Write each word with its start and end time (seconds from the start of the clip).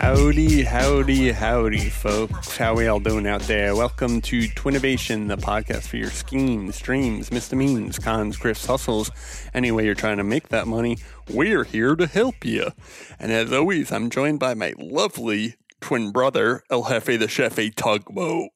Howdy, 0.00 0.62
howdy, 0.62 1.30
howdy, 1.30 1.90
folks. 1.90 2.56
How 2.56 2.74
we 2.74 2.86
all 2.86 3.00
doing 3.00 3.26
out 3.26 3.42
there? 3.42 3.76
Welcome 3.76 4.22
to 4.22 4.48
Twinnovation, 4.48 5.28
the 5.28 5.36
podcast 5.36 5.88
for 5.88 5.98
your 5.98 6.08
schemes, 6.08 6.80
dreams, 6.80 7.30
misdemeanors, 7.30 7.98
cons, 7.98 8.38
grifts, 8.38 8.66
hustles. 8.66 9.10
Any 9.52 9.70
way 9.70 9.84
you're 9.84 9.94
trying 9.94 10.16
to 10.16 10.24
make 10.24 10.48
that 10.48 10.66
money, 10.66 10.96
we're 11.28 11.64
here 11.64 11.96
to 11.96 12.06
help 12.06 12.46
you. 12.46 12.70
And 13.18 13.30
as 13.30 13.52
always, 13.52 13.92
I'm 13.92 14.08
joined 14.08 14.40
by 14.40 14.54
my 14.54 14.72
lovely 14.78 15.56
twin 15.82 16.12
brother, 16.12 16.62
El 16.70 16.84
Jefe 16.84 17.18
the 17.18 17.26
Chefe 17.26 17.74
Tugboat. 17.74 18.48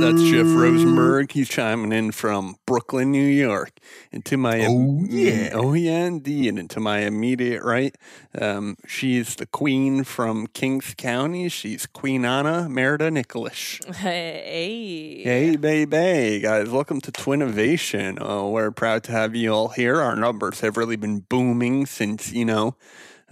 That's 0.00 0.22
Jeff 0.22 0.46
Rosenberg. 0.46 1.32
He's 1.32 1.48
chiming 1.48 1.92
in 1.92 2.10
from 2.12 2.56
Brooklyn, 2.66 3.10
New 3.10 3.26
York. 3.26 3.78
And 4.12 4.24
to 4.24 4.36
my 4.38 4.64
Oh, 4.66 5.04
yeah. 5.08 5.50
oh 5.52 5.74
yeah, 5.74 6.06
indeed. 6.06 6.58
And 6.58 6.70
to 6.70 6.80
my 6.80 7.00
immediate 7.00 7.62
right, 7.62 7.94
um, 8.40 8.76
she's 8.86 9.34
the 9.36 9.44
queen 9.46 10.04
from 10.04 10.46
Kings 10.48 10.94
County. 10.96 11.48
She's 11.50 11.86
Queen 11.86 12.24
Anna 12.24 12.68
Merida 12.68 13.10
Nicholas. 13.10 13.78
Hey. 13.96 15.22
Hey, 15.22 15.56
baby, 15.56 16.40
guys! 16.40 16.70
Welcome 16.70 17.00
to 17.02 17.12
Twinnovation. 17.12 18.18
Uh, 18.20 18.46
we're 18.48 18.70
proud 18.70 19.04
to 19.04 19.12
have 19.12 19.34
you 19.36 19.52
all 19.52 19.68
here. 19.68 20.00
Our 20.00 20.16
numbers 20.16 20.60
have 20.60 20.76
really 20.76 20.96
been 20.96 21.20
booming 21.20 21.84
since 21.86 22.32
you 22.32 22.44
know 22.46 22.74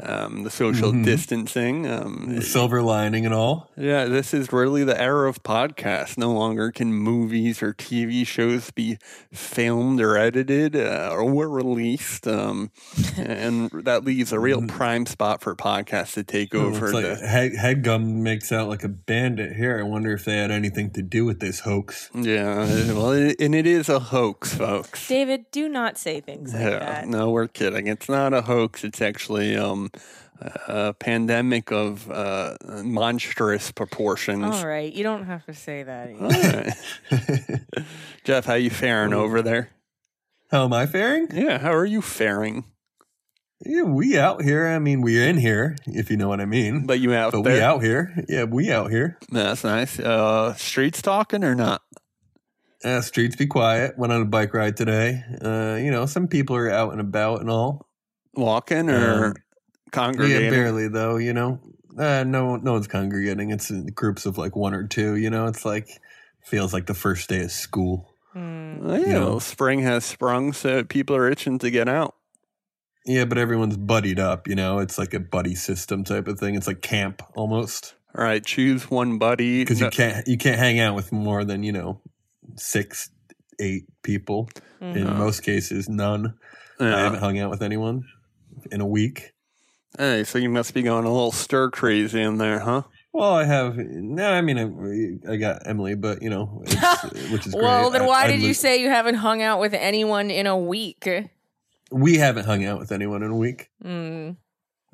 um, 0.02 0.44
the 0.44 0.50
social 0.50 0.92
Mm-hmm. 0.92 1.04
distancing. 1.04 1.86
Um, 1.86 2.26
The 2.36 2.42
silver 2.42 2.82
lining 2.82 3.24
and 3.26 3.34
all. 3.34 3.70
yeah, 3.76 4.04
this 4.06 4.32
is 4.32 4.52
really 4.52 4.84
the 4.84 5.00
era 5.00 5.28
of 5.28 5.42
podcasts. 5.42 6.16
No 6.16 6.32
longer 6.32 6.70
can 6.70 6.92
movies 6.92 7.62
or 7.62 7.74
TV 7.74 8.26
shows 8.26 8.70
be 8.70 8.98
filmed 9.32 10.00
or 10.00 10.16
edited 10.16 10.76
uh, 10.76 11.10
or 11.12 11.48
released, 11.48 12.26
um, 12.26 12.70
and 13.16 13.70
that 13.84 14.04
leaves 14.04 14.32
a 14.32 14.38
real 14.38 14.62
prime 14.66 15.06
spot 15.06 15.40
for 15.42 15.54
podcasts 15.56 16.14
to 16.14 16.24
take 16.24 16.54
over. 16.54 16.68
Mm-hmm. 16.76 16.84
It's 16.84 16.94
like 16.94 17.20
the, 17.20 17.26
head, 17.26 17.52
headgum 17.52 18.14
makes 18.22 18.52
out 18.52 18.68
like 18.68 18.84
a 18.84 18.88
bandit 18.88 19.56
here. 19.56 19.78
I 19.78 19.82
wonder 19.82 20.12
if 20.12 20.24
they 20.24 20.36
had 20.36 20.50
anything 20.50 20.90
to 20.92 21.02
do 21.02 21.24
with 21.24 21.40
this 21.40 21.60
hoax. 21.60 22.10
yeah, 22.14 22.92
well, 22.92 23.12
it, 23.12 23.36
and 23.40 23.54
it 23.54 23.66
is 23.66 23.88
a 23.88 23.98
hoax, 23.98 24.54
folks. 24.54 25.06
David, 25.08 25.46
do 25.50 25.68
not 25.68 25.98
say 25.98 26.20
things 26.20 26.52
like 26.54 26.62
Yeah, 26.62 26.78
that. 26.78 27.08
no, 27.08 27.30
we're 27.30 27.48
kidding. 27.48 27.86
It's 27.86 28.08
not 28.08 28.32
a 28.32 28.42
hoax. 28.42 28.84
It's 28.84 29.00
actually 29.02 29.56
um, 29.56 29.87
a 30.40 30.94
pandemic 30.94 31.70
of 31.72 32.10
uh, 32.10 32.56
monstrous 32.84 33.70
proportions. 33.72 34.44
All 34.44 34.66
right, 34.66 34.92
you 34.92 35.02
don't 35.02 35.24
have 35.26 35.44
to 35.46 35.54
say 35.54 35.82
that. 35.82 36.10
All 36.20 36.28
right. 37.20 37.84
Jeff, 38.24 38.44
how 38.44 38.54
you 38.54 38.70
faring 38.70 39.12
over 39.12 39.42
there? 39.42 39.70
How 40.50 40.64
am 40.64 40.72
I 40.72 40.86
faring? 40.86 41.28
Yeah, 41.32 41.58
how 41.58 41.74
are 41.74 41.84
you 41.86 42.00
faring? 42.02 42.64
Yeah, 43.66 43.82
we 43.82 44.16
out 44.16 44.42
here. 44.42 44.68
I 44.68 44.78
mean, 44.78 45.00
we're 45.00 45.28
in 45.28 45.36
here, 45.36 45.76
if 45.86 46.10
you 46.10 46.16
know 46.16 46.28
what 46.28 46.40
I 46.40 46.44
mean. 46.46 46.86
But 46.86 47.00
you 47.00 47.12
out 47.12 47.32
But 47.32 47.42
there? 47.42 47.54
we 47.54 47.60
out 47.60 47.82
here. 47.82 48.24
Yeah, 48.28 48.44
we 48.44 48.70
out 48.70 48.90
here. 48.90 49.18
That's 49.32 49.64
nice. 49.64 49.98
Uh, 49.98 50.54
streets 50.54 51.02
talking 51.02 51.42
or 51.42 51.56
not? 51.56 51.82
Uh, 52.84 53.00
streets 53.00 53.34
be 53.34 53.46
quiet. 53.46 53.98
Went 53.98 54.12
on 54.12 54.22
a 54.22 54.26
bike 54.26 54.54
ride 54.54 54.76
today. 54.76 55.24
Uh, 55.42 55.76
you 55.80 55.90
know, 55.90 56.06
some 56.06 56.28
people 56.28 56.54
are 56.54 56.70
out 56.70 56.92
and 56.92 57.00
about 57.00 57.40
and 57.40 57.50
all. 57.50 57.88
Walking 58.34 58.88
or 58.88 59.24
Um, 59.26 59.34
congregating? 59.92 60.44
Yeah, 60.44 60.50
barely 60.50 60.88
though. 60.88 61.16
You 61.16 61.32
know, 61.32 61.60
uh, 61.98 62.24
no, 62.24 62.56
no 62.56 62.72
one's 62.72 62.86
congregating. 62.88 63.50
It's 63.50 63.70
in 63.70 63.86
groups 63.86 64.26
of 64.26 64.38
like 64.38 64.54
one 64.56 64.74
or 64.74 64.86
two. 64.86 65.16
You 65.16 65.30
know, 65.30 65.46
it's 65.46 65.64
like 65.64 65.88
feels 66.44 66.72
like 66.72 66.86
the 66.86 66.94
first 66.94 67.28
day 67.28 67.42
of 67.42 67.50
school. 67.52 68.10
Hmm. 68.32 68.84
Well, 68.86 68.98
you 68.98 69.06
you 69.06 69.12
know, 69.12 69.32
know. 69.32 69.38
spring 69.38 69.80
has 69.80 70.04
sprung, 70.04 70.52
so 70.52 70.84
people 70.84 71.16
are 71.16 71.28
itching 71.28 71.58
to 71.60 71.70
get 71.70 71.88
out. 71.88 72.14
Yeah, 73.06 73.24
but 73.24 73.38
everyone's 73.38 73.76
buddied 73.78 74.18
up. 74.20 74.46
You 74.48 74.54
know, 74.54 74.80
it's 74.80 74.98
like 74.98 75.14
a 75.14 75.20
buddy 75.20 75.54
system 75.54 76.04
type 76.04 76.28
of 76.28 76.38
thing. 76.38 76.54
It's 76.54 76.66
like 76.66 76.82
camp 76.82 77.22
almost 77.34 77.94
All 78.14 78.22
right, 78.22 78.44
choose 78.44 78.90
one 78.90 79.16
buddy. 79.18 79.62
because 79.62 79.80
No- 79.80 79.86
you 79.86 79.90
can't 79.92 80.28
you 80.28 80.36
can't 80.36 80.58
hang 80.58 80.78
out 80.78 80.94
with 80.94 81.10
more 81.10 81.44
than 81.44 81.62
you 81.62 81.72
know 81.72 82.00
six, 82.56 83.10
eight 83.60 83.84
people. 84.02 84.48
In 84.80 84.94
Mhm. 85.06 85.16
most 85.16 85.42
cases, 85.42 85.88
none. 85.88 86.34
I 86.78 86.84
haven't 87.00 87.18
hung 87.18 87.38
out 87.40 87.50
with 87.50 87.62
anyone 87.62 88.04
in 88.70 88.80
a 88.80 88.86
week. 88.86 89.32
Hey, 89.98 90.22
so 90.24 90.38
you 90.38 90.48
must 90.48 90.72
be 90.74 90.82
going 90.82 91.04
a 91.04 91.12
little 91.12 91.32
stir 91.32 91.70
crazy 91.70 92.22
in 92.22 92.38
there, 92.38 92.60
huh? 92.60 92.82
Well, 93.12 93.32
I 93.32 93.44
have 93.44 93.76
no. 93.76 94.30
I 94.30 94.40
mean, 94.42 95.20
I, 95.26 95.32
I 95.32 95.36
got 95.36 95.66
Emily, 95.66 95.94
but 95.96 96.22
you 96.22 96.30
know, 96.30 96.62
it's, 96.64 97.02
which 97.32 97.46
is 97.46 97.52
great. 97.54 97.64
Well, 97.64 97.90
then 97.90 98.02
I- 98.02 98.06
why 98.06 98.24
I 98.24 98.26
did 98.28 98.40
you 98.40 98.48
li- 98.48 98.52
say 98.52 98.80
you 98.80 98.90
haven't 98.90 99.16
hung 99.16 99.42
out 99.42 99.58
with 99.60 99.74
anyone 99.74 100.30
in 100.30 100.46
a 100.46 100.56
week? 100.56 101.08
we 101.90 102.16
haven't 102.18 102.44
hung 102.44 102.64
out 102.64 102.78
with 102.78 102.92
anyone 102.92 103.22
in 103.22 103.30
a 103.30 103.36
week? 103.36 103.70
Hmm. 103.82 104.32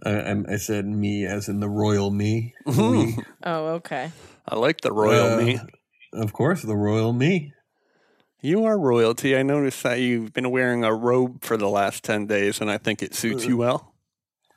I, 0.05 0.11
I'm- 0.11 0.47
I 0.49 0.57
said 0.57 0.87
me 0.87 1.27
as 1.27 1.49
in 1.49 1.61
the 1.61 1.69
royal 1.69 2.11
me. 2.11 2.55
We, 2.67 3.17
Oh, 3.45 3.67
okay. 3.75 4.11
I 4.49 4.57
like 4.57 4.81
the 4.81 4.93
royal 4.93 5.35
Uh, 5.35 5.43
me. 5.43 5.61
of 6.15 6.33
course, 6.33 6.63
the 6.63 6.77
royal 6.77 7.13
me. 7.13 7.53
You 8.41 8.65
are 8.65 8.79
royalty. 8.79 9.37
I 9.37 9.43
noticed 9.43 9.83
that 9.83 10.01
you've 10.01 10.33
been 10.33 10.51
wearing 10.51 10.85
a 10.85 10.95
robe 10.95 11.43
for 11.45 11.57
the 11.57 11.69
last 11.69 12.05
10 12.05 12.27
days, 12.27 12.61
and 12.61 12.71
I 12.71 12.77
think 12.79 13.03
it 13.03 13.15
suits 13.15 13.45
you 13.47 13.57
well. 13.57 13.94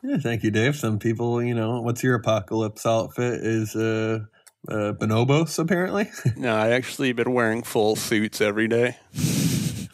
Yeah, 0.08 0.18
thank 0.20 0.44
you, 0.44 0.52
Dave. 0.52 0.78
Some 0.78 1.00
people, 1.00 1.44
you 1.44 1.54
know, 1.54 1.82
what's 1.82 2.02
your 2.02 2.16
apocalypse 2.16 2.86
outfit? 2.86 3.42
Is 3.44 3.76
uh, 3.76 4.20
uh 4.70 4.94
bonobos 4.94 5.60
apparently? 5.60 6.10
No, 6.38 6.56
I 6.56 6.70
actually 6.70 7.12
been 7.12 7.34
wearing 7.34 7.62
full 7.62 7.98
suits 7.98 8.40
every 8.40 8.70
day. 8.70 8.96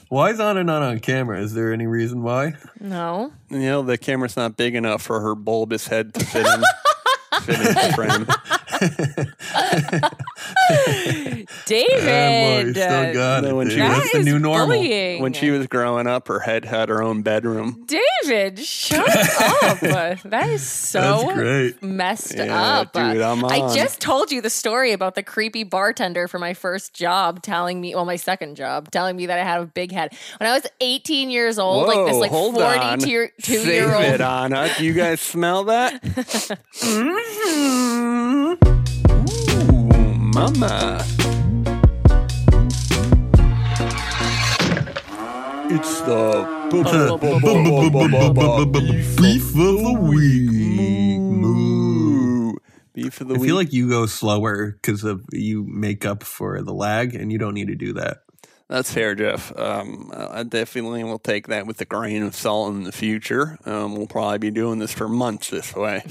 why 0.10 0.30
is 0.30 0.40
Anna 0.40 0.64
not 0.64 0.84
on 0.84 1.00
camera? 1.00 1.42
Is 1.42 1.56
there 1.56 1.74
any 1.74 1.88
reason 1.88 2.22
why? 2.22 2.54
No. 2.80 3.34
You 3.50 3.58
know, 3.60 3.82
the 3.82 3.98
camera's 3.98 4.38
not 4.38 4.56
big 4.56 4.76
enough 4.76 5.02
for 5.02 5.20
her 5.20 5.34
bulbous 5.34 5.88
head 5.88 6.14
to 6.14 6.26
fit 6.26 6.46
in, 6.46 6.64
fit 7.42 7.56
in 7.56 7.74
the 7.74 7.94
frame. 7.96 8.28
David. 11.66 12.76
still 12.76 12.92
uh, 12.92 13.14
got 13.14 13.44
No, 13.44 13.50
it. 13.50 13.54
when 13.56 13.68
dude. 13.68 13.74
she- 13.74 13.80
That's 13.80 14.12
that 14.12 14.18
the 14.20 14.24
new 14.24 14.40
normal. 14.40 14.68
bullying. 14.68 15.22
When 15.22 15.34
she 15.34 15.52
was 15.52 15.68
growing 15.68 16.08
up, 16.08 16.28
her 16.28 16.40
head 16.40 16.66
had 16.66 16.90
her 16.90 17.02
own 17.04 17.22
bedroom. 17.22 17.86
David, 17.88 18.60
shut 18.60 19.08
up. 19.64 19.80
That 20.24 20.50
is 20.50 20.62
so 20.68 21.32
great. 21.34 21.82
messed 21.84 22.36
Yeah, 22.36 22.80
up. 22.82 22.94
dude, 22.94 23.22
I'm 23.22 23.44
I 23.46 23.74
just 23.74 24.00
told 24.02 24.32
you 24.32 24.42
the 24.42 24.50
story 24.50 24.92
about 24.92 25.16
the 25.16 25.24
creepy 25.24 25.64
bartender 25.64 26.28
for 26.28 26.40
my 26.40 26.54
first 26.54 26.94
job 26.94 27.42
telling 27.42 27.80
me, 27.82 27.96
well, 27.96 28.06
my 28.06 28.16
second 28.18 28.56
job, 28.56 28.92
telling 28.92 29.16
me 29.16 29.26
that 29.28 29.40
I 29.40 29.44
had 29.44 29.62
a 29.62 29.66
big 29.66 29.92
head. 29.92 30.14
When 30.38 30.50
I 30.50 30.54
was 30.54 30.66
18 30.82 31.30
years 31.30 31.60
old, 31.60 31.88
like 31.88 32.06
this 32.08 32.18
like 32.18 32.32
42 32.32 33.10
year 33.10 33.22
old. 33.24 33.32
Save 33.44 33.68
it, 33.68 34.22
old. 34.22 34.22
Anna. 34.22 34.70
Do 34.78 34.86
you 34.86 34.94
guys 34.94 35.22
smell 35.22 35.66
that? 35.66 36.02
Mm-hmm. 36.84 38.73
Mama. 40.34 40.98
It's 45.70 46.02
the 46.02 46.64
Beef 49.22 49.56
of 49.56 49.56
the 49.56 49.94
week. 50.02 51.20
Moo. 51.20 52.54
Beef 52.94 53.22
of 53.22 53.28
the 53.28 53.34
week. 53.36 53.44
I 53.44 53.46
feel 53.46 53.56
like 53.56 53.74
you 53.74 53.88
go 53.88 54.08
slower 54.08 54.72
because 54.72 55.04
of 55.04 55.24
you 55.32 55.64
make 55.68 56.04
up 56.04 56.24
for 56.24 56.64
the 56.64 56.74
lag, 56.74 57.14
and 57.14 57.32
you 57.32 57.38
don't 57.38 57.54
need 57.54 57.68
to 57.68 57.76
do 57.76 57.94
that. 57.94 58.23
That's 58.74 58.92
fair, 58.92 59.14
Jeff. 59.14 59.56
Um, 59.56 60.12
I 60.12 60.42
definitely 60.42 61.04
will 61.04 61.20
take 61.20 61.46
that 61.50 61.68
with 61.68 61.80
a 61.82 61.86
grain 61.86 62.24
of 62.24 62.34
salt 62.34 62.74
in 62.74 62.86
the 62.86 62.92
future. 62.92 63.60
Um, 63.66 63.96
we'll 63.96 64.08
probably 64.08 64.40
be 64.40 64.50
doing 64.50 64.80
this 64.80 64.92
for 64.92 65.08
months 65.08 65.52
this 65.52 65.76
way. 65.76 66.04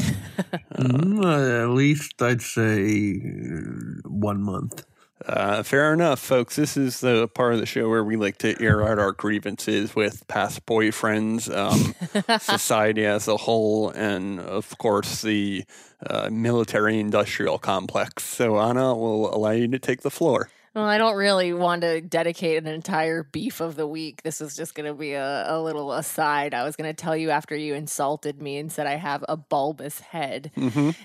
Uh, 0.73 1.63
at 1.65 1.71
least 1.71 2.23
I'd 2.23 2.41
say 2.41 3.21
uh, 3.21 4.09
one 4.09 4.41
month. 4.41 4.85
Uh, 5.27 5.65
fair 5.65 5.93
enough, 5.93 6.21
folks. 6.21 6.55
This 6.55 6.77
is 6.77 7.01
the 7.01 7.27
part 7.27 7.53
of 7.55 7.59
the 7.59 7.67
show 7.67 7.89
where 7.89 8.05
we 8.05 8.15
like 8.15 8.39
to 8.39 8.55
air 8.63 8.89
out 8.89 9.01
our 9.01 9.11
grievances 9.11 9.97
with 9.97 10.25
past 10.29 10.65
boyfriends, 10.65 11.53
um, 11.53 12.39
society 12.39 13.05
as 13.05 13.27
a 13.27 13.39
whole, 13.39 13.91
and 13.91 14.39
of 14.39 14.79
course 14.79 15.23
the 15.23 15.65
uh, 16.09 16.29
military 16.31 17.01
industrial 17.01 17.59
complex. 17.59 18.23
So, 18.23 18.61
Anna, 18.61 18.95
will 18.95 19.35
allow 19.35 19.51
you 19.51 19.67
to 19.67 19.81
take 19.81 20.03
the 20.03 20.11
floor. 20.13 20.49
Well, 20.75 20.87
I 20.87 20.97
don't 20.97 21.17
really 21.17 21.53
want 21.53 21.83
to 21.83 22.01
dedicate 22.01 22.57
an 22.57 22.67
entire 22.67 23.25
beef 23.25 23.61
of 23.61 23.77
the 23.77 23.87
week. 23.87 24.23
This 24.23 24.41
is 24.41 24.57
just 24.57 24.75
going 24.75 24.87
to 24.87 24.95
be 24.95 25.13
a, 25.13 25.45
a 25.47 25.61
little 25.61 25.93
aside. 25.93 26.55
I 26.55 26.65
was 26.65 26.77
going 26.77 26.89
to 26.89 26.95
tell 26.95 27.15
you 27.15 27.29
after 27.29 27.55
you 27.55 27.75
insulted 27.75 28.41
me 28.41 28.57
and 28.57 28.73
said 28.73 28.87
I 28.87 28.95
have 28.95 29.23
a 29.29 29.37
bulbous 29.37 30.01
head. 30.01 30.51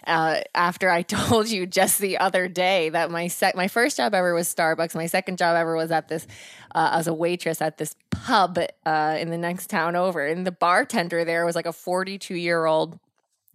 Uh, 0.05 0.39
after 0.55 0.89
I 0.89 1.01
told 1.03 1.49
you 1.49 1.65
just 1.65 1.99
the 1.99 2.17
other 2.17 2.47
day 2.47 2.87
that 2.89 3.11
my 3.11 3.27
sec- 3.27 3.55
my 3.55 3.67
first 3.67 3.97
job 3.97 4.13
ever 4.13 4.33
was 4.33 4.47
Starbucks. 4.53 4.95
My 4.95 5.07
second 5.07 5.37
job 5.37 5.57
ever 5.57 5.75
was 5.75 5.91
at 5.91 6.07
this 6.07 6.27
uh, 6.73 6.91
as 6.93 7.07
a 7.07 7.13
waitress 7.13 7.61
at 7.61 7.77
this 7.77 7.93
pub 8.09 8.57
uh, 8.85 9.17
in 9.19 9.31
the 9.31 9.37
next 9.37 9.69
town 9.69 9.97
over. 9.97 10.25
And 10.25 10.47
the 10.47 10.51
bartender 10.53 11.25
there 11.25 11.45
was 11.45 11.57
like 11.57 11.65
a 11.65 11.73
42 11.73 12.35
year 12.35 12.65
old 12.65 12.99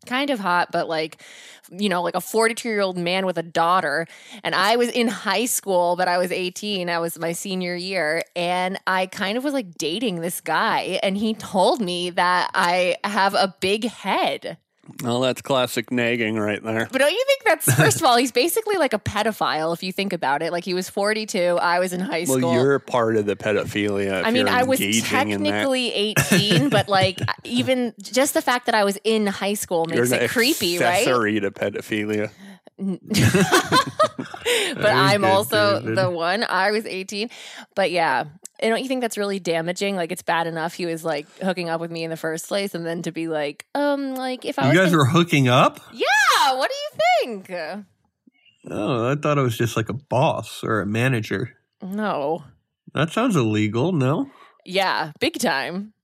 kind 0.06 0.31
of 0.31 0.38
hot, 0.38 0.70
but 0.72 0.88
like, 0.88 1.22
you 1.70 1.88
know, 1.88 2.02
like 2.02 2.14
a 2.14 2.20
42 2.20 2.69
year 2.69 2.81
old 2.81 2.96
man 2.96 3.26
with 3.26 3.38
a 3.38 3.43
daughter. 3.43 4.06
And 4.43 4.54
I 4.54 4.76
was 4.76 4.88
in 4.88 5.08
high 5.08 5.46
school, 5.46 5.96
but 5.96 6.08
I 6.08 6.19
was 6.19 6.31
18. 6.31 6.88
I 6.88 6.99
was 6.99 7.19
my 7.19 7.32
senior 7.32 7.75
year. 7.75 8.22
And 8.37 8.78
I 8.87 9.06
kind 9.06 9.38
of 9.38 9.44
was 9.44 9.54
like 9.54 9.75
dating 9.76 10.20
this 10.20 10.40
guy. 10.40 11.00
And 11.02 11.16
he 11.16 11.34
told 11.34 11.81
me 11.81 12.10
that 12.10 12.50
I 12.54 12.96
have 13.04 13.34
a 13.34 13.54
big 13.60 13.84
head. 13.84 14.58
Well, 15.02 15.20
that's 15.20 15.43
classic 15.43 15.93
nagging 15.93 16.37
right 16.37 16.62
there. 16.62 16.88
But 16.90 16.99
don't 16.99 17.12
you 17.12 17.25
think 17.26 17.44
that's, 17.44 17.73
first 17.75 17.99
of 17.99 18.05
all, 18.05 18.17
he's 18.17 18.32
basically 18.32 18.76
like 18.79 18.93
a 18.93 18.99
pedophile 18.99 19.73
if 19.73 19.82
you 19.82 19.93
think 19.93 20.12
about 20.12 20.43
it. 20.43 20.50
Like 20.50 20.64
he 20.64 20.75
was 20.75 20.90
42. 20.90 21.38
I 21.38 21.79
was 21.79 21.93
in 21.93 22.00
high 22.00 22.25
school. 22.25 22.40
Well, 22.40 22.55
you're 22.55 22.79
part 22.81 23.17
of 23.17 23.26
the 23.26 23.37
pedophilia. 23.37 24.25
I 24.25 24.32
mean, 24.32 24.49
I 24.49 24.64
was 24.64 24.81
engaging 24.81 25.31
in 25.31 25.43
that. 25.44 25.50
technically 25.50 25.94
18, 25.94 26.69
but 26.69 26.88
like 26.88 27.20
even 27.44 27.94
just 28.00 28.34
the 28.34 28.43
fact 28.43 28.67
that 28.67 28.75
I 28.75 28.82
was 28.82 28.99
in 29.05 29.29
high 29.29 29.55
school 29.55 29.87
makes 29.87 30.11
it 30.11 30.31
creepy, 30.31 30.79
right? 30.79 30.99
accessory 30.99 31.38
to 31.40 31.52
pedophilia. 31.52 32.31
but 32.78 32.99
I'm 34.87 35.25
also 35.25 35.78
the 35.81 36.11
one. 36.11 36.43
I 36.43 36.73
was 36.73 36.87
18. 36.87 37.31
But 37.76 37.93
yeah, 37.93 38.25
and 38.62 38.70
don't 38.70 38.81
you 38.82 38.88
think 38.88 39.00
that's 39.03 39.19
really 39.19 39.38
damaging? 39.41 39.97
Like 39.97 40.12
it's 40.12 40.23
bad 40.23 40.47
enough 40.47 40.73
he 40.75 40.87
was 40.87 41.05
like 41.05 41.26
hooking 41.38 41.69
up 41.69 41.81
with 41.81 41.91
me 41.91 42.05
in 42.05 42.11
the 42.11 42.17
first 42.17 42.49
place, 42.49 42.75
and 42.75 42.87
then 42.87 43.03
to 43.03 43.12
be 43.12 43.29
like, 43.29 43.67
um, 43.75 44.14
like 44.14 44.44
if 44.44 44.59
I 44.59 44.62
You 44.64 44.69
was, 44.70 44.79
guys 44.79 44.85
gonna- 44.87 44.99
were 44.99 45.06
hooking 45.06 45.49
up? 45.49 45.81
yeah. 45.93 46.55
What 46.56 46.70
do 46.70 46.75
you 46.75 47.35
think? 47.44 47.50
Oh, 48.70 49.11
I 49.11 49.14
thought 49.17 49.38
it 49.38 49.43
was 49.43 49.59
just 49.59 49.76
like 49.76 49.88
a 49.88 49.93
boss 49.94 50.62
or 50.62 50.81
a 50.81 50.87
manager. 50.87 51.56
No. 51.82 52.44
That 52.94 53.11
sounds 53.11 53.35
illegal, 53.37 53.93
no? 53.93 54.31
Yeah, 54.64 55.12
big 55.19 55.38
time. 55.38 55.94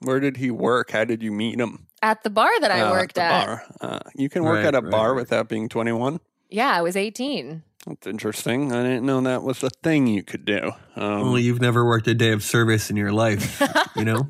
Where 0.00 0.20
did 0.20 0.36
he 0.36 0.50
work? 0.50 0.90
How 0.92 1.04
did 1.04 1.22
you 1.22 1.32
meet 1.32 1.58
him? 1.60 1.86
At 2.02 2.22
the 2.22 2.30
bar 2.30 2.50
that 2.60 2.70
I 2.70 2.80
Uh, 2.82 2.90
worked 2.92 3.14
the 3.16 3.22
at. 3.22 3.46
Bar. 3.46 3.62
Uh, 3.80 3.98
you 4.14 4.28
can 4.28 4.42
work 4.44 4.56
Right, 4.56 4.66
at 4.66 4.74
a 4.74 4.80
right, 4.80 4.90
bar 4.90 5.10
right. 5.12 5.20
without 5.20 5.48
being 5.48 5.68
21. 5.68 6.20
Yeah, 6.50 6.70
I 6.70 6.82
was 6.82 6.96
18. 6.96 7.62
That's 7.86 8.06
interesting. 8.06 8.72
I 8.72 8.82
didn't 8.82 9.04
know 9.06 9.20
that 9.22 9.42
was 9.42 9.62
a 9.62 9.70
thing 9.70 10.06
you 10.06 10.22
could 10.22 10.44
do. 10.44 10.70
Um, 10.96 11.04
Only 11.04 11.42
you've 11.42 11.60
never 11.60 11.84
worked 11.84 12.06
a 12.06 12.14
day 12.14 12.32
of 12.32 12.42
service 12.44 12.90
in 12.90 12.96
your 12.96 13.12
life, 13.12 13.60
you 13.96 14.04
know? 14.04 14.28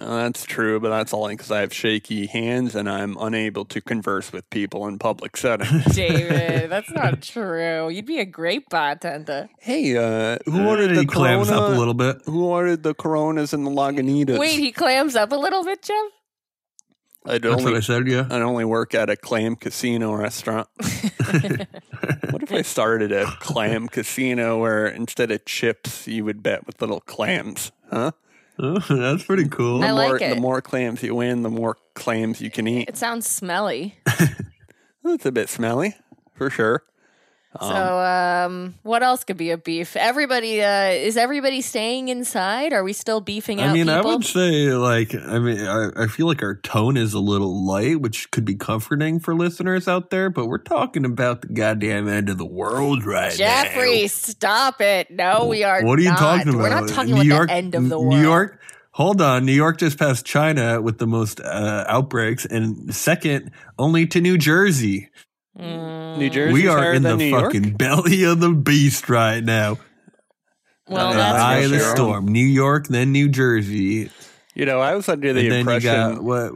uh, 0.00 0.16
that's 0.16 0.44
true, 0.44 0.80
but 0.80 0.90
that's 0.90 1.14
only 1.14 1.34
because 1.36 1.50
I 1.52 1.60
have 1.60 1.72
shaky 1.72 2.26
hands 2.26 2.74
and 2.74 2.88
I'm 2.90 3.16
unable 3.18 3.64
to 3.66 3.80
converse 3.80 4.32
with 4.32 4.48
people 4.50 4.88
in 4.88 4.98
public 4.98 5.36
settings. 5.36 5.84
David, 5.94 6.70
that's 6.70 6.90
not 6.90 7.22
true. 7.22 7.88
You'd 7.88 8.06
be 8.06 8.18
a 8.18 8.24
great 8.24 8.68
bartender. 8.68 9.48
hey, 9.60 9.96
uh, 9.96 10.38
who 10.46 10.66
ordered 10.66 10.90
Uh, 10.90 10.94
the 10.94 11.00
he 11.02 11.06
clams 11.06 11.50
up 11.50 11.70
a 11.72 11.78
little 11.78 11.94
bit. 11.94 12.16
Who 12.26 12.46
ordered 12.46 12.82
the 12.82 12.94
Coronas 12.94 13.52
and 13.52 13.64
the 13.64 13.70
Lagunitas? 13.70 14.38
Wait, 14.38 14.58
he 14.58 14.72
clams 14.72 15.14
up 15.14 15.30
a 15.30 15.36
little 15.36 15.64
bit, 15.64 15.82
Jeff? 15.82 15.96
I'd 17.28 17.42
That's 17.42 17.56
what 17.56 17.66
only, 17.66 17.76
I 17.76 17.80
said, 17.80 18.08
yeah. 18.08 18.26
I'd 18.30 18.40
only 18.40 18.64
work 18.64 18.94
at 18.94 19.10
a 19.10 19.16
clam 19.16 19.54
casino 19.54 20.14
restaurant. 20.14 20.66
what 20.78 22.42
if 22.42 22.52
I 22.52 22.62
started 22.62 23.12
a 23.12 23.26
clam 23.38 23.88
casino 23.88 24.58
where 24.58 24.86
instead 24.86 25.30
of 25.30 25.44
chips, 25.44 26.08
you 26.08 26.24
would 26.24 26.42
bet 26.42 26.66
with 26.66 26.80
little 26.80 27.00
clams? 27.00 27.70
Huh? 27.90 28.12
Oh, 28.58 28.78
that's 28.88 29.24
pretty 29.24 29.46
cool. 29.48 29.84
I 29.84 29.88
The 29.88 29.94
like 29.94 30.08
more, 30.08 30.16
it. 30.16 30.34
The 30.34 30.40
more 30.40 30.62
clams 30.62 31.02
you 31.02 31.14
win, 31.14 31.42
the 31.42 31.50
more 31.50 31.76
clams 31.94 32.40
you 32.40 32.50
can 32.50 32.66
eat. 32.66 32.88
It 32.88 32.96
sounds 32.96 33.28
smelly. 33.28 33.98
It's 35.04 35.24
a 35.24 35.32
bit 35.32 35.48
smelly, 35.48 35.96
for 36.34 36.50
sure. 36.50 36.82
So, 37.60 37.98
um, 37.98 38.74
what 38.82 39.02
else 39.02 39.24
could 39.24 39.36
be 39.36 39.50
a 39.50 39.58
beef? 39.58 39.96
Everybody, 39.96 40.62
uh, 40.62 40.90
is 40.90 41.16
everybody 41.16 41.60
staying 41.60 42.08
inside? 42.08 42.72
Are 42.72 42.84
we 42.84 42.92
still 42.92 43.20
beefing 43.20 43.60
out 43.60 43.70
I 43.70 43.72
mean, 43.72 43.86
people? 43.86 44.10
I 44.10 44.14
would 44.14 44.24
say, 44.24 44.68
like, 44.72 45.14
I 45.14 45.38
mean, 45.38 45.60
I, 45.60 45.90
I 45.96 46.06
feel 46.06 46.26
like 46.26 46.42
our 46.42 46.56
tone 46.56 46.96
is 46.96 47.14
a 47.14 47.20
little 47.20 47.66
light, 47.66 48.00
which 48.00 48.30
could 48.30 48.44
be 48.44 48.54
comforting 48.54 49.18
for 49.20 49.34
listeners 49.34 49.88
out 49.88 50.10
there, 50.10 50.30
but 50.30 50.46
we're 50.46 50.58
talking 50.58 51.04
about 51.04 51.42
the 51.42 51.48
goddamn 51.48 52.08
end 52.08 52.28
of 52.28 52.38
the 52.38 52.46
world 52.46 53.04
right 53.04 53.32
Jeffrey, 53.32 54.02
now. 54.02 54.06
stop 54.08 54.80
it. 54.80 55.10
No, 55.10 55.46
we 55.46 55.64
are 55.64 55.82
What 55.82 55.98
are 55.98 56.02
you 56.02 56.10
not. 56.10 56.18
talking 56.18 56.48
about? 56.48 56.60
We're 56.60 56.68
not 56.70 56.88
talking 56.88 57.14
New 57.14 57.20
about 57.20 57.26
York, 57.26 57.48
the 57.48 57.54
end 57.54 57.74
of 57.74 57.88
the 57.88 57.98
world. 57.98 58.14
New 58.14 58.22
York, 58.22 58.60
hold 58.92 59.20
on. 59.20 59.44
New 59.44 59.52
York 59.52 59.78
just 59.78 59.98
passed 59.98 60.24
China 60.24 60.80
with 60.80 60.98
the 60.98 61.06
most 61.06 61.40
uh, 61.40 61.84
outbreaks, 61.88 62.44
and 62.44 62.94
second 62.94 63.50
only 63.78 64.06
to 64.06 64.20
New 64.20 64.38
Jersey. 64.38 65.08
Mm, 65.58 66.18
New 66.18 66.30
Jersey. 66.30 66.52
we 66.52 66.68
are 66.68 66.92
in 66.94 67.02
the 67.02 67.30
fucking 67.32 67.72
belly 67.74 68.24
of 68.24 68.40
the 68.40 68.50
beast 68.50 69.08
right 69.08 69.42
now. 69.42 69.78
well, 70.88 71.08
Uh, 71.08 71.10
the 71.12 71.16
that's 71.18 71.42
eye 71.42 71.56
of 71.58 71.70
the 71.70 71.78
sure. 71.80 71.96
storm. 71.96 72.26
New 72.28 72.46
York, 72.46 72.88
then 72.88 73.10
New 73.12 73.28
Jersey, 73.28 74.10
You 74.54 74.66
know, 74.66 74.80
I 74.80 74.94
was 74.94 75.08
under 75.08 75.32
the 75.32 75.40
and 75.40 75.50
then 75.50 75.54
you 75.54 75.60
impression. 75.60 76.14
got 76.14 76.22
what? 76.22 76.52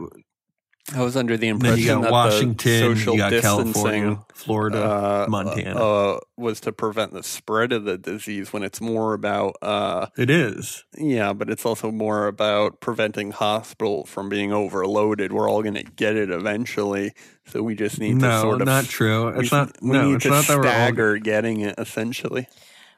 I 0.93 1.01
was 1.01 1.15
under 1.17 1.35
the 1.37 1.47
Then 1.47 1.55
impression 1.55 1.79
you 1.79 1.87
got 1.87 2.01
that 2.03 2.11
Washington, 2.11 2.71
the 2.71 2.79
social 2.95 3.13
you 3.13 3.19
got 3.19 3.29
distancing 3.31 3.73
California, 3.73 4.25
Florida, 4.33 4.83
uh, 4.83 5.25
Montana. 5.29 5.79
uh, 5.83 6.19
was 6.37 6.59
to 6.61 6.71
prevent 6.71 7.13
the 7.13 7.23
spread 7.23 7.71
of 7.71 7.83
the 7.85 7.97
disease. 7.97 8.53
When 8.53 8.63
it's 8.63 8.79
more 8.79 9.13
about, 9.13 9.55
uh, 9.61 10.07
it 10.17 10.29
is. 10.29 10.83
yeah, 10.97 11.33
but 11.33 11.49
it's 11.49 11.65
also 11.65 11.91
more 11.91 12.27
about 12.27 12.79
preventing 12.79 13.31
hospital 13.31 14.05
from 14.05 14.29
being 14.29 14.53
overloaded. 14.53 15.33
We're 15.33 15.49
all 15.49 15.61
going 15.61 15.75
to 15.75 15.83
get 15.83 16.15
it 16.15 16.29
eventually, 16.29 17.13
so 17.47 17.63
we 17.63 17.75
just 17.75 17.99
need 17.99 18.19
to 18.19 18.39
sort 18.41 18.61
of 18.61 18.67
not 18.67 18.85
true. 18.85 19.31
We, 19.33 19.39
It's 19.43 19.51
not. 19.51 19.75
we 19.81 19.91
no, 19.91 20.07
need 20.09 20.15
it's 20.15 20.23
to 20.23 20.29
not 20.29 20.47
that 20.47 20.57
we're 20.57 20.67
all 20.67 21.17
getting 21.19 21.61
it. 21.61 21.75
Essentially, 21.77 22.47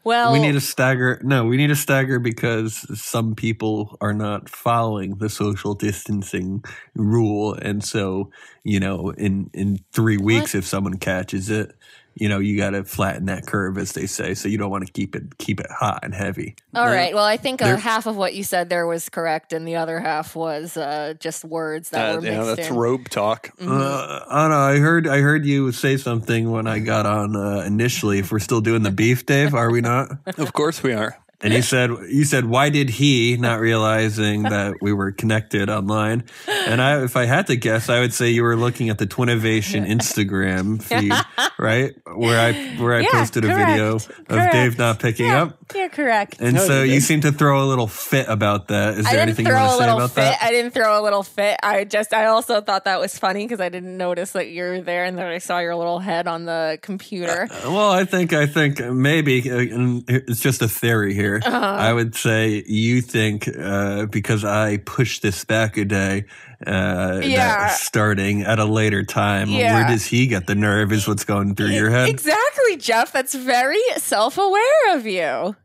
Well, 0.06 0.32
we 0.34 0.40
need 0.40 0.52
to 0.52 0.62
stagger. 0.62 1.20
No, 1.24 1.46
we 1.46 1.58
need 1.58 1.68
to 1.68 1.76
stagger 1.76 2.20
because 2.20 2.86
some 3.02 3.34
people 3.34 3.98
are 4.02 4.14
not 4.14 4.48
following 4.50 5.18
the 5.18 5.30
social 5.30 5.74
distancing 5.74 6.64
rule, 6.94 7.56
and 7.56 7.84
so 7.84 8.30
you 8.64 8.80
know, 8.80 9.10
in 9.12 9.50
in 9.54 9.80
three 9.94 10.18
weeks, 10.18 10.54
if 10.54 10.64
someone 10.66 11.00
catches 11.00 11.50
it, 11.50 11.76
you 12.16 12.30
know, 12.30 12.40
you 12.40 12.58
got 12.58 12.72
to 12.72 12.86
flatten 12.86 13.26
that 13.26 13.46
curve, 13.46 13.78
as 13.78 13.92
they 13.92 14.06
say. 14.06 14.34
So 14.34 14.48
you 14.48 14.58
don't 14.58 14.72
want 14.72 14.86
to 14.86 14.92
keep 14.92 15.16
it 15.16 15.38
keep 15.38 15.60
it 15.60 15.70
hot 15.70 16.00
and 16.04 16.14
heavy. 16.14 16.56
All 16.74 16.86
right. 16.86 17.14
Well, 17.14 17.26
I 17.26 17.36
think 17.36 17.62
uh, 17.62 17.76
half 17.76 18.06
of 18.06 18.16
what 18.16 18.34
you 18.34 18.44
said 18.44 18.70
there 18.70 18.88
was 18.88 19.10
correct, 19.10 19.52
and 19.52 19.68
the 19.68 19.76
other 19.76 20.00
half 20.00 20.36
was 20.36 20.78
uh, 20.78 21.16
just 21.20 21.44
words 21.44 21.90
that 21.90 22.16
uh, 22.16 22.20
were 22.20 22.26
yeah, 22.26 22.38
mixed 22.38 22.56
that's 22.56 22.70
in. 22.70 22.76
robe 22.76 23.10
talk. 23.10 23.52
Uh, 23.60 24.22
Anna, 24.32 24.56
I 24.56 24.78
heard 24.78 25.08
I 25.08 25.20
heard 25.20 25.46
you 25.46 25.74
say 25.74 25.98
something 25.98 26.50
when 26.52 26.68
I 26.68 26.80
got 26.80 27.06
on 27.06 27.36
uh, 27.36 27.64
initially. 27.66 28.20
If 28.20 28.32
we're 28.32 28.40
still 28.40 28.62
doing 28.62 28.84
the 28.84 28.92
beef, 28.92 29.26
Dave, 29.26 29.54
are 29.54 29.70
we 29.70 29.82
not? 29.82 30.12
of 30.38 30.54
course, 30.54 30.82
we 30.82 30.94
are. 30.94 31.18
And 31.46 31.54
you 31.54 31.62
said 31.62 31.90
you 32.10 32.26
said 32.26 32.46
why 32.46 32.70
did 32.70 32.90
he 32.90 33.38
not 33.38 33.60
realizing 33.60 34.44
that 34.56 34.82
we 34.82 34.92
were 34.94 35.12
connected 35.12 35.70
online? 35.70 36.24
And 36.48 36.82
I, 36.82 37.04
if 37.04 37.16
I 37.16 37.26
had 37.26 37.48
to 37.48 37.56
guess, 37.56 37.88
I 37.90 38.00
would 38.00 38.14
say 38.14 38.30
you 38.32 38.44
were 38.44 38.56
looking 38.56 38.90
at 38.90 38.98
the 38.98 39.06
Twinnovation 39.08 39.88
Instagram 39.96 40.82
feed, 40.82 41.14
right? 41.60 41.94
Where 42.08 42.40
I 42.40 42.54
where 42.78 42.96
I 42.96 43.02
Yeah, 43.02 43.10
posted 43.12 43.46
a 43.46 43.54
video 43.54 43.96
of 43.96 44.08
correct. 44.28 44.54
Dave 44.54 44.78
not 44.78 45.00
picking 45.00 45.28
yeah, 45.28 45.44
up. 45.44 45.58
You're 45.76 45.90
correct. 45.90 46.38
And 46.40 46.56
No, 46.56 46.66
so 46.66 46.84
you 46.84 46.96
you 46.96 47.00
seem 47.02 47.22
to 47.22 47.32
throw 47.32 47.64
a 47.64 47.68
little 47.68 47.88
fit 47.88 48.28
about 48.28 48.70
that. 48.70 48.96
Is 48.98 49.06
I 49.06 49.12
there 49.12 49.26
didn't 49.26 49.40
anything 49.40 49.46
you 49.46 49.52
throw 49.52 49.60
want 49.62 49.68
a 49.68 49.70
to 49.72 49.78
say 49.78 49.86
little 49.86 49.98
about 49.98 50.10
fit. 50.12 50.22
that? 50.22 50.42
I 50.42 50.52
didn't 50.52 50.72
throw 50.72 51.00
a 51.00 51.04
little 51.04 51.24
fit. 51.24 51.60
I 51.62 51.84
just, 51.84 52.14
I 52.14 52.26
also 52.28 52.62
thought 52.62 52.86
that 52.86 53.00
was 53.00 53.18
funny 53.18 53.44
because 53.46 53.60
I 53.60 53.70
didn't 53.70 53.98
notice 53.98 54.32
that 54.32 54.50
you're 54.50 54.82
there, 54.82 55.04
and 55.06 55.18
then 55.18 55.26
I 55.28 55.40
saw 55.40 55.60
your 55.60 55.76
little 55.76 56.00
head 56.00 56.28
on 56.28 56.46
the 56.46 56.80
computer. 56.82 57.48
Well, 57.52 57.92
I 57.92 58.06
think 58.06 58.34
I 58.34 58.46
think 58.48 58.80
maybe 58.80 59.52
uh, 59.52 59.58
and 59.58 60.04
it's 60.08 60.40
just 60.40 60.62
a 60.62 60.68
theory 60.68 61.14
here. 61.14 61.35
Uh-huh. 61.44 61.58
I 61.80 61.94
would 61.94 62.16
say 62.16 62.64
you 62.68 63.02
think 63.02 63.48
uh, 63.48 64.06
because 64.08 64.44
I 64.44 64.78
pushed 64.78 65.22
this 65.22 65.44
back 65.46 65.78
a 65.78 65.86
day, 65.86 66.26
uh, 66.66 67.22
Yeah. 67.24 67.70
starting 67.70 68.42
at 68.44 68.60
a 68.60 68.66
later 68.66 69.04
time. 69.04 69.50
Yeah. 69.50 69.74
Where 69.74 69.88
does 69.88 70.06
he 70.06 70.28
get 70.28 70.48
the 70.48 70.56
nerve? 70.56 70.92
Is 70.92 71.08
what's 71.08 71.26
going 71.26 71.56
through 71.56 71.70
your 71.70 71.90
head? 71.90 72.10
Exactly, 72.10 72.78
Jeff. 72.78 73.12
That's 73.12 73.34
very 73.36 73.82
self-aware 73.98 74.96
of 74.96 75.06
you. 75.06 75.56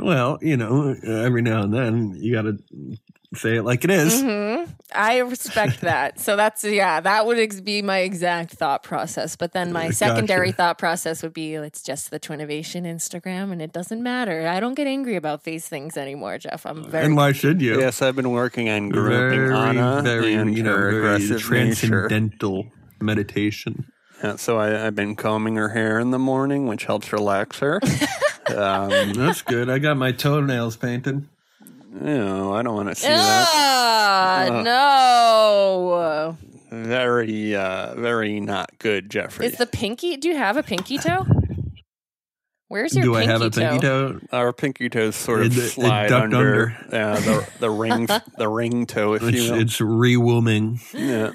Well, 0.00 0.38
you 0.40 0.56
know, 0.56 0.94
every 1.04 1.42
now 1.42 1.62
and 1.62 1.74
then 1.74 2.14
you 2.16 2.32
got 2.32 2.42
to 2.42 2.56
say 3.34 3.56
it 3.56 3.62
like 3.62 3.84
it 3.84 3.90
is. 3.90 4.20
hmm 4.22 4.64
I 4.96 5.18
respect 5.18 5.80
that. 5.80 6.20
So 6.20 6.36
that's 6.36 6.62
yeah, 6.62 7.00
that 7.00 7.26
would 7.26 7.38
ex- 7.38 7.60
be 7.60 7.82
my 7.82 7.98
exact 7.98 8.52
thought 8.52 8.82
process. 8.84 9.34
But 9.34 9.52
then 9.52 9.72
my 9.72 9.86
Gotcha. 9.86 9.94
secondary 9.96 10.52
thought 10.52 10.78
process 10.78 11.22
would 11.22 11.32
be 11.34 11.54
it's 11.54 11.82
just 11.82 12.10
the 12.10 12.20
Twinnovation 12.20 12.82
Instagram, 12.84 13.50
and 13.50 13.60
it 13.60 13.72
doesn't 13.72 14.02
matter. 14.02 14.46
I 14.46 14.60
don't 14.60 14.74
get 14.74 14.86
angry 14.86 15.16
about 15.16 15.42
these 15.44 15.66
things 15.68 15.96
anymore, 15.96 16.38
Jeff. 16.38 16.64
I'm 16.64 16.88
very 16.90 17.06
And 17.06 17.16
why 17.16 17.32
should 17.32 17.60
you? 17.60 17.80
Yes, 17.80 18.02
I've 18.02 18.14
been 18.16 18.30
working 18.30 18.68
on 18.68 18.88
grouping 18.90 19.48
very, 19.48 19.54
Anna 19.54 20.00
very, 20.04 20.34
and 20.34 20.56
you 20.56 20.62
know, 20.62 20.76
her 20.76 20.90
very 20.90 20.96
aggressive 20.98 21.30
nature. 21.50 22.08
transcendental 22.08 22.66
meditation. 23.00 23.86
Yeah, 24.22 24.36
so 24.36 24.58
I, 24.58 24.86
I've 24.86 24.94
been 24.94 25.16
combing 25.16 25.56
her 25.56 25.70
hair 25.70 25.98
in 25.98 26.10
the 26.10 26.18
morning, 26.18 26.66
which 26.68 26.84
helps 26.84 27.12
relax 27.12 27.58
her. 27.60 27.80
Um, 28.46 29.14
That's 29.14 29.40
good. 29.40 29.70
I 29.70 29.78
got 29.78 29.96
my 29.96 30.12
toenails 30.12 30.76
painted. 30.76 31.26
No, 32.00 32.52
I 32.54 32.62
don't 32.62 32.74
want 32.74 32.88
to 32.90 32.94
see 32.94 33.08
that. 33.08 33.48
Ah, 33.48 34.62
no. 34.64 36.36
Very, 36.70 37.54
uh, 37.54 37.94
very 37.94 38.40
not 38.40 38.78
good, 38.78 39.10
Jeffrey. 39.10 39.46
Is 39.46 39.56
the 39.56 39.66
pinky? 39.66 40.16
Do 40.16 40.28
you 40.28 40.36
have 40.36 40.56
a 40.56 40.62
pinky 40.62 40.98
toe? 40.98 41.26
Where's 42.68 42.94
your 42.96 43.04
Do 43.04 43.14
I 43.14 43.20
pinky 43.20 43.32
have 43.32 43.42
a 43.42 43.50
pinky 43.50 43.78
toe? 43.80 44.20
Our 44.32 44.52
pinky 44.52 44.88
toes 44.88 45.14
sort 45.14 45.42
of 45.42 45.56
It- 45.56 45.62
it 45.62 45.68
slide 45.68 46.08
ducked 46.08 46.34
under, 46.34 46.74
under. 46.82 46.96
Yeah, 46.96 47.20
the 47.20 47.48
the 47.60 47.70
ring 47.70 48.08
the 48.38 48.48
ring 48.48 48.86
toe, 48.86 49.12
if 49.14 49.22
It's, 49.22 49.36
you 49.36 49.52
will. 49.52 49.60
it's 49.60 49.78
rewooming. 49.78 50.80
Yeah. 50.92 51.32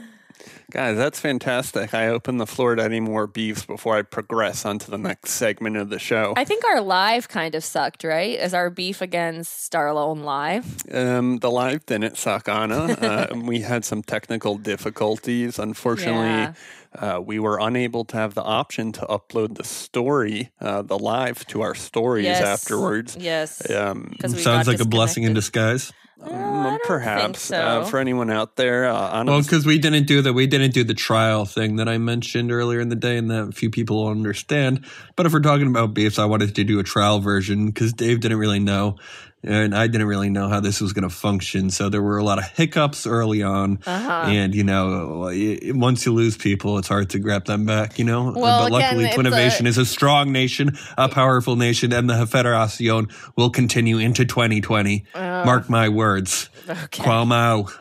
Guys, 0.72 0.98
that's 0.98 1.20
fantastic. 1.20 1.94
I 1.96 2.08
open 2.10 2.38
the 2.38 2.46
floor 2.46 2.76
to 2.76 2.84
any 2.84 3.00
more 3.00 3.26
beefs 3.26 3.66
before 3.66 3.98
I 3.98 4.04
progress 4.04 4.66
onto 4.66 4.92
the 4.92 4.98
next 5.00 5.32
segment 5.32 5.78
of 5.78 5.90
the 5.90 5.98
show. 5.98 6.34
I 6.38 6.46
think 6.46 6.64
our 6.64 6.80
live 6.82 7.28
kind 7.28 7.56
of 7.56 7.64
sucked, 7.64 8.04
right? 8.04 8.38
As 8.38 8.54
our 8.54 8.70
beef 8.70 9.02
against 9.02 9.72
Starlone 9.72 10.24
live. 10.24 10.66
Um, 10.94 11.38
the 11.40 11.50
live 11.50 11.86
didn't 11.88 12.18
suck, 12.18 12.48
Anna. 12.48 12.98
Uh, 13.10 13.28
we 13.44 13.62
had 13.62 13.84
some 13.86 14.04
technical 14.04 14.58
difficulties. 14.58 15.58
Unfortunately, 15.58 16.54
uh, 17.00 17.20
we 17.20 17.40
were 17.40 17.58
unable 17.60 18.04
to 18.06 18.18
have 18.18 18.34
the 18.36 18.44
option 18.44 18.92
to 18.92 19.02
upload 19.08 19.56
the 19.56 19.64
story, 19.64 20.52
uh, 20.62 20.82
the 20.84 20.98
live, 21.00 21.46
to 21.48 21.62
our 21.62 21.74
stories 21.74 22.26
Yes. 22.26 22.42
afterwards. 22.42 23.18
Yes. 23.20 23.68
Um, 23.72 24.14
'Cause 24.22 24.36
we 24.36 24.42
Sounds 24.42 24.68
like 24.68 24.80
a 24.80 24.86
blessing 24.86 25.24
in 25.24 25.34
disguise. 25.34 25.92
I 26.22 26.30
don't 26.30 26.84
perhaps 26.84 27.24
think 27.26 27.38
so. 27.38 27.58
uh, 27.58 27.86
for 27.86 27.98
anyone 27.98 28.30
out 28.30 28.56
there, 28.56 28.86
uh, 28.86 29.20
Anna, 29.20 29.32
Well, 29.32 29.42
because 29.42 29.66
we 29.66 29.78
didn't 29.80 30.06
do 30.06 30.22
the 30.22 30.34
we 30.34 30.48
didn't 30.48 30.74
do 30.74 30.84
the 30.84 30.94
trial 30.94 31.46
thing 31.46 31.78
that 31.78 31.88
I 31.88 31.98
mentioned 31.98 32.52
earlier 32.52 32.80
in 32.80 32.90
the 32.90 32.96
day, 32.96 33.18
and 33.18 33.30
that 33.32 33.50
a 33.50 33.52
few 33.52 33.70
people 33.70 34.04
will 34.04 34.12
understand. 34.12 34.86
But 35.16 35.26
if 35.26 35.34
we're 35.34 35.40
talking 35.40 35.68
about 35.68 35.94
beefs, 35.94 36.20
I 36.20 36.26
wanted 36.26 36.56
to 36.56 36.64
do 36.64 36.80
a 36.80 36.84
trial 36.84 37.20
version 37.20 37.68
because 37.68 37.94
Dave 37.94 38.20
didn't 38.20 38.38
really 38.38 38.60
know, 38.60 38.98
and 39.43 39.74
I 39.75 39.88
didn't 39.88 40.08
really 40.08 40.29
know 40.29 40.50
how 40.50 40.60
this 40.60 40.81
was 40.81 40.91
going 40.93 41.08
to 41.08 41.13
function. 41.15 41.69
So 41.69 41.89
there 41.89 42.01
were 42.01 42.17
a 42.17 42.24
lot 42.24 42.38
of 42.39 42.46
hiccups 42.51 43.08
early 43.08 43.41
on, 43.43 43.79
Uh-huh. 43.86 44.24
and 44.27 44.53
you 44.53 44.63
know, 44.63 45.31
once 45.75 46.05
you 46.05 46.13
lose 46.13 46.36
people, 46.38 46.77
it's 46.77 46.88
hard 46.88 47.10
to 47.12 47.19
grab 47.19 47.46
them 47.46 47.65
back. 47.65 47.98
You 48.00 48.05
know, 48.05 48.34
Well, 48.36 48.63
but 48.63 48.72
luckily, 48.72 49.05
again, 49.05 49.17
Twinnovation 49.17 49.62
it's 49.67 49.77
is 49.77 49.77
a 49.77 49.86
strong 49.86 50.31
nation, 50.31 50.77
a 50.98 51.08
powerful 51.10 51.55
nation, 51.55 51.93
and 51.93 52.10
the 52.10 52.25
Federacion 52.25 53.12
will 53.38 53.50
continue 53.50 53.98
into 53.98 54.25
2020. 54.25 55.05
Mark 55.15 55.69
my 55.69 55.89
words. 55.89 56.50
Okay. 56.69 57.03
Cuomo. 57.03 57.72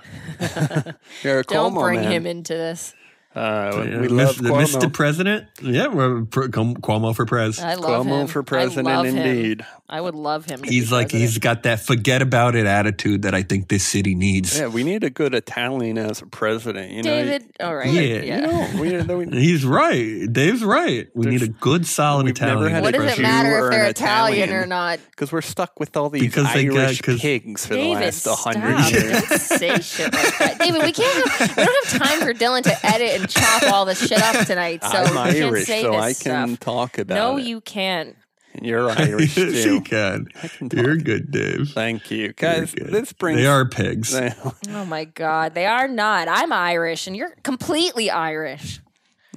you're 1.22 1.40
a 1.40 1.42
Don't 1.42 1.72
Cuomo 1.74 1.80
bring 1.80 2.00
man. 2.02 2.12
him 2.12 2.26
into 2.26 2.54
this. 2.54 2.94
Uh, 3.34 3.70
Yeah, 3.86 4.00
we 4.00 4.08
Mis- 4.08 4.10
love 4.12 4.38
the 4.38 4.48
Cuomo. 4.50 4.62
Mr. 4.82 4.92
President. 4.92 5.46
Yeah, 5.62 5.88
we're 5.88 6.22
pr- 6.24 6.46
Cuomo 6.46 7.14
for 7.14 7.26
pres. 7.26 7.60
I 7.60 7.74
love 7.74 8.06
Cuomo 8.06 8.22
him. 8.22 8.26
for 8.28 8.40
I 8.40 8.44
president, 8.44 8.86
love 8.86 9.06
him. 9.06 9.60
Indeed. 9.88 9.98
I 9.98 10.00
would 10.00 10.14
love 10.14 10.44
him. 10.44 10.62
To 10.62 10.68
He's 10.70 10.88
be 10.90 10.94
like 10.94 11.10
he's 11.10 11.38
got 11.38 11.62
that 11.64 11.80
forget 11.80 12.22
about 12.22 12.54
it 12.54 12.66
attitude 12.66 13.22
that 13.22 13.34
I 13.34 13.42
think 13.42 13.68
this 13.68 13.84
city 13.86 14.14
needs. 14.14 14.58
Yeah, 14.58 14.68
we 14.68 14.84
need 14.84 15.04
a 15.04 15.10
good 15.10 15.34
Italian 15.34 15.98
as 15.98 16.20
a 16.22 16.26
president. 16.26 16.92
You 16.92 17.02
know, 17.02 17.24
David. 17.24 17.50
All 17.60 17.74
right. 17.74 17.90
Yeah, 17.92 18.02
Yeah. 18.02 18.36
You 18.80 19.02
know, 19.04 19.16
we, 19.18 19.26
we, 19.26 19.40
He's 19.40 19.64
right. 19.64 20.30
Dave's 20.32 20.62
right. 20.64 21.08
We 21.14 21.26
need 21.26 21.42
a 21.42 21.48
good, 21.48 21.86
solid 21.86 22.24
we've 22.26 22.34
Italian. 22.36 22.70
had 22.72 22.82
What 22.82 22.94
a 22.94 22.98
does 22.98 23.12
it 23.12 23.16
Jew 23.16 23.22
matter 23.22 23.58
or 23.58 23.66
if 23.66 23.70
they're 23.72 23.84
an 23.84 23.90
Italian, 23.90 24.42
Italian. 24.48 24.62
or 24.64 24.66
not? 24.66 25.00
because 25.10 25.32
we're 25.32 25.40
stuck 25.40 25.78
with 25.80 25.96
all 25.96 26.10
these 26.10 26.22
Because 26.22 26.52
they 26.52 26.66
got- 26.66 26.94
pigs 27.18 27.66
for 27.66 27.74
the 27.74 27.88
last 27.90 28.26
hundred 28.26 28.78
years. 28.92 29.12
Don't 29.28 29.40
say 29.40 29.80
shit 29.80 30.12
like 30.12 30.38
that. 30.38 30.58
David, 30.58 30.82
we 30.82 30.92
can't 30.92 31.28
have, 31.38 31.56
we 31.56 31.64
don't 31.64 31.86
have 31.86 32.02
time 32.02 32.20
for 32.20 32.34
Dylan 32.34 32.62
to 32.62 32.86
edit 32.86 33.20
and 33.20 33.28
chop 33.28 33.62
all 33.72 33.84
this 33.84 34.06
shit 34.06 34.22
up 34.22 34.46
tonight. 34.46 34.82
So 34.84 34.90
I'm 34.98 35.04
we 35.04 35.32
can't 35.32 35.44
Irish, 35.46 35.66
say 35.66 35.82
so 35.82 35.92
this 35.92 36.00
I 36.00 36.12
can 36.22 36.48
stuff. 36.56 36.60
talk 36.60 36.98
about 36.98 37.14
No, 37.14 37.36
it. 37.38 37.44
you 37.44 37.60
can't. 37.60 38.16
You're 38.62 38.90
Irish 38.98 39.36
yes, 39.36 39.62
too. 39.64 39.74
you 39.74 39.80
can. 39.80 40.26
can 40.26 40.70
You're 40.72 40.96
good, 40.96 41.30
Dave. 41.30 41.70
Thank 41.70 42.10
you, 42.10 42.32
guys. 42.32 42.72
This 42.72 43.12
brings 43.12 43.40
They 43.40 43.46
are 43.46 43.68
pigs. 43.68 44.18
Oh 44.70 44.84
my 44.84 45.04
God, 45.04 45.54
they 45.54 45.66
are 45.66 45.88
not. 45.88 46.28
I'm 46.28 46.52
Irish, 46.52 47.06
and 47.06 47.16
you're 47.16 47.34
completely 47.42 48.10
Irish. 48.10 48.80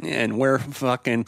And 0.01 0.37
we're 0.37 0.59
fucking 0.59 1.25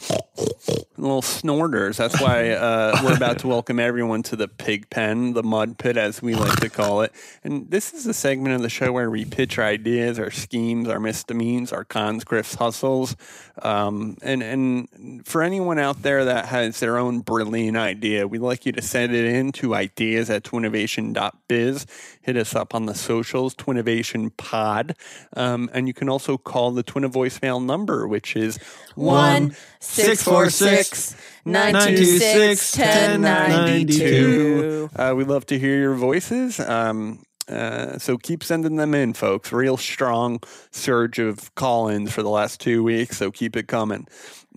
little 0.96 1.22
snorters. 1.22 1.96
That's 1.96 2.20
why 2.20 2.50
uh, 2.50 3.00
we're 3.04 3.16
about 3.16 3.38
to 3.40 3.48
welcome 3.48 3.78
everyone 3.78 4.22
to 4.24 4.36
the 4.36 4.48
pig 4.48 4.88
pen, 4.90 5.34
the 5.34 5.42
mud 5.42 5.78
pit, 5.78 5.96
as 5.96 6.22
we 6.22 6.34
like 6.34 6.60
to 6.60 6.70
call 6.70 7.02
it. 7.02 7.12
And 7.42 7.70
this 7.70 7.92
is 7.92 8.06
a 8.06 8.14
segment 8.14 8.54
of 8.54 8.62
the 8.62 8.68
show 8.68 8.92
where 8.92 9.10
we 9.10 9.24
pitch 9.24 9.58
our 9.58 9.64
ideas, 9.64 10.18
our 10.18 10.30
schemes, 10.30 10.88
our 10.88 11.00
misdemeans, 11.00 11.72
our 11.72 11.84
cons, 11.84 12.24
grifts, 12.24 12.56
hustles. 12.56 13.16
Um, 13.62 14.16
and 14.22 14.42
and 14.42 15.26
for 15.26 15.42
anyone 15.42 15.78
out 15.78 16.02
there 16.02 16.24
that 16.24 16.46
has 16.46 16.80
their 16.80 16.98
own 16.98 17.20
brilliant 17.20 17.76
idea, 17.76 18.26
we'd 18.26 18.40
like 18.40 18.66
you 18.66 18.72
to 18.72 18.82
send 18.82 19.14
it 19.14 19.24
in 19.24 19.52
to 19.52 19.74
ideas 19.74 20.30
at 20.30 20.44
twinnovation.biz. 20.44 21.86
Hit 22.24 22.38
us 22.38 22.54
up 22.54 22.74
on 22.74 22.86
the 22.86 22.94
socials, 22.94 23.54
Twinnovation 23.54 24.34
Pod. 24.38 24.96
Um, 25.36 25.68
and 25.74 25.86
you 25.86 25.92
can 25.92 26.08
also 26.08 26.38
call 26.38 26.70
the 26.70 26.82
Twin 26.82 27.04
voicemail 27.10 27.62
number, 27.62 28.08
which 28.08 28.34
is 28.34 28.58
One 28.94 29.54
six 29.78 30.22
four 30.22 30.48
six 30.48 31.14
nine 31.44 31.74
two 31.74 32.04
six 32.06 32.72
ten 32.72 33.20
ninety 33.20 33.84
two. 33.84 34.88
uh, 34.96 35.12
we 35.14 35.24
love 35.24 35.44
to 35.46 35.58
hear 35.58 35.78
your 35.78 35.94
voices. 35.96 36.58
Um, 36.60 37.24
uh, 37.46 37.98
so 37.98 38.16
keep 38.16 38.42
sending 38.42 38.76
them 38.76 38.94
in, 38.94 39.12
folks. 39.12 39.52
Real 39.52 39.76
strong 39.76 40.40
surge 40.70 41.18
of 41.18 41.54
call-ins 41.56 42.10
for 42.10 42.22
the 42.22 42.30
last 42.30 42.58
two 42.58 42.82
weeks, 42.82 43.18
so 43.18 43.30
keep 43.30 43.54
it 43.54 43.68
coming. 43.68 44.06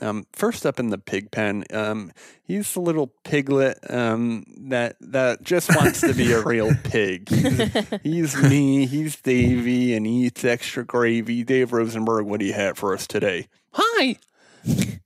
Um, 0.02 0.28
first 0.34 0.66
up 0.66 0.80
in 0.80 0.90
the 0.90 0.98
pig 0.98 1.32
pen, 1.32 1.64
um, 1.72 2.12
he's 2.44 2.74
the 2.74 2.82
little 2.82 3.14
piglet 3.24 3.80
um, 3.90 4.46
that 4.70 4.96
that 5.02 5.44
just 5.44 5.76
wants 5.76 6.02
to 6.02 6.14
be 6.14 6.32
a 6.32 6.42
real 6.44 6.72
pig. 6.84 7.30
He's, 7.30 8.00
he's 8.04 8.42
me. 8.44 8.86
He's 8.86 9.16
Davey, 9.16 9.96
and 9.96 10.06
he 10.06 10.26
eats 10.26 10.46
extra 10.46 10.86
gravy. 10.86 11.44
Dave 11.44 11.74
Rosenberg, 11.74 12.26
what 12.26 12.40
do 12.40 12.46
you 12.46 12.54
have 12.54 12.78
for 12.78 12.94
us 12.94 13.08
today? 13.08 13.48
Hi, 13.72 14.18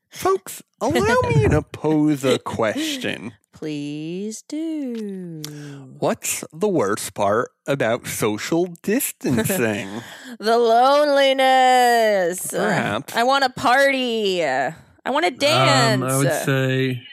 folks. 0.09 0.61
Allow 0.81 1.17
me 1.29 1.47
to 1.47 1.61
pose 1.61 2.23
a 2.23 2.39
question. 2.39 3.33
Please 3.53 4.41
do. 4.43 5.41
What's 5.99 6.43
the 6.53 6.67
worst 6.67 7.13
part 7.13 7.51
about 7.67 8.07
social 8.07 8.67
distancing? 8.81 9.89
The 10.39 10.57
loneliness. 10.57 12.51
Perhaps. 12.51 13.15
I 13.15 13.23
want 13.23 13.43
to 13.43 13.49
party. 13.51 14.43
I 14.43 14.73
want 15.07 15.25
to 15.25 15.31
dance. 15.31 16.01
Um, 16.01 16.09
I 16.09 16.17
would 16.17 16.45
say, 16.45 17.03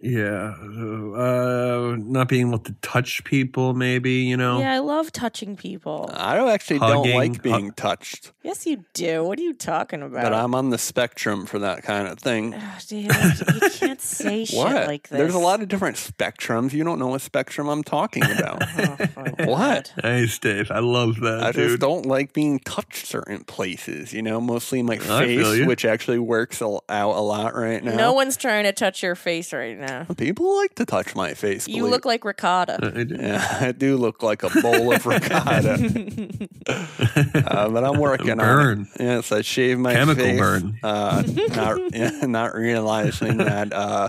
yeah, 0.00 0.54
uh, 0.60 1.96
not 1.98 2.28
being 2.28 2.48
able 2.48 2.58
to 2.60 2.72
touch 2.82 3.24
people, 3.24 3.74
maybe 3.74 4.12
you 4.22 4.36
know. 4.36 4.60
yeah, 4.60 4.74
I 4.74 4.78
love 4.78 5.12
touching 5.12 5.56
people. 5.56 6.10
I 6.12 6.34
don't 6.36 6.48
actually 6.48 6.78
don't 6.80 7.08
like 7.14 7.42
being 7.42 7.72
touched, 7.72 8.32
yes, 8.42 8.66
you 8.66 8.84
do. 8.94 9.24
What 9.24 9.38
are 9.38 9.42
you 9.42 9.54
talking 9.54 10.02
about? 10.02 10.22
but 10.22 10.32
I'm 10.34 10.54
on 10.54 10.70
the 10.70 10.78
spectrum 10.78 11.46
for 11.46 11.58
that 11.60 11.82
kind 11.82 12.06
of 12.08 12.18
thing. 12.18 12.54
Ugh, 12.54 12.82
dude, 12.86 13.04
you 13.04 13.70
can't 13.70 14.00
say 14.00 14.44
shit 14.44 14.56
What? 14.56 14.86
like 14.86 15.08
this. 15.08 15.18
There's 15.18 15.34
a 15.34 15.38
lot 15.38 15.62
of 15.62 15.68
different 15.68 15.96
spectrums. 15.96 16.72
You 16.72 16.84
don't 16.84 16.98
know 16.98 17.08
what 17.08 17.20
spectrum 17.20 17.68
I'm 17.68 17.82
talking 17.82 18.22
about. 18.38 18.62
Oh, 18.78 19.44
what? 19.46 19.92
Nice, 20.02 20.38
Dave. 20.38 20.70
I 20.70 20.78
love 20.80 21.20
that, 21.20 21.42
I 21.42 21.52
dude. 21.52 21.68
just 21.70 21.80
don't 21.80 22.06
like 22.06 22.32
being 22.32 22.58
touched 22.60 23.06
certain 23.06 23.44
places, 23.44 24.12
you 24.12 24.22
know, 24.22 24.40
mostly 24.40 24.82
my 24.82 24.98
feel 24.98 25.18
face, 25.18 25.66
which 25.66 25.84
actually 25.84 26.18
works 26.18 26.62
out 26.62 26.82
a 26.88 27.04
lot 27.20 27.54
right 27.54 27.82
now. 27.82 27.96
No 27.96 28.12
one's 28.12 28.36
trying 28.36 28.64
to 28.64 28.72
touch 28.72 29.02
your 29.02 29.14
face 29.14 29.52
right 29.52 29.78
now. 29.78 29.87
People 30.16 30.56
like 30.56 30.74
to 30.76 30.84
touch 30.84 31.14
my 31.14 31.34
face. 31.34 31.66
You 31.68 31.76
believe- 31.82 31.92
look 31.92 32.04
like 32.04 32.24
ricotta. 32.24 32.78
I 32.94 33.04
do. 33.04 33.16
Yeah, 33.18 33.58
I 33.60 33.72
do 33.72 33.96
look 33.96 34.22
like 34.22 34.42
a 34.42 34.50
bowl 34.60 34.92
of 34.92 35.06
ricotta. 35.06 35.74
uh, 36.66 37.68
but 37.68 37.84
I'm 37.84 37.98
working 37.98 38.30
on 38.30 38.38
Burn. 38.38 38.88
it. 38.94 39.00
Yes, 39.02 39.32
I 39.32 39.42
shave 39.42 39.78
my 39.78 39.92
Chemical 39.92 40.24
face, 40.24 40.38
burn. 40.38 40.78
Uh, 40.82 41.22
not, 41.54 41.94
yeah, 41.94 42.26
not 42.26 42.54
realizing 42.54 43.38
that 43.38 43.72
uh, 43.72 44.08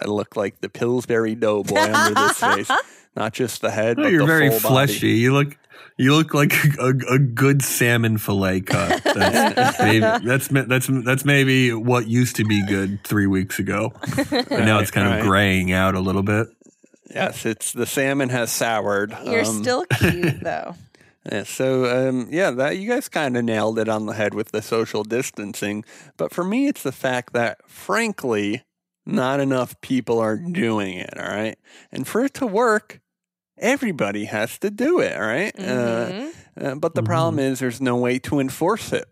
I 0.00 0.04
look 0.06 0.36
like 0.36 0.60
the 0.60 0.68
Pillsbury 0.68 1.34
Doughboy 1.34 1.76
under 1.78 2.14
this 2.14 2.38
face. 2.38 2.70
Not 3.16 3.32
just 3.32 3.60
the 3.60 3.70
head, 3.70 3.98
Oh, 3.98 4.02
but 4.04 4.12
you're 4.12 4.20
the 4.20 4.26
very 4.26 4.50
full 4.50 4.70
fleshy. 4.70 5.08
Body. 5.08 5.18
You 5.18 5.32
look. 5.32 5.56
You 5.96 6.14
look 6.14 6.32
like 6.32 6.54
a, 6.78 6.94
a 7.10 7.18
good 7.18 7.60
salmon 7.62 8.16
fillet 8.16 8.62
cut. 8.62 9.02
That's 9.14 9.78
maybe, 9.78 10.00
that's 10.00 10.48
that's 10.48 10.88
that's 11.04 11.24
maybe 11.26 11.74
what 11.74 12.06
used 12.06 12.36
to 12.36 12.44
be 12.44 12.64
good 12.66 13.04
three 13.04 13.26
weeks 13.26 13.58
ago, 13.58 13.92
but 14.16 14.48
now 14.50 14.78
it's 14.78 14.90
kind 14.90 15.06
right. 15.08 15.20
of 15.20 15.26
graying 15.26 15.72
out 15.72 15.94
a 15.94 16.00
little 16.00 16.22
bit. 16.22 16.46
Yes, 17.14 17.44
it's 17.44 17.72
the 17.74 17.84
salmon 17.84 18.30
has 18.30 18.50
soured. 18.50 19.14
You're 19.26 19.40
Um, 19.44 19.62
still 19.62 19.84
cute 19.98 20.40
though. 20.40 20.74
Yeah, 21.30 21.42
so 21.42 22.08
um, 22.08 22.28
yeah, 22.30 22.50
that 22.50 22.78
you 22.78 22.88
guys 22.88 23.10
kind 23.10 23.36
of 23.36 23.44
nailed 23.44 23.78
it 23.78 23.88
on 23.90 24.06
the 24.06 24.14
head 24.14 24.32
with 24.32 24.52
the 24.52 24.62
social 24.62 25.04
distancing. 25.04 25.84
But 26.16 26.32
for 26.32 26.44
me, 26.44 26.66
it's 26.68 26.82
the 26.82 26.92
fact 26.92 27.34
that, 27.34 27.58
frankly, 27.68 28.62
not 29.04 29.38
enough 29.40 29.78
people 29.82 30.18
are 30.18 30.36
doing 30.38 30.96
it. 30.96 31.12
All 31.18 31.26
right, 31.28 31.58
and 31.92 32.08
for 32.08 32.24
it 32.24 32.32
to 32.34 32.46
work, 32.46 32.99
everybody 33.60 34.24
has 34.24 34.58
to 34.58 34.70
do 34.70 34.98
it. 35.00 35.16
Right? 35.16 35.54
Mhm. 35.56 36.32
Uh, 36.60 36.60
uh, 36.60 36.74
but 36.74 36.94
the 36.94 37.02
problem 37.02 37.38
is, 37.38 37.60
there's 37.60 37.80
no 37.80 37.96
way 37.96 38.18
to 38.20 38.40
enforce 38.40 38.92
it. 38.92 39.06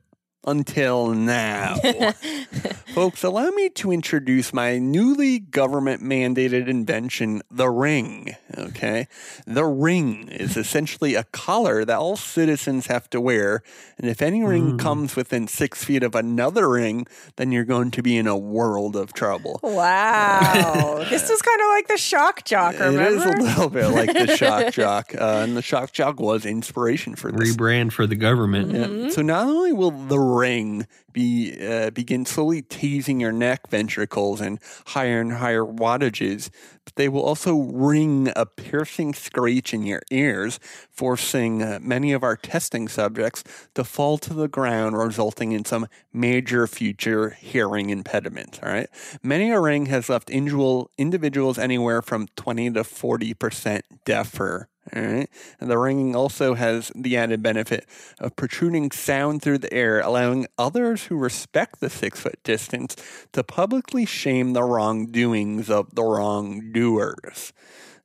Until 0.44 1.08
now. 1.08 1.76
Folks, 2.94 3.22
allow 3.22 3.50
me 3.50 3.68
to 3.70 3.92
introduce 3.92 4.52
my 4.52 4.78
newly 4.78 5.38
government 5.38 6.02
mandated 6.02 6.68
invention, 6.68 7.42
the 7.50 7.68
ring. 7.68 8.34
Okay? 8.56 9.06
The 9.46 9.64
ring 9.64 10.28
is 10.28 10.56
essentially 10.56 11.14
a 11.14 11.24
collar 11.24 11.84
that 11.84 11.96
all 11.96 12.16
citizens 12.16 12.86
have 12.86 13.08
to 13.10 13.20
wear. 13.20 13.62
And 13.98 14.08
if 14.08 14.22
any 14.22 14.42
ring 14.42 14.78
comes 14.78 15.16
within 15.16 15.48
six 15.48 15.84
feet 15.84 16.02
of 16.02 16.14
another 16.14 16.68
ring, 16.68 17.06
then 17.36 17.52
you're 17.52 17.64
going 17.64 17.90
to 17.92 18.02
be 18.02 18.16
in 18.16 18.26
a 18.26 18.36
world 18.36 18.96
of 18.96 19.12
trouble. 19.12 19.60
Wow. 19.62 21.04
this 21.10 21.28
is 21.30 21.42
kind 21.42 21.60
of 21.60 21.66
like 21.68 21.88
the 21.88 21.98
shock 21.98 22.44
jock, 22.44 22.78
remember? 22.78 23.02
It 23.02 23.12
is 23.12 23.24
a 23.24 23.42
little 23.42 23.68
bit 23.68 23.88
like 23.88 24.12
the 24.12 24.36
shock 24.36 24.72
jock. 24.72 25.14
Uh, 25.14 25.42
and 25.44 25.56
the 25.56 25.62
shock 25.62 25.92
jock 25.92 26.20
was 26.20 26.46
inspiration 26.46 27.14
for 27.14 27.30
this. 27.30 27.54
Rebrand 27.54 27.92
for 27.92 28.06
the 28.06 28.16
government. 28.16 28.72
Yeah. 28.72 29.10
So 29.10 29.22
not 29.22 29.46
only 29.46 29.72
will 29.72 29.90
the 29.90 30.18
ring 30.38 30.86
be 31.12 31.56
uh, 31.66 31.90
begin 31.90 32.24
slowly 32.26 32.62
teasing 32.62 33.20
your 33.20 33.32
neck 33.32 33.68
ventricles 33.70 34.40
and 34.40 34.58
higher 34.86 35.20
and 35.20 35.32
higher 35.32 35.64
wattages, 35.64 36.50
but 36.84 36.94
they 36.96 37.08
will 37.08 37.22
also 37.22 37.56
ring 37.56 38.30
a 38.36 38.44
piercing 38.44 39.14
screech 39.14 39.74
in 39.74 39.82
your 39.82 40.02
ears, 40.10 40.60
forcing 40.90 41.62
uh, 41.62 41.78
many 41.80 42.12
of 42.12 42.22
our 42.22 42.36
testing 42.36 42.88
subjects 42.88 43.42
to 43.74 43.84
fall 43.84 44.18
to 44.18 44.34
the 44.34 44.48
ground, 44.48 44.96
resulting 44.96 45.52
in 45.52 45.64
some 45.64 45.86
major 46.12 46.66
future 46.66 47.30
hearing 47.30 47.90
impediment. 47.90 48.60
All 48.62 48.70
right, 48.70 48.90
many 49.22 49.50
a 49.50 49.60
ring 49.60 49.86
has 49.86 50.08
left 50.08 50.30
individual 50.30 50.90
individuals 50.96 51.58
anywhere 51.58 52.02
from 52.02 52.28
twenty 52.36 52.70
to 52.70 52.84
forty 52.84 53.34
percent 53.34 53.84
deafer. 54.04 54.68
All 54.94 55.02
right. 55.02 55.28
And 55.60 55.70
the 55.70 55.78
ringing 55.78 56.16
also 56.16 56.54
has 56.54 56.90
the 56.94 57.16
added 57.16 57.42
benefit 57.42 57.86
of 58.18 58.36
protruding 58.36 58.90
sound 58.90 59.42
through 59.42 59.58
the 59.58 59.72
air, 59.72 60.00
allowing 60.00 60.46
others 60.58 61.04
who 61.04 61.16
respect 61.16 61.80
the 61.80 61.90
six 61.90 62.20
foot 62.20 62.42
distance 62.42 62.96
to 63.32 63.44
publicly 63.44 64.06
shame 64.06 64.52
the 64.52 64.62
wrongdoings 64.62 65.68
of 65.68 65.94
the 65.94 66.04
wrongdoers. 66.04 67.52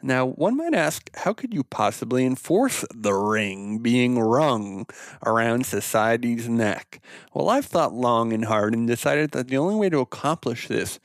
Now, 0.05 0.25
one 0.25 0.57
might 0.57 0.73
ask, 0.73 1.09
how 1.15 1.31
could 1.31 1.53
you 1.53 1.63
possibly 1.63 2.25
enforce 2.25 2.83
the 2.93 3.13
ring 3.13 3.77
being 3.77 4.19
rung 4.19 4.85
around 5.25 5.65
society's 5.65 6.49
neck? 6.49 7.01
Well, 7.33 7.49
I've 7.49 7.65
thought 7.65 7.93
long 7.93 8.33
and 8.33 8.43
hard 8.43 8.73
and 8.73 8.85
decided 8.85 9.31
that 9.31 9.47
the 9.47 9.55
only 9.55 9.75
way 9.75 9.89
to 9.89 9.99
accomplish 9.99 10.67
this 10.67 10.99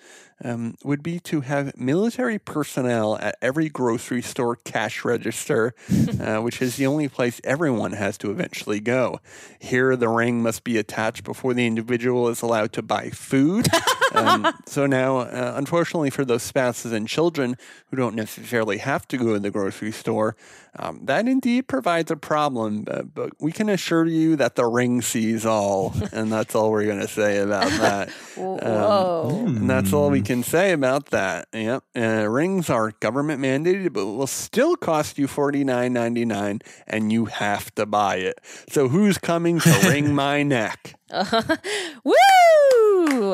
um, 0.45 0.77
would 0.85 1.03
be 1.03 1.19
to 1.21 1.41
have 1.41 1.77
military 1.79 2.39
personnel 2.39 3.17
at 3.19 3.37
every 3.43 3.69
grocery 3.69 4.23
store 4.23 4.57
cash 4.57 5.05
register, 5.05 5.75
uh, 6.21 6.39
which 6.39 6.63
is 6.63 6.77
the 6.77 6.87
only 6.87 7.09
place 7.09 7.41
everyone 7.45 7.93
has 7.93 8.19
to 8.19 8.31
eventually 8.31 8.81
go. 8.81 9.21
Here, 9.59 9.97
the 9.97 10.09
ring 10.09 10.43
must 10.43 10.65
be 10.65 10.79
attached 10.79 11.25
before 11.25 11.55
the 11.55 11.67
individual 11.67 12.29
is 12.29 12.43
allowed 12.43 12.73
to 12.75 12.83
buy 12.83 13.11
food. 13.11 13.69
um, 14.27 14.55
so 14.67 14.87
now, 14.87 15.19
uh, 15.19 15.55
unfortunately 15.57 16.11
for 16.11 16.25
those 16.25 16.43
spouses 16.43 16.93
and 16.93 17.09
children 17.09 17.57
who 17.91 17.97
don't 17.97 18.15
necessarily 18.15 18.79
have 18.79 19.07
to 19.09 19.17
go 19.17 19.35
to 19.35 19.41
the 19.41 19.51
grocery 19.51 19.93
store, 19.93 20.37
um, 20.79 21.01
that 21.05 21.27
indeed 21.27 21.67
provides 21.67 22.11
a 22.11 22.17
problem. 22.17 22.85
Uh, 22.89 23.03
but 23.03 23.33
we 23.41 23.53
can 23.53 23.69
assure 23.69 24.07
you 24.07 24.37
that 24.37 24.55
the 24.55 24.65
ring 24.67 25.03
sees 25.03 25.45
all, 25.45 25.95
and 26.13 26.31
that's 26.31 26.55
all 26.55 26.71
we're 26.71 26.85
going 26.85 27.01
to 27.01 27.09
say 27.09 27.39
about 27.39 27.71
that. 27.81 28.11
Whoa. 28.37 29.45
And 29.47 29.69
that's 29.69 29.93
all 29.93 30.11
we 30.11 30.23
can 30.23 30.43
say 30.43 30.73
about 30.73 31.07
that. 31.07 31.49
Yep. 31.53 31.85
Uh, 31.97 32.29
rings 32.29 32.71
are 32.71 32.93
government 33.01 33.43
mandated, 33.43 33.93
but 33.93 34.07
will 34.07 34.27
still 34.27 34.77
cost 34.77 35.19
you 35.19 35.27
forty 35.27 35.65
nine 35.65 35.93
ninety 35.93 36.25
nine, 36.25 36.61
and 36.87 37.13
you 37.13 37.27
have 37.27 37.75
to 37.75 37.87
buy 37.87 38.17
it. 38.17 38.41
So 38.69 38.89
who's 38.89 39.19
coming 39.19 39.61
to 39.61 39.81
ring 39.89 40.15
my 40.19 40.43
neck? 40.43 40.95
Woo! 42.05 42.15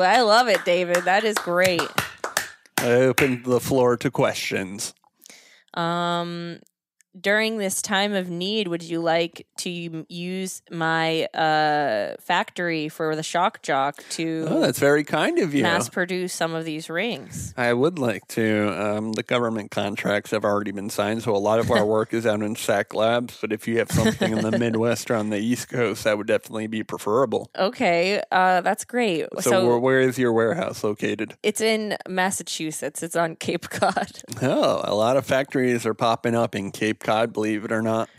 I 0.01 0.21
love 0.21 0.47
it, 0.47 0.63
David. 0.65 1.03
That 1.05 1.23
is 1.23 1.35
great. 1.35 1.81
I 2.77 2.91
open 2.93 3.43
the 3.43 3.59
floor 3.59 3.97
to 3.97 4.11
questions. 4.11 4.93
Um, 5.73 6.59
during 7.19 7.57
this 7.57 7.81
time 7.81 8.13
of 8.13 8.29
need, 8.29 8.67
would 8.67 8.83
you 8.83 8.99
like 8.99 9.47
to 9.57 10.05
use 10.09 10.61
my 10.71 11.25
uh, 11.33 12.15
factory 12.19 12.89
for 12.89 13.15
the 13.15 13.23
shock 13.23 13.61
jock 13.61 14.03
to 14.11 14.45
Oh, 14.49 14.59
that's 14.59 14.79
very 14.79 15.03
kind 15.03 15.39
of 15.39 15.53
you. 15.53 15.63
mass 15.63 15.87
produce 15.89 16.33
some 16.33 16.53
of 16.53 16.65
these 16.65 16.89
rings? 16.89 17.53
I 17.57 17.73
would 17.73 17.97
like 17.99 18.27
to. 18.29 18.69
Um, 18.79 19.13
the 19.13 19.23
government 19.23 19.71
contracts 19.71 20.31
have 20.31 20.43
already 20.43 20.71
been 20.71 20.89
signed, 20.89 21.23
so 21.23 21.35
a 21.35 21.37
lot 21.37 21.59
of 21.59 21.71
our 21.71 21.85
work 21.85 22.13
is 22.13 22.25
out 22.25 22.41
in 22.41 22.55
SAC 22.55 22.93
labs. 22.93 23.37
But 23.39 23.53
if 23.53 23.67
you 23.67 23.77
have 23.79 23.91
something 23.91 24.31
in 24.37 24.41
the 24.49 24.57
Midwest 24.59 25.09
or 25.09 25.15
on 25.15 25.29
the 25.29 25.37
East 25.37 25.69
Coast, 25.69 26.03
that 26.03 26.17
would 26.17 26.27
definitely 26.27 26.67
be 26.67 26.83
preferable. 26.83 27.49
Okay, 27.57 28.21
uh, 28.31 28.61
that's 28.61 28.83
great. 28.85 29.25
So, 29.39 29.49
So, 29.51 29.67
where, 29.67 29.79
where 29.79 29.99
is 30.01 30.17
your 30.17 30.33
warehouse 30.33 30.83
located? 30.83 31.35
it's 31.43 31.61
in 31.61 31.95
Massachusetts. 32.09 33.01
It's 33.03 33.15
on 33.15 33.35
Cape 33.35 33.69
Cod. 33.69 34.11
Oh, 34.41 34.81
a 34.83 34.93
lot 34.95 35.15
of 35.17 35.25
factories 35.25 35.85
are 35.85 35.93
popping 35.93 36.35
up 36.35 36.55
in 36.55 36.71
Cape 36.71 36.99
Cod, 37.05 37.31
believe 37.31 37.63
it 37.63 37.71
or 37.71 37.81
not. 37.81 38.09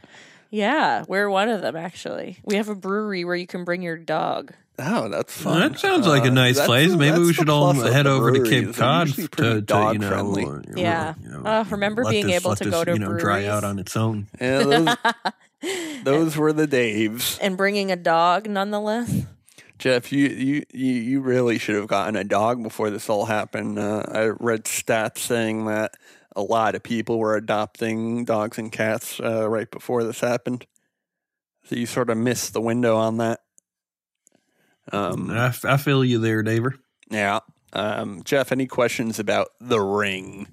yeah, 0.51 1.05
we're 1.09 1.29
one 1.29 1.49
of 1.51 1.61
them 1.61 1.77
actually. 1.77 2.39
We 2.45 2.57
have 2.57 2.69
a 2.71 2.75
brewery 2.75 3.25
where 3.25 3.37
you 3.37 3.47
can 3.47 3.65
bring 3.65 3.83
your 3.83 3.97
dog. 3.99 4.53
Oh, 4.79 5.09
that's 5.09 5.43
Well, 5.45 5.55
fun. 5.55 5.73
that 5.73 5.79
sounds 5.81 6.07
like 6.07 6.25
a 6.25 6.29
Uh, 6.29 6.35
nice 6.35 6.57
that's 6.57 6.67
place. 6.67 6.91
the- 6.91 6.99
Maybe 6.99 7.19
we 7.19 7.33
should 7.33 7.49
all 7.49 7.73
head 7.73 8.07
over 8.07 8.31
to. 8.33 8.43
Cape 8.45 8.75
Cod 8.77 9.09
to, 9.09 9.63
to 9.63 9.91
you 9.93 9.99
know, 9.99 10.09
friendly. 10.09 10.45
uh, 10.45 10.61
Yeah. 10.77 11.15
you 11.23 11.31
know, 11.31 11.43
Uh, 11.45 11.65
remember 11.71 12.05
being 12.09 12.27
this- 12.27 12.37
able 12.43 12.55
to 12.57 12.65
this, 12.65 12.71
go 12.71 12.85
to 12.85 12.93
you 12.93 12.99
know, 12.99 13.19
dry 13.19 13.47
out 13.47 13.65
on 13.65 13.79
its 13.79 13.97
own. 13.97 14.27
Yeah, 14.41 14.63
those, 15.63 16.05
those 16.05 16.37
were 16.37 16.53
the 16.53 16.69
Daves. 16.69 17.39
and 17.41 17.57
bringing 17.57 17.91
a 17.91 17.97
dog 17.97 18.49
nonetheless. 18.49 19.23
Jeff, 19.79 20.13
you, 20.13 20.29
you, 20.29 20.63
you, 20.73 20.93
you 20.95 21.21
really 21.21 21.59
should 21.59 21.75
have 21.75 21.87
gotten 21.87 22.17
a 22.17 22.25
dog 22.25 22.63
before 22.63 22.89
this 22.91 23.09
all 23.11 23.27
happened. 23.27 23.79
Uh, 23.79 24.03
I 24.11 24.25
read 24.39 24.65
stats 24.65 25.19
saying 25.19 25.67
that 25.67 25.95
a 26.37 26.43
lot 26.43 26.75
of 26.77 26.83
people 26.85 27.19
were 27.19 27.35
adopting 27.35 28.25
dogs 28.25 28.59
and 28.59 28.71
cats 28.71 29.19
uh, 29.21 29.49
right 29.49 29.69
before 29.71 30.05
this 30.05 30.21
happened. 30.21 30.67
So 31.65 31.75
you 31.75 31.87
sort 31.87 32.11
of 32.11 32.17
missed 32.19 32.53
the 32.53 32.61
window 32.61 32.97
on 32.97 33.17
that. 33.17 33.41
Um, 34.93 35.31
I, 35.31 35.47
f- 35.47 35.65
I 35.65 35.77
feel 35.79 36.05
you 36.05 36.19
there, 36.21 36.45
Daver. 36.45 36.75
yeah. 37.11 37.41
Um, 37.73 38.23
Jeff, 38.25 38.53
any 38.53 38.67
questions 38.67 39.19
about 39.19 39.49
the 39.61 39.81
ring? 39.81 40.47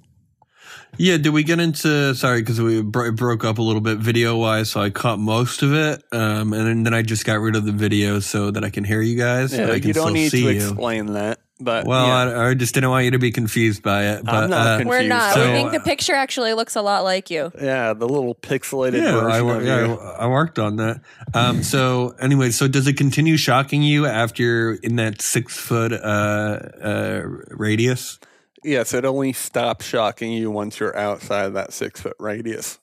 Yeah, 0.97 1.17
did 1.17 1.29
we 1.29 1.43
get 1.43 1.59
into 1.59 2.13
sorry 2.15 2.41
because 2.41 2.59
we 2.59 2.81
bro- 2.81 3.11
broke 3.11 3.43
up 3.45 3.59
a 3.59 3.61
little 3.61 3.81
bit 3.81 3.99
video 3.99 4.35
wise, 4.35 4.71
so 4.71 4.81
I 4.81 4.89
caught 4.89 5.19
most 5.19 5.61
of 5.61 5.73
it, 5.73 6.03
um, 6.11 6.51
and 6.53 6.85
then, 6.85 6.93
I 6.93 7.01
just 7.03 7.25
got 7.25 7.35
rid 7.39 7.55
of 7.55 7.65
the 7.65 7.71
video 7.71 8.19
so 8.19 8.51
that 8.51 8.63
I 8.63 8.69
can 8.71 8.83
hear 8.83 9.01
you 9.01 9.17
guys. 9.17 9.53
Yeah, 9.53 9.71
I 9.71 9.79
can 9.79 9.87
you 9.89 9.93
don't 9.93 10.13
need 10.13 10.29
see 10.29 10.43
to 10.43 10.53
you. 10.53 10.55
explain 10.67 11.13
that. 11.13 11.39
But 11.59 11.85
Well, 11.85 12.07
yeah. 12.07 12.39
I, 12.39 12.49
I 12.49 12.53
just 12.55 12.73
didn't 12.73 12.89
want 12.89 13.05
you 13.05 13.11
to 13.11 13.19
be 13.19 13.31
confused 13.31 13.83
by 13.83 14.05
it. 14.05 14.25
But 14.25 14.33
I'm 14.45 14.49
not 14.49 14.67
uh, 14.67 14.77
confused. 14.79 14.89
We're 15.01 15.07
not. 15.07 15.33
So, 15.35 15.47
we 15.47 15.53
think 15.53 15.71
the 15.71 15.79
uh, 15.79 15.83
picture 15.83 16.13
actually 16.13 16.53
looks 16.53 16.75
a 16.75 16.81
lot 16.81 17.03
like 17.03 17.29
you. 17.29 17.51
yeah, 17.61 17.93
the 17.93 18.07
little 18.07 18.35
pixelated 18.35 19.01
yeah, 19.03 19.11
version 19.11 19.31
I, 19.31 19.41
wor- 19.43 19.55
of 19.57 19.65
yeah, 19.65 19.85
you. 19.85 19.93
I 19.99 20.27
worked 20.27 20.57
on 20.59 20.77
that. 20.77 21.01
Um, 21.33 21.61
so 21.63 22.15
anyway, 22.19 22.49
so 22.49 22.67
does 22.67 22.87
it 22.87 22.97
continue 22.97 23.37
shocking 23.37 23.83
you 23.83 24.05
after 24.07 24.41
you're 24.43 24.73
in 24.75 24.95
that 24.97 25.21
six 25.21 25.55
foot 25.55 25.93
uh, 25.93 25.95
uh, 25.95 27.21
radius? 27.51 28.19
Yes, 28.63 28.93
it 28.93 29.05
only 29.05 29.31
stops 29.33 29.85
shocking 29.85 30.31
you 30.33 30.49
once 30.49 30.79
you're 30.79 30.95
outside 30.97 31.49
that 31.49 31.71
six 31.71 32.01
foot 32.01 32.15
radius. 32.19 32.79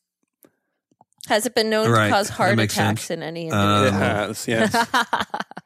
Has 1.26 1.44
it 1.46 1.54
been 1.54 1.70
known 1.70 1.90
Right, 1.90 2.06
to 2.08 2.12
cause 2.12 2.28
heart 2.28 2.58
attacks 2.58 3.02
sense. 3.04 3.10
in 3.10 3.22
any 3.22 3.48
It 3.48 3.52
Um, 3.52 3.92
has, 3.92 4.46
yes. 4.48 4.74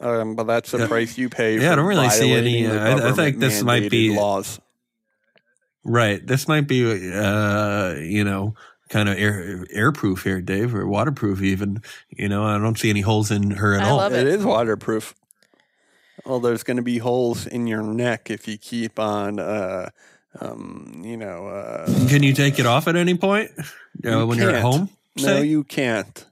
um, 0.00 0.34
but 0.34 0.44
that's 0.44 0.70
the 0.70 0.78
Yeah. 0.78 0.86
price 0.86 1.16
you 1.18 1.28
pay. 1.28 1.58
Yeah, 1.58 1.72
I 1.72 1.76
don't 1.76 1.86
really 1.86 2.10
see 2.10 2.32
any, 2.32 2.66
uh, 2.66 2.74
I- 2.98 3.08
I 3.10 3.12
think 3.12 3.38
this 3.38 3.62
might 3.62 3.90
be- 3.90 4.14
laws. 4.14 4.60
Right. 5.84 6.24
This 6.26 6.48
might 6.48 6.66
be, 6.66 6.84
uh, 7.14 7.94
you 7.94 8.24
know, 8.24 8.54
kind 8.88 9.08
of 9.08 9.16
air 9.18 9.64
airproof 9.74 10.24
here, 10.24 10.40
Dave, 10.40 10.74
or 10.74 10.86
waterproof 10.86 11.42
even. 11.42 11.80
You 12.10 12.28
know, 12.28 12.44
I 12.44 12.58
don't 12.58 12.78
see 12.78 12.90
any 12.90 13.02
holes 13.02 13.30
in 13.30 13.52
her 13.52 13.74
at 13.74 13.82
I 13.82 13.88
all. 13.90 13.96
love 13.98 14.12
It 14.12 14.26
it. 14.26 14.34
is 14.34 14.44
waterproof. 14.44 15.14
Well, 16.24 16.40
there's 16.40 16.64
going 16.64 16.78
to 16.78 16.82
be 16.82 16.98
holes 16.98 17.46
in 17.46 17.66
your 17.68 17.82
neck 17.82 18.30
if 18.30 18.48
you 18.48 18.58
keep 18.58 18.98
on, 18.98 19.38
uh, 19.38 19.90
um, 20.40 21.02
you 21.04 21.16
know. 21.16 21.46
Uh, 21.46 21.86
Can 22.08 22.24
you 22.24 22.32
take 22.32 22.58
it 22.58 22.66
off 22.66 22.88
at 22.88 22.96
any 22.96 23.14
point 23.14 23.52
uh, 23.58 23.62
You 24.02 24.26
when 24.26 24.38
you're 24.38 24.50
at 24.50 24.62
can't. 24.62 24.74
home? 24.74 24.90
no, 25.18 25.38
you 25.40 25.62
can't. 25.62 26.24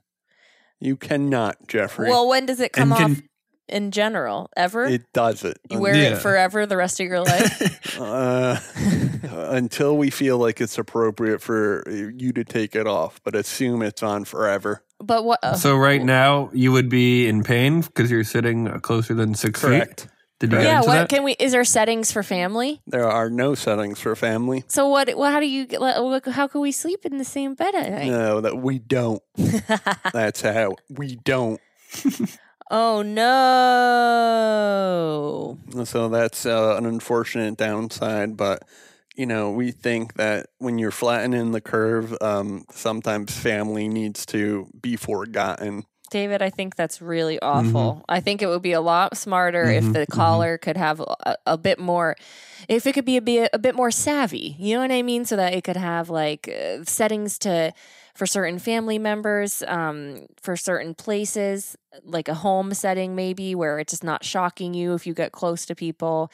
You 0.81 0.97
cannot, 0.97 1.67
Jeffrey. 1.69 2.09
Well, 2.09 2.27
when 2.27 2.45
does 2.45 2.59
it 2.59 2.73
come 2.73 2.91
And 2.91 2.99
can- 2.99 3.11
off 3.11 3.21
in 3.67 3.91
general? 3.91 4.49
Ever? 4.55 4.85
it 4.85 5.11
does 5.13 5.43
it. 5.43 5.57
you 5.69 5.79
wear 5.79 5.95
Yeah. 5.95 6.13
it 6.15 6.17
forever 6.19 6.65
the 6.65 6.77
rest 6.77 6.99
of 6.99 7.07
your 7.07 7.21
life? 7.21 7.81
Uh, 7.97 8.59
until 9.53 9.95
we 9.95 10.09
feel 10.09 10.37
like 10.37 10.59
it's 10.59 10.77
appropriate 10.77 11.41
for 11.41 11.83
you 11.89 12.33
to 12.33 12.43
take 12.43 12.75
it 12.75 12.87
off, 12.87 13.21
but 13.23 13.35
assume 13.35 13.81
it's 13.81 14.03
on 14.03 14.25
forever. 14.25 14.83
but 14.99 15.23
what? 15.23 15.39
uh, 15.41 15.53
so 15.55 15.77
right 15.77 16.03
now 16.03 16.49
you 16.53 16.73
would 16.73 16.89
be 16.89 17.25
in 17.25 17.41
pain 17.41 17.79
because 17.79 18.11
you're 18.11 18.25
sitting 18.25 18.67
uh, 18.67 18.79
closer 18.79 19.13
than 19.13 19.33
six 19.33 19.61
feet. 19.61 20.07
Did 20.39 20.51
you 20.51 20.59
yeah. 20.59 20.79
What 20.81 20.87
that? 20.87 21.09
can 21.09 21.23
we? 21.23 21.33
Is 21.39 21.53
there 21.53 21.63
settings 21.63 22.11
for 22.11 22.21
family? 22.21 22.81
There 22.85 23.07
are 23.09 23.29
no 23.29 23.55
settings 23.55 24.01
for 24.01 24.13
family. 24.17 24.65
So 24.67 24.89
what? 24.89 25.07
Well, 25.17 25.31
how 25.31 25.39
do 25.39 25.47
you? 25.47 25.65
get- 25.65 25.81
How 25.81 26.47
can 26.49 26.59
we 26.59 26.73
sleep 26.73 27.05
in 27.05 27.17
the 27.17 27.23
same 27.23 27.55
bed 27.55 27.73
at 27.75 27.89
night? 27.89 28.07
No, 28.09 28.41
that 28.41 28.57
we 28.57 28.79
don't. 28.79 29.23
That's 30.11 30.41
how 30.41 30.75
we 30.89 31.15
don't. 31.15 31.61
Oh 32.71 33.01
no. 35.75 35.83
So 35.85 36.09
that's 36.09 36.45
uh, 36.45 36.75
an 36.77 36.85
unfortunate 36.85 37.57
downside, 37.57 38.37
but 38.37 38.63
you 39.15 39.25
know, 39.25 39.51
we 39.51 39.71
think 39.71 40.15
that 40.15 40.47
when 40.57 40.77
you're 40.77 40.91
flattening 40.91 41.51
the 41.51 41.61
curve, 41.61 42.15
um, 42.21 42.65
sometimes 42.71 43.37
family 43.37 43.87
needs 43.87 44.25
to 44.27 44.67
be 44.81 44.95
forgotten. 44.97 45.85
David, 46.09 46.41
I 46.41 46.49
think 46.49 46.75
that's 46.75 47.01
really 47.01 47.39
awful. 47.41 48.03
I 48.07 48.19
think 48.19 48.41
it 48.41 48.47
would 48.47 48.61
be 48.61 48.73
a 48.73 48.81
lot 48.81 49.17
smarter 49.17 49.69
if 49.69 49.85
Mhm, 49.85 49.93
the 49.93 50.07
mhm. 50.07 50.61
could 50.61 50.77
have 50.77 50.99
a, 50.99 51.35
a 51.45 51.57
bit 51.57 51.79
more, 51.79 52.15
if 52.67 52.85
it 52.85 52.93
could 52.93 53.05
be 53.05 53.17
a 53.17 53.21
bit, 53.21 53.49
a 53.53 53.59
bit 53.59 53.75
more 53.75 53.91
savvy. 53.91 54.55
You 54.59 54.75
know 54.75 54.81
what 54.81 54.91
I 54.91 55.01
mean? 55.01 55.25
So 55.25 55.35
that 55.35 55.53
it 55.53 55.63
could 55.63 55.77
have 55.77 56.09
like 56.09 56.47
uh, 56.47 56.83
settings 56.83 57.39
to 57.39 57.73
for 58.15 58.25
certain 58.25 58.57
family 58.59 58.97
members, 58.97 59.61
um, 59.67 60.25
for 60.41 60.55
certain 60.55 60.95
places, 60.95 61.77
like 62.03 62.27
a 62.27 62.33
home 62.33 62.73
setting 62.73 63.13
maybe 63.13 63.53
where 63.53 63.77
it's 63.77 63.91
just 63.91 64.03
not 64.03 64.23
shocking 64.23 64.73
you 64.73 64.93
if 64.93 65.05
you 65.05 65.13
get 65.13 65.31
close 65.31 65.65
to 65.65 65.75
people. 65.75 66.31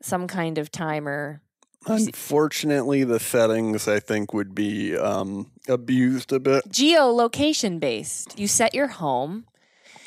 Some 0.00 0.26
kind 0.26 0.56
of 0.56 0.70
timer. 0.70 1.40
Unfortunately, 1.86 3.04
the 3.04 3.20
settings 3.20 3.88
I 3.88 4.00
think 4.00 4.32
would 4.32 4.54
be 4.54 4.96
um, 4.96 5.50
abused 5.68 6.32
a 6.32 6.40
bit. 6.40 6.68
Geolocation 6.68 7.80
based. 7.80 8.38
You 8.38 8.48
set 8.48 8.74
your 8.74 8.88
home, 8.88 9.46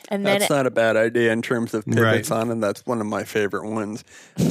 and 0.10 0.26
then 0.26 0.40
That's 0.40 0.50
not 0.50 0.66
a 0.66 0.72
bad 0.72 0.98
idea 0.98 1.32
in 1.32 1.42
terms 1.42 1.74
of 1.74 1.86
pivots 1.86 2.30
Right. 2.30 2.32
on, 2.32 2.52
and 2.52 2.62
that's 2.62 2.86
one 2.86 3.00
of 3.00 3.08
my 3.08 3.24
favorite 3.24 3.66
ones. 3.70 4.04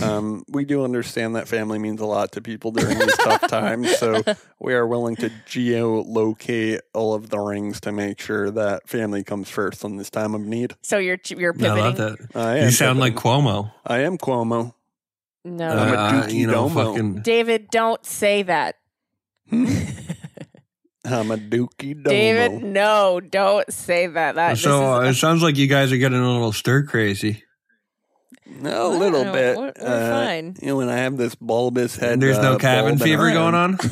Um, 0.03 0.45
we 0.49 0.65
do 0.65 0.85
understand 0.85 1.37
that 1.37 1.49
family 1.49 1.79
means 1.79 2.01
a 2.01 2.07
lot 2.07 2.33
to 2.33 2.41
people 2.41 2.71
during 2.71 2.99
these 2.99 3.17
tough 3.19 3.41
times, 3.49 3.95
so 3.99 4.23
we 4.61 4.73
are 4.75 4.87
willing 4.87 5.17
to 5.17 5.31
geolocate 5.47 6.81
all 6.95 7.15
of 7.15 7.31
the 7.31 7.39
rings 7.39 7.81
to 7.83 7.93
make 7.93 8.21
sure 8.21 8.51
that 8.51 8.89
family 8.89 9.23
comes 9.25 9.49
first 9.51 9.85
in 9.85 9.97
this 9.97 10.11
time 10.11 10.35
of 10.35 10.41
need. 10.41 10.75
so 10.83 10.99
you're 10.99 11.19
you're 11.29 11.55
I 11.61 11.75
love 11.75 11.97
pivoting. 11.97 12.27
that. 12.33 12.37
I 12.41 12.57
am 12.59 12.65
You 12.67 12.71
sound 12.71 12.99
like. 13.01 13.15
Cuomo. 13.17 13.73
I 13.85 13.99
am 14.01 14.17
Cuomo. 14.19 14.75
No, 15.45 15.69
I'm 15.69 15.95
a 15.95 15.97
Uh, 15.97 16.13
dookie 16.27 16.35
you 16.35 16.47
know, 16.47 16.69
fucking. 16.69 17.23
David, 17.23 17.69
don't 17.71 18.05
say 18.05 18.43
that. 18.43 18.77
I'm 21.13 21.31
a 21.31 21.37
dookie 21.37 21.95
domo. 21.95 22.09
David, 22.11 22.63
no, 22.63 23.21
don't 23.21 23.71
say 23.73 24.07
that. 24.07 24.35
That 24.37 24.59
So 24.59 24.95
uh, 24.95 25.01
it 25.03 25.15
sounds 25.15 25.43
like 25.43 25.57
you 25.57 25.67
guys 25.67 25.93
are 25.93 25.97
getting 25.97 26.19
a 26.21 26.33
little 26.33 26.53
stir 26.53 26.85
crazy. 26.85 27.43
No, 28.47 28.89
a 28.95 28.97
little 28.97 29.25
No, 29.25 29.33
bit. 29.33 29.57
we're- 29.59 29.73
we're 29.81 30.11
fine. 30.11 30.57
You 30.63 30.69
know, 30.69 30.77
when 30.77 30.89
I 30.89 30.97
have 30.99 31.17
this 31.17 31.35
bulbous 31.35 31.97
head, 31.97 32.21
There's 32.21 32.39
no 32.39 32.55
uh, 32.55 32.59
cabin 32.59 32.93
bulbing 32.97 33.05
fever 33.07 33.31
going 33.33 33.55
on. 33.55 33.79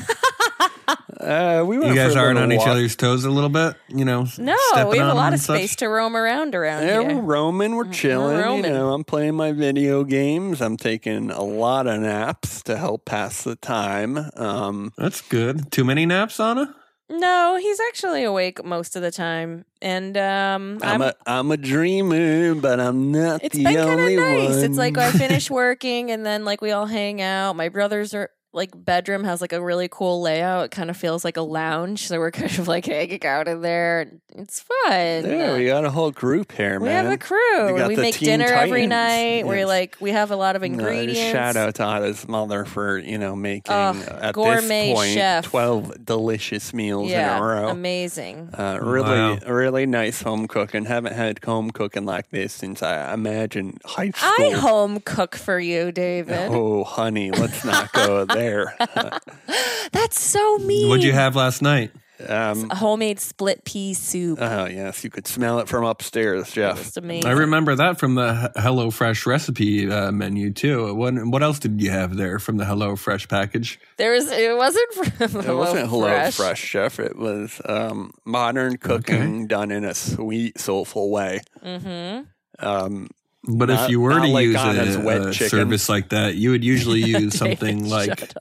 Uh, 1.19 1.65
we 1.67 1.77
went 1.79 1.89
You 1.91 1.95
guys 1.97 2.15
aren't 2.15 2.39
little 2.39 2.43
on 2.43 2.53
each 2.53 2.69
other's 2.69 2.95
toes 2.95 3.25
a 3.25 3.31
little 3.31 3.49
bit. 3.49 3.75
You 3.89 4.05
know. 4.05 4.27
no, 4.39 4.55
we 4.89 4.99
have 4.99 5.09
a 5.09 5.15
lot 5.15 5.29
of 5.29 5.33
and 5.35 5.41
such? 5.43 5.59
space 5.59 5.77
to 5.77 5.89
roam 5.89 6.15
around 6.17 6.55
around 6.55 6.87
Yeah, 6.87 7.01
we're 7.01 7.09
here. 7.15 7.21
roaming, 7.21 7.75
we're 7.75 7.91
chilling. 7.91 8.37
roaming. 8.37 8.67
You 8.67 8.71
know, 8.71 8.93
I'm 8.93 9.03
playing 9.03 9.35
my 9.35 9.51
video 9.51 10.05
games. 10.05 10.61
I'm 10.61 10.77
taking 10.77 11.31
a 11.33 11.43
lot 11.43 11.89
of 11.89 12.01
naps 12.01 12.63
to 12.65 12.77
help 12.77 13.07
pass 13.07 13.43
the 13.43 13.57
time. 13.57 14.19
Um, 14.37 14.93
That's 14.99 15.21
good. 15.23 15.73
Too 15.73 15.85
many 15.85 16.07
naps, 16.07 16.39
Anna? 16.39 16.73
No, 17.09 17.57
he's 17.61 17.79
actually 17.89 18.25
awake 18.25 18.65
most 18.65 18.97
of 18.97 19.03
the 19.03 19.13
time, 19.13 19.65
and 19.81 20.17
um, 20.17 20.79
I'm, 20.83 21.01
a 21.03 21.15
I'm 21.25 21.53
a 21.53 21.57
dreamer, 21.57 22.57
but 22.57 22.81
I'm 22.81 23.13
not 23.13 23.45
It's 23.45 23.57
the 23.57 23.63
been 23.63 23.77
kind 23.77 23.91
of 23.91 23.99
only 24.01 24.17
nice. 24.17 24.57
one. 24.57 24.65
It's 24.65 24.77
like 24.77 24.99
I 24.99 25.13
finish 25.13 25.49
working 25.51 26.11
and 26.11 26.27
then 26.27 26.45
like 26.45 26.61
we 26.61 26.73
all 26.73 26.87
hang 26.87 27.21
out. 27.23 27.55
My 27.55 27.69
brothers 27.69 28.13
are 28.13 28.31
like 28.57 28.71
bedroom 28.75 29.23
has 29.25 29.41
like 29.41 29.53
a 29.53 29.61
really 29.63 29.87
cool 29.89 30.21
layout. 30.23 30.65
It 30.65 30.71
kind 30.73 30.91
of 30.91 30.97
feels 30.97 31.25
like 31.25 31.37
a 31.37 31.43
lounge, 31.43 32.09
so 32.09 32.19
we're 32.19 32.31
kind 32.43 32.59
of 32.59 32.67
like 32.67 32.87
hanging 32.87 33.25
out 33.25 33.47
in 33.47 33.61
there. 33.61 34.11
It's 34.35 34.61
fun. 34.61 35.25
Yeah, 35.25 35.57
we 35.57 35.67
got 35.67 35.85
a 35.85 35.91
whole 35.91 36.11
group 36.11 36.53
here, 36.53 36.79
We 36.81 36.89
man. 36.89 37.05
We 37.05 37.11
have 37.11 37.21
a 37.21 37.23
crew. 37.23 37.75
We 37.75 37.87
we 37.89 37.97
make 37.97 38.17
Teen 38.17 38.27
dinner 38.41 38.47
every 38.47 38.87
Titans. 38.87 38.91
night. 38.91 39.47
We're 39.47 39.67
like 39.67 39.97
we 40.01 40.11
have 40.11 40.31
a 40.31 40.37
lot 40.37 40.57
of 40.57 40.63
Uh, 40.63 40.67
ingredients. 40.67 41.21
shout 41.33 41.57
out 41.57 41.75
to 41.77 41.85
Anna's 41.85 42.27
mother 42.27 42.65
for 42.65 42.99
you 42.99 43.19
know 43.19 43.37
making 43.37 43.73
Ugh, 43.73 43.97
uh, 43.97 44.19
at 44.23 44.35
gourmet 44.35 44.89
this 44.89 44.95
point 44.95 45.15
chef. 45.15 45.45
twelve 45.45 46.05
delicious 46.05 46.73
meals 46.75 47.11
yeah, 47.11 47.37
in 47.37 47.43
a 47.43 47.47
row. 47.47 47.69
amazing. 47.69 48.51
Uh, 48.57 48.79
really, 48.83 49.09
Wow. 49.11 49.39
really 49.47 49.87
nice 49.87 50.23
home 50.23 50.49
cooking. 50.49 50.85
Haven't 50.87 51.15
had 51.15 51.43
home 51.45 51.71
cooking 51.71 52.05
like 52.07 52.31
this 52.31 52.53
since 52.55 52.83
I 52.83 53.13
imagine 53.15 53.79
high 53.85 54.11
school. 54.11 54.47
I 54.47 54.51
home 54.51 55.01
cook 55.01 55.37
for 55.37 55.59
you, 55.59 55.93
David. 55.93 56.49
Oh, 56.51 56.85
honey, 56.85 57.31
let's 57.31 57.65
not 57.65 57.93
go 57.93 58.25
there. 58.37 58.46
That's 59.93 60.21
so 60.21 60.59
mean. 60.59 60.89
What'd 60.89 61.05
you 61.05 61.13
have 61.13 61.37
last 61.37 61.63
night? 61.63 61.93
um, 62.29 62.71
homemade 62.71 63.21
split 63.21 63.65
pea 63.65 63.95
soup. 63.95 64.39
oh, 64.41 64.67
yes, 64.67 65.05
you 65.05 65.11
could 65.11 65.27
smell 65.27 65.59
it 65.59 65.69
from 65.69 65.85
upstairs, 65.85 66.51
Jeff. 66.53 66.79
Just 66.79 66.97
amazing. 66.97 67.29
I 67.29 67.35
remember 67.35 67.75
that 67.77 67.99
from 67.99 68.15
the 68.15 68.53
Hello 68.57 68.91
Fresh 68.91 69.27
recipe 69.27 69.91
uh, 69.91 70.13
menu 70.13 70.53
too. 70.53 70.95
What 70.95 71.15
what 71.27 71.43
else 71.43 71.59
did 71.59 71.81
you 71.81 71.91
have 71.91 72.17
there 72.17 72.39
from 72.39 72.57
the 72.57 72.65
Hello 72.65 72.97
Fresh 72.97 73.29
package? 73.29 73.79
There 73.97 74.13
was 74.13 74.31
it 74.31 74.57
wasn't 74.57 74.93
from 74.95 75.31
Hello 75.31 75.41
It 75.53 75.57
wasn't 75.57 75.89
Hello 75.89 76.09
Fresh. 76.09 76.37
Fresh, 76.37 76.61
Chef. 76.61 77.01
It 77.01 77.17
was 77.17 77.61
um, 77.65 78.13
modern 78.25 78.79
cooking 78.79 79.47
done 79.47 79.71
in 79.71 79.85
a 79.85 79.95
sweet, 79.95 80.59
soulful 80.59 81.11
way. 81.11 81.41
Mm-hmm. 81.63 82.25
Um, 82.67 83.09
But 83.49 83.69
Not- 83.69 83.85
if 83.85 83.91
you 83.91 84.01
were 84.01 84.19
to 84.19 84.27
like 84.27 84.45
use 84.45 84.57
Anna's 84.57 84.97
a, 84.97 85.01
wet 85.01 85.21
a 85.27 85.33
service 85.35 85.89
like 85.89 86.09
that, 86.11 86.35
you 86.35 86.51
would 86.51 86.65
usually 86.65 87.01
use 87.05 87.37
something 87.39 87.85
David, 87.85 87.91
like. 87.91 88.33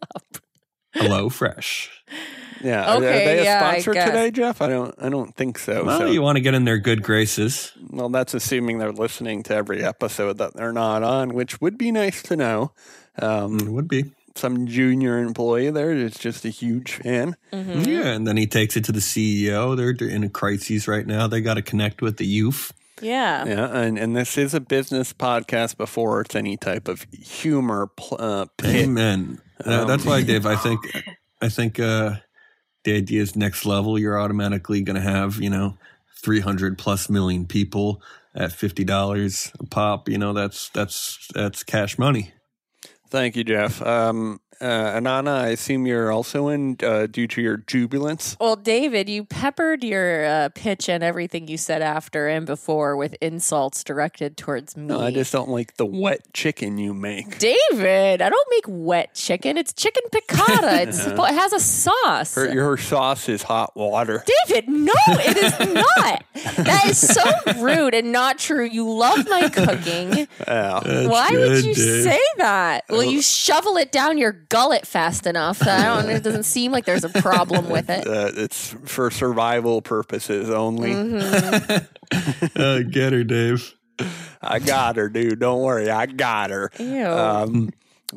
Hello 0.93 1.29
Fresh. 1.29 1.89
yeah, 2.63 2.93
are 2.95 2.99
they- 3.01 3.07
are 3.07 3.25
they 3.25 3.39
a 3.39 3.43
yeah, 3.43 3.59
sponsor 3.59 3.93
today, 3.93 4.31
Jeff? 4.31 4.61
I 4.61 4.67
don't. 4.69 4.95
I 4.97 5.09
don't 5.09 5.35
think 5.35 5.59
so. 5.59 5.83
Well, 5.83 5.99
so- 5.99 6.05
you 6.05 6.21
want 6.21 6.37
to 6.37 6.41
get 6.41 6.53
in 6.53 6.63
their 6.65 6.77
good 6.77 7.03
graces. 7.03 7.71
Well, 7.89 8.09
that's 8.09 8.33
assuming 8.33 8.77
they're 8.79 8.91
listening 8.93 9.43
to 9.43 9.55
every 9.55 9.83
episode 9.83 10.37
that 10.39 10.53
they're 10.55 10.73
not 10.73 11.03
on, 11.03 11.33
which 11.33 11.59
would 11.61 11.77
be 11.77 11.91
nice 11.91 12.21
to 12.23 12.35
know. 12.35 12.71
Um, 13.21 13.59
It 13.59 13.67
would 13.69 13.87
be. 13.87 14.05
some 14.35 14.67
junior 14.67 15.17
employee 15.19 15.69
there 15.69 15.91
is 15.91 16.17
just 16.17 16.43
a 16.45 16.49
huge 16.49 16.93
fan. 16.93 17.35
Mm-hmm. 17.53 17.81
Yeah, 17.89 18.07
and 18.07 18.25
then 18.27 18.37
he 18.37 18.47
takes 18.47 18.75
it 18.77 18.83
to 18.85 18.91
the 18.91 18.99
CEO. 18.99 19.75
They're 19.77 19.93
they're 19.93 20.07
in 20.09 20.23
a 20.23 20.29
crisis 20.29 20.87
right 20.87 21.05
now. 21.05 21.27
They 21.27 21.41
got 21.41 21.53
to 21.55 21.61
connect 21.61 22.01
with 22.01 22.17
the 22.17 22.25
youth. 22.25 22.71
Yeah. 23.01 23.45
Yeah, 23.45 23.77
and, 23.77 23.97
and 23.97 24.15
this 24.15 24.37
is 24.37 24.53
a 24.53 24.59
business 24.59 25.13
podcast 25.13 25.77
before 25.77 26.21
it's 26.21 26.35
any 26.35 26.57
type 26.57 26.87
of 26.87 27.05
humor 27.11 27.87
pl- 27.95 28.17
uh, 28.19 28.45
pit. 28.57 28.75
Amen. 28.85 29.41
Uh, 29.65 29.81
Um, 29.81 29.87
that's 29.87 30.05
why, 30.05 30.21
Dave. 30.23 30.45
I 30.45 30.55
think 30.55 30.79
I 31.41 31.49
think 31.49 31.79
uh, 31.79 32.15
the 32.83 32.95
idea 32.95 33.21
is 33.21 33.35
next 33.35 33.65
level. 33.65 33.97
You're 33.99 34.19
automatically 34.19 34.81
going 34.81 34.95
to 34.95 35.01
have 35.01 35.37
you 35.41 35.49
know 35.49 35.77
300 36.23 36.77
plus 36.77 37.09
million 37.09 37.45
people 37.45 38.01
at 38.33 38.51
fifty 38.51 38.83
dollars 38.83 39.51
a 39.59 39.65
pop. 39.65 40.09
You 40.09 40.17
know 40.17 40.33
that's 40.33 40.69
that's 40.69 41.27
that's 41.33 41.63
cash 41.63 41.97
money. 41.97 42.31
Thank 43.09 43.35
you, 43.35 43.43
Jeff. 43.43 43.81
Um, 43.81 44.41
uh, 44.61 44.99
Anana, 44.99 45.29
I 45.29 45.47
assume 45.49 45.85
you're 45.85 46.11
also 46.11 46.47
in 46.49 46.77
uh, 46.83 47.07
due 47.07 47.27
to 47.27 47.41
your 47.41 47.57
jubilance. 47.57 48.35
Well, 48.39 48.55
David, 48.55 49.09
you 49.09 49.23
peppered 49.25 49.83
your 49.83 50.25
uh, 50.25 50.49
pitch 50.55 50.89
and 50.89 51.03
everything 51.03 51.47
you 51.47 51.57
said 51.57 51.81
after 51.81 52.27
and 52.27 52.45
before 52.45 52.95
with 52.95 53.15
insults 53.21 53.83
directed 53.83 54.37
towards 54.37 54.75
me. 54.77 54.85
No, 54.85 54.99
I 55.01 55.11
just 55.11 55.31
don't 55.31 55.49
like 55.49 55.77
the 55.77 55.85
wet 55.85 56.21
chicken 56.33 56.77
you 56.77 56.93
make. 56.93 57.37
David, 57.39 58.21
I 58.21 58.29
don't 58.29 58.47
make 58.51 58.65
wet 58.67 59.13
chicken. 59.13 59.57
It's 59.57 59.73
chicken 59.73 60.03
piccata. 60.13 60.75
It's, 60.85 61.05
It 61.05 61.17
has 61.17 61.53
a 61.53 61.59
sauce. 61.59 62.35
Her, 62.35 62.53
your 62.53 62.77
sauce 62.77 63.27
is 63.29 63.41
hot 63.43 63.75
water. 63.75 64.23
David, 64.47 64.67
no, 64.69 64.93
it 65.07 65.37
is 65.37 65.59
not. 65.73 66.23
That 66.65 66.85
is 66.87 66.97
so 67.13 67.23
rude 67.63 67.93
and 67.93 68.11
not 68.11 68.37
true. 68.37 68.65
You 68.65 68.89
love 68.91 69.27
my 69.29 69.49
cooking. 69.49 70.27
Yeah. 70.47 70.79
That's 70.83 71.07
Why 71.09 71.29
would 71.31 71.63
you 71.65 71.73
Dave. 71.73 72.03
say 72.03 72.21
that? 72.37 72.85
Will 72.89 73.03
you 73.03 73.21
shovel 73.21 73.77
it 73.77 73.91
down 73.91 74.17
your 74.17 74.31
gullet 74.49 74.85
fast 74.87 75.25
enough? 75.27 75.61
I 75.65 75.83
don't. 75.83 76.09
It 76.09 76.23
doesn't 76.23 76.43
seem 76.43 76.71
like 76.71 76.85
there's 76.85 77.03
a 77.03 77.09
problem 77.09 77.69
with 77.69 77.89
it. 77.89 78.05
Uh, 78.15 78.31
it's 78.35 78.75
for 78.85 79.09
survival 79.11 79.81
purposes 79.81 80.49
only. 80.49 80.93
Uh, 82.55 82.79
get 82.83 83.11
her, 83.13 83.23
Dave. 83.23 83.73
I 84.41 84.59
got 84.59 84.95
her, 84.97 85.09
dude. 85.09 85.39
Don't 85.39 85.61
worry. 85.61 85.89
I 85.89 86.05
got 86.05 86.51
her. 86.51 86.71
Ew. 86.79 87.05
Um, 87.05 87.71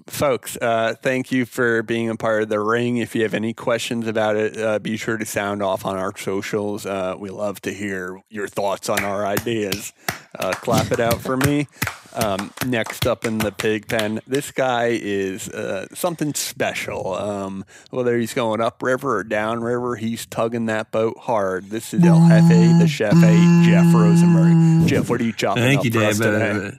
folks, 0.07 0.57
uh, 0.57 0.95
thank 1.03 1.33
you 1.33 1.45
for 1.45 1.83
being 1.83 2.09
a 2.09 2.17
part 2.17 2.43
of 2.43 2.49
the 2.49 2.61
ring. 2.61 2.99
If 2.99 3.15
you 3.15 3.23
have 3.23 3.35
any 3.35 3.53
questions 3.55 4.07
about 4.07 4.37
it, 4.37 4.57
uh, 4.57 4.79
be 4.79 4.97
sure 4.97 5.17
to 5.17 5.27
sound 5.27 5.63
off 5.63 5.85
on 5.85 5.97
our 5.97 6.17
socials. 6.17 6.87
Uh, 6.87 7.15
we 7.19 7.31
love 7.31 7.61
to 7.63 7.73
hear 7.73 8.21
your 8.29 8.49
thoughts 8.49 8.89
on 8.89 9.05
our 9.05 9.27
ideas. 9.27 9.93
Uh, 10.39 10.53
clap 10.53 10.93
it 10.93 11.01
out 11.01 11.21
for 11.21 11.37
me. 11.37 11.67
Um, 12.15 12.53
next 12.67 13.07
up 13.07 13.25
in 13.25 13.39
the 13.39 13.53
pig 13.53 13.87
pen, 13.87 14.21
this 14.27 14.51
guy 14.51 14.99
is 15.01 15.49
uh, 15.49 15.87
something 15.95 16.35
special. 16.35 17.15
Um, 17.15 17.65
whether 17.91 18.17
he's 18.19 18.35
going 18.35 18.61
upriver 18.61 19.19
or 19.19 19.25
downriver, 19.25 19.97
he's 19.97 20.27
tugging 20.27 20.67
that 20.67 20.91
boat 20.91 21.19
hard. 21.19 21.71
This 21.71 21.95
is 21.95 22.03
El 22.05 22.27
Jefe, 22.29 22.79
the 22.81 22.89
Chef 22.89 23.15
A, 23.15 23.63
Jeff 23.65 23.95
Rosenberg. 23.95 24.89
Jeff, 24.89 25.11
what 25.11 25.21
are 25.21 25.25
you 25.25 25.33
chopping 25.33 25.63
Thank 25.63 25.81
up 25.81 25.85
you, 25.85 25.91
for 25.93 26.01
us 26.01 26.19
Dave. 26.19 26.79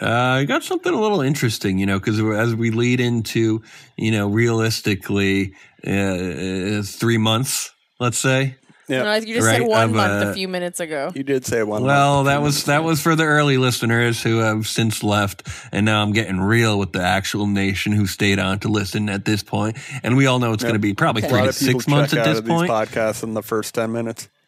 Today? 0.00 0.10
Uh, 0.10 0.34
I 0.40 0.44
got 0.44 0.62
something 0.62 0.92
a 0.92 1.00
little 1.00 1.20
interesting, 1.20 1.78
you 1.78 1.86
know, 1.86 1.98
because 1.98 2.18
as 2.20 2.54
we 2.54 2.70
lead 2.70 3.00
into, 3.00 3.62
you 3.96 4.10
know, 4.10 4.28
realistically, 4.28 5.54
uh, 5.86 5.90
uh, 5.90 6.82
three 6.82 7.18
months, 7.18 7.72
let's 7.98 8.18
say, 8.18 8.56
Yeah. 8.88 9.04
No, 9.04 9.14
you 9.14 9.34
just 9.36 9.46
said 9.46 9.62
one 9.62 9.84
of, 9.84 9.92
month 9.92 10.26
uh, 10.26 10.30
a 10.30 10.34
few 10.34 10.48
minutes 10.48 10.80
ago. 10.80 11.12
You 11.14 11.22
did 11.22 11.46
say 11.46 11.62
one. 11.62 11.84
Well, 11.84 12.16
month. 12.16 12.26
that 12.26 12.42
was 12.42 12.64
that 12.64 12.82
was 12.82 13.00
for 13.00 13.14
the 13.14 13.22
early 13.22 13.56
listeners 13.56 14.20
who 14.20 14.38
have 14.38 14.66
since 14.66 15.04
left, 15.04 15.48
and 15.70 15.86
now 15.86 16.02
I'm 16.02 16.12
getting 16.12 16.40
real 16.40 16.76
with 16.76 16.92
the 16.92 17.02
actual 17.02 17.46
nation 17.46 17.92
who 17.92 18.08
stayed 18.08 18.40
on 18.40 18.58
to 18.60 18.68
listen 18.68 19.08
at 19.08 19.24
this 19.24 19.44
point. 19.44 19.76
And 20.02 20.16
we 20.16 20.26
all 20.26 20.40
know 20.40 20.52
it's 20.54 20.64
going 20.64 20.74
to 20.74 20.80
be 20.80 20.94
probably 20.94 21.22
a 21.22 21.28
three 21.28 21.38
lot 21.38 21.44
to 21.44 21.48
of 21.50 21.58
people 21.58 21.80
six 21.80 21.88
months 21.88 22.12
check 22.12 22.26
at 22.26 22.30
this 22.30 22.38
of 22.40 22.44
these 22.46 22.52
point. 22.52 22.70
podcasts 22.70 23.22
in 23.22 23.34
the 23.34 23.42
first 23.42 23.74
ten 23.74 23.92
minutes. 23.92 24.28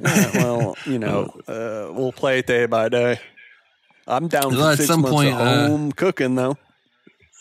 Yeah, 0.00 0.30
well, 0.34 0.76
you 0.86 1.00
know, 1.00 1.24
uh, 1.48 1.92
we'll 1.92 2.12
play 2.12 2.38
it 2.38 2.46
day 2.46 2.66
by 2.66 2.88
day. 2.88 3.18
I'm 4.08 4.26
down 4.26 4.56
Well, 4.56 4.70
at 4.70 4.78
some 4.78 5.02
point, 5.02 5.34
of 5.34 5.40
uh, 5.40 5.68
home 5.68 5.92
cooking, 5.92 6.34
though. 6.34 6.56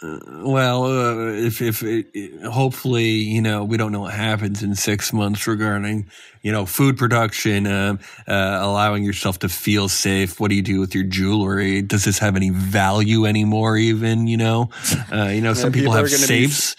Well, 0.03 0.84
uh, 0.86 1.32
if 1.32 1.60
if 1.60 1.82
it, 1.82 2.43
hopefully 2.43 3.06
you 3.06 3.41
know 3.41 3.63
we 3.63 3.77
don't 3.77 3.91
know 3.91 4.01
what 4.01 4.13
happens 4.13 4.62
in 4.62 4.75
six 4.75 5.12
months 5.12 5.47
regarding 5.47 6.08
you 6.43 6.51
know 6.51 6.67
food 6.67 6.99
production, 6.99 7.65
um, 7.65 7.99
uh, 8.27 8.60
allowing 8.62 9.03
yourself 9.03 9.39
to 9.39 9.49
feel 9.49 9.89
safe. 9.89 10.39
What 10.39 10.49
do 10.49 10.56
you 10.56 10.62
do 10.62 10.80
with 10.80 10.93
your 10.93 11.03
jewelry? 11.03 11.82
Does 11.82 12.03
this 12.03 12.19
have 12.19 12.36
any 12.36 12.51
value 12.51 13.25
anymore? 13.25 13.75
Even 13.75 14.27
you 14.27 14.38
know, 14.38 14.69
uh, 15.12 15.30
you 15.34 15.41
know 15.41 15.56
some 15.56 15.71
people 15.71 15.93
people, 15.93 15.93
have 15.93 16.06
gonna 16.06 16.27
be- 16.27 16.47
safes. 16.47 16.75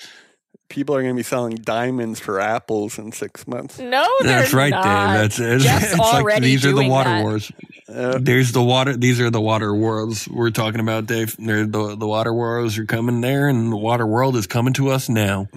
People 0.68 0.94
are 0.94 1.00
going 1.02 1.14
to 1.14 1.18
be 1.18 1.22
selling 1.22 1.54
diamonds 1.56 2.20
for 2.20 2.40
apples 2.40 2.98
in 2.98 3.10
six 3.12 3.46
months. 3.46 3.78
No, 3.78 4.06
they're 4.20 4.40
That's 4.40 4.52
right, 4.52 4.70
not. 4.70 4.82
Dave. 4.84 5.18
That's 5.20 5.38
it's, 5.40 5.64
Jeff's 5.64 5.84
it's 5.92 5.98
like 5.98 6.14
already 6.22 6.46
these 6.46 6.66
are 6.66 6.72
the 6.72 6.86
water 6.88 7.08
that. 7.08 7.22
wars. 7.22 7.50
Uh, 7.88 8.18
There's 8.20 8.52
the 8.52 8.62
water. 8.62 8.94
These 8.94 9.18
are 9.20 9.30
the 9.30 9.40
water 9.40 9.74
worlds 9.74 10.28
we're 10.28 10.50
talking 10.50 10.80
about, 10.80 11.06
Dave. 11.06 11.34
They're 11.38 11.64
the 11.66 11.96
the 11.96 12.06
water 12.06 12.34
wars 12.34 12.76
are 12.76 12.84
coming 12.84 13.22
there, 13.22 13.48
and 13.48 13.72
the 13.72 13.78
water 13.78 14.06
world 14.06 14.36
is 14.36 14.46
coming 14.46 14.74
to 14.74 14.90
us 14.90 15.08
now. 15.08 15.48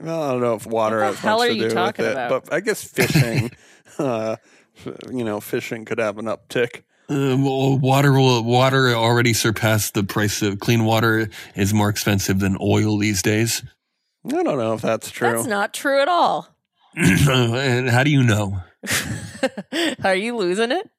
well, 0.00 0.22
I 0.24 0.32
don't 0.32 0.40
know 0.40 0.54
if 0.54 0.66
water 0.66 0.96
What 0.98 1.00
the 1.02 1.06
has 1.12 1.18
hell 1.20 1.38
much 1.38 1.44
are 1.44 1.48
to 1.50 1.54
you 1.54 1.60
do 1.60 1.66
with 1.66 1.74
talking 1.74 2.04
it, 2.04 2.10
about? 2.12 2.44
but 2.46 2.52
I 2.52 2.58
guess 2.58 2.82
fishing, 2.82 3.52
uh, 4.00 4.34
you 5.12 5.22
know, 5.22 5.38
fishing 5.40 5.84
could 5.84 5.98
have 5.98 6.18
an 6.18 6.24
uptick. 6.24 6.82
Uh, 7.08 7.36
well, 7.38 7.78
water 7.78 8.12
will 8.12 8.42
water 8.42 8.88
already 8.92 9.32
surpassed 9.32 9.94
the 9.94 10.02
price 10.02 10.42
of 10.42 10.58
clean 10.58 10.84
water 10.84 11.28
is 11.54 11.72
more 11.72 11.88
expensive 11.88 12.40
than 12.40 12.56
oil 12.60 12.98
these 12.98 13.22
days. 13.22 13.62
I 14.26 14.42
don't 14.42 14.58
know 14.58 14.74
if 14.74 14.82
that's 14.82 15.10
true. 15.10 15.30
That's 15.32 15.46
not 15.46 15.72
true 15.74 16.00
at 16.00 16.08
all. 16.08 16.48
and 16.94 17.88
how 17.90 18.02
do 18.04 18.10
you 18.10 18.22
know? 18.22 18.60
Are 20.04 20.14
you 20.14 20.36
losing 20.36 20.72
it? 20.72 20.90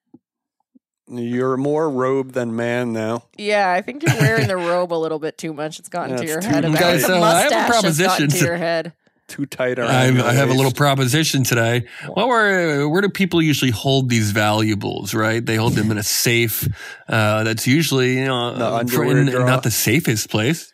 You're 1.09 1.55
more 1.55 1.89
robe 1.89 2.33
than 2.33 2.55
man 2.55 2.91
now. 2.91 3.23
Yeah, 3.37 3.71
I 3.71 3.81
think 3.81 4.03
you're 4.03 4.15
wearing 4.17 4.47
the 4.47 4.57
robe 4.57 4.91
a 4.91 4.95
little 4.95 5.19
bit 5.19 5.37
too 5.37 5.53
much. 5.53 5.79
It's 5.79 5.87
gotten 5.89 6.11
Yeah, 6.11 6.17
to 6.17 6.25
your 6.27 6.41
head. 6.41 6.51
tight. 6.63 6.65
About 6.65 6.79
Guys, 6.79 7.01
the 7.01 7.07
so 7.07 7.21
I 7.23 7.41
have 7.41 7.51
a 7.51 7.55
mustache 7.55 7.83
has 7.83 7.97
gotten 7.99 8.27
proposition 8.27 8.29
to 8.29 8.37
to- 8.39 8.45
your 8.45 8.57
head. 8.57 8.93
Too 9.29 9.45
tight 9.45 9.77
around. 9.77 9.89
I, 9.91 10.07
your 10.07 10.23
I 10.25 10.31
have 10.33 10.49
a 10.49 10.53
little 10.53 10.71
proposition 10.71 11.43
today. 11.43 11.85
Well, 12.15 12.29
where 12.29 12.87
where 12.87 13.01
do 13.01 13.09
people 13.09 13.41
usually 13.41 13.71
hold 13.71 14.09
these 14.09 14.31
valuables? 14.31 15.13
Right, 15.13 15.45
they 15.45 15.57
hold 15.57 15.73
them 15.73 15.91
in 15.91 15.97
a 15.97 16.03
safe. 16.03 16.65
Uh, 17.09 17.43
that's 17.43 17.67
usually 17.67 18.19
you 18.19 18.25
know 18.25 18.55
The 18.57 18.65
uh, 18.65 18.69
for- 18.85 19.03
underwear 19.05 19.17
in- 19.41 19.45
not 19.45 19.63
the 19.63 19.71
safest 19.71 20.29
place. 20.29 20.71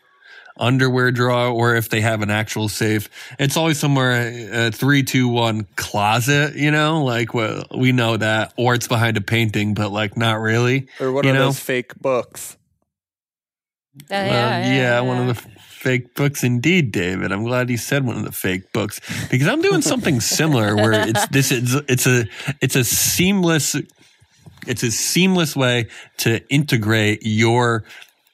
Underwear 0.55 1.11
drawer, 1.11 1.47
or 1.47 1.75
if 1.75 1.89
they 1.89 2.01
have 2.01 2.21
an 2.21 2.29
actual 2.29 2.69
safe, 2.69 3.09
it's 3.39 3.57
always 3.57 3.79
somewhere 3.79 4.49
uh, 4.53 4.71
three, 4.71 5.01
two, 5.01 5.27
one 5.27 5.65
closet. 5.75 6.55
You 6.55 6.69
know, 6.69 7.03
like 7.03 7.33
well, 7.33 7.65
we 7.75 7.91
know 7.91 8.17
that, 8.17 8.53
or 8.55 8.75
it's 8.75 8.87
behind 8.87 9.17
a 9.17 9.21
painting, 9.21 9.73
but 9.73 9.91
like 9.91 10.15
not 10.15 10.35
really. 10.39 10.87
Or 10.99 11.11
what 11.11 11.25
you 11.25 11.31
are 11.31 11.33
know? 11.33 11.45
those 11.45 11.59
fake 11.59 11.95
books? 11.99 12.55
Uh, 14.11 14.15
Uh, 14.15 14.25
yeah, 14.25 15.01
one 15.01 15.17
of 15.17 15.35
the 15.35 15.41
f- 15.41 15.61
fake 15.61 16.15
books 16.15 16.43
indeed, 16.43 16.91
David. 16.91 17.31
I'm 17.31 17.43
glad 17.43 17.69
you 17.69 17.77
said 17.77 18.05
one 18.05 18.17
of 18.17 18.23
the 18.23 18.31
fake 18.31 18.71
books 18.73 18.99
because 19.29 19.47
I'm 19.47 19.61
doing 19.61 19.81
something 19.81 20.21
similar 20.21 20.75
where 20.75 20.93
it's 21.07 21.27
this 21.27 21.51
is 21.51 21.75
it's 21.87 22.07
a 22.07 22.25
it's 22.61 22.75
a 22.75 22.83
seamless 22.83 23.75
it's 24.65 24.83
a 24.83 24.91
seamless 24.91 25.55
way 25.55 25.89
to 26.17 26.39
integrate 26.49 27.21
your 27.23 27.83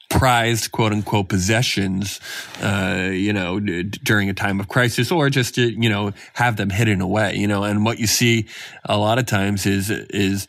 prized 0.09 0.71
quote 0.71 0.91
unquote 0.91 1.29
possessions 1.29 2.19
uh 2.61 3.09
you 3.11 3.31
know 3.31 3.59
d- 3.59 3.83
during 3.83 4.29
a 4.29 4.33
time 4.33 4.59
of 4.59 4.67
crisis 4.67 5.11
or 5.11 5.29
just 5.29 5.55
to 5.55 5.69
you 5.69 5.89
know 5.89 6.11
have 6.33 6.57
them 6.57 6.69
hidden 6.69 6.99
away 6.99 7.35
you 7.35 7.47
know 7.47 7.63
and 7.63 7.85
what 7.85 7.99
you 7.99 8.07
see 8.07 8.47
a 8.85 8.97
lot 8.97 9.19
of 9.19 9.25
times 9.25 9.65
is 9.65 9.89
is 9.89 10.47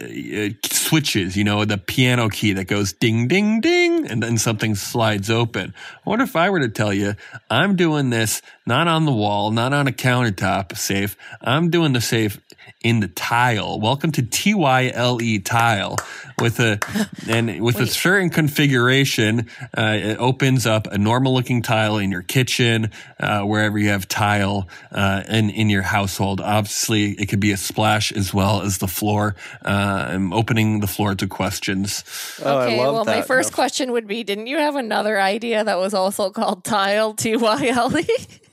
uh, 0.00 0.50
switches, 0.64 1.36
you 1.36 1.44
know, 1.44 1.64
the 1.64 1.76
piano 1.76 2.28
key 2.28 2.52
that 2.52 2.66
goes 2.66 2.92
ding, 2.92 3.28
ding, 3.28 3.60
ding, 3.60 4.06
and 4.06 4.22
then 4.22 4.38
something 4.38 4.74
slides 4.74 5.30
open. 5.30 5.74
What 6.04 6.20
if 6.20 6.36
I 6.36 6.50
were 6.50 6.60
to 6.60 6.68
tell 6.68 6.92
you, 6.92 7.14
I'm 7.50 7.76
doing 7.76 8.10
this 8.10 8.40
not 8.66 8.88
on 8.88 9.04
the 9.04 9.12
wall, 9.12 9.50
not 9.50 9.72
on 9.72 9.86
a 9.88 9.92
countertop 9.92 10.76
safe. 10.76 11.16
I'm 11.40 11.70
doing 11.70 11.92
the 11.92 12.00
safe 12.00 12.40
in 12.84 13.00
the 13.00 13.08
tile. 13.08 13.80
Welcome 13.80 14.12
to 14.12 14.22
TYLE 14.22 15.22
E 15.22 15.38
tile 15.38 15.96
with 16.38 16.60
a, 16.60 16.78
and 17.26 17.62
with 17.62 17.80
a 17.80 17.86
certain 17.86 18.28
configuration, 18.28 19.48
uh, 19.76 19.96
it 19.98 20.18
opens 20.18 20.66
up 20.66 20.86
a 20.88 20.98
normal 20.98 21.32
looking 21.32 21.62
tile 21.62 21.96
in 21.96 22.12
your 22.12 22.20
kitchen, 22.20 22.90
uh, 23.18 23.40
wherever 23.40 23.78
you 23.78 23.88
have 23.88 24.06
tile, 24.06 24.68
uh, 24.92 25.22
in, 25.28 25.48
in 25.48 25.70
your 25.70 25.80
household. 25.82 26.42
Obviously, 26.42 27.12
it 27.12 27.26
could 27.26 27.40
be 27.40 27.52
a 27.52 27.56
splash 27.56 28.12
as 28.12 28.34
well 28.34 28.60
as 28.60 28.78
the 28.78 28.88
floor. 28.88 29.34
Uh, 29.64 30.08
I'm 30.10 30.34
opening 30.34 30.80
the 30.80 30.86
floor 30.86 31.14
to 31.14 31.26
questions. 31.26 32.04
Oh, 32.44 32.60
okay, 32.60 32.74
I 32.74 32.84
love 32.84 32.94
well, 32.94 33.04
that. 33.04 33.16
my 33.16 33.22
first 33.22 33.52
No, 33.52 33.54
question 33.54 33.92
would 33.92 34.06
be 34.06 34.24
Didn't 34.24 34.46
you 34.46 34.58
have 34.58 34.76
another 34.76 35.18
idea 35.18 35.64
that 35.64 35.78
was 35.78 35.94
also 35.94 36.28
called 36.30 36.64
Tile, 36.64 37.14
T 37.14 37.34
Y 37.34 37.66
L 37.68 37.98
E? 37.98 38.06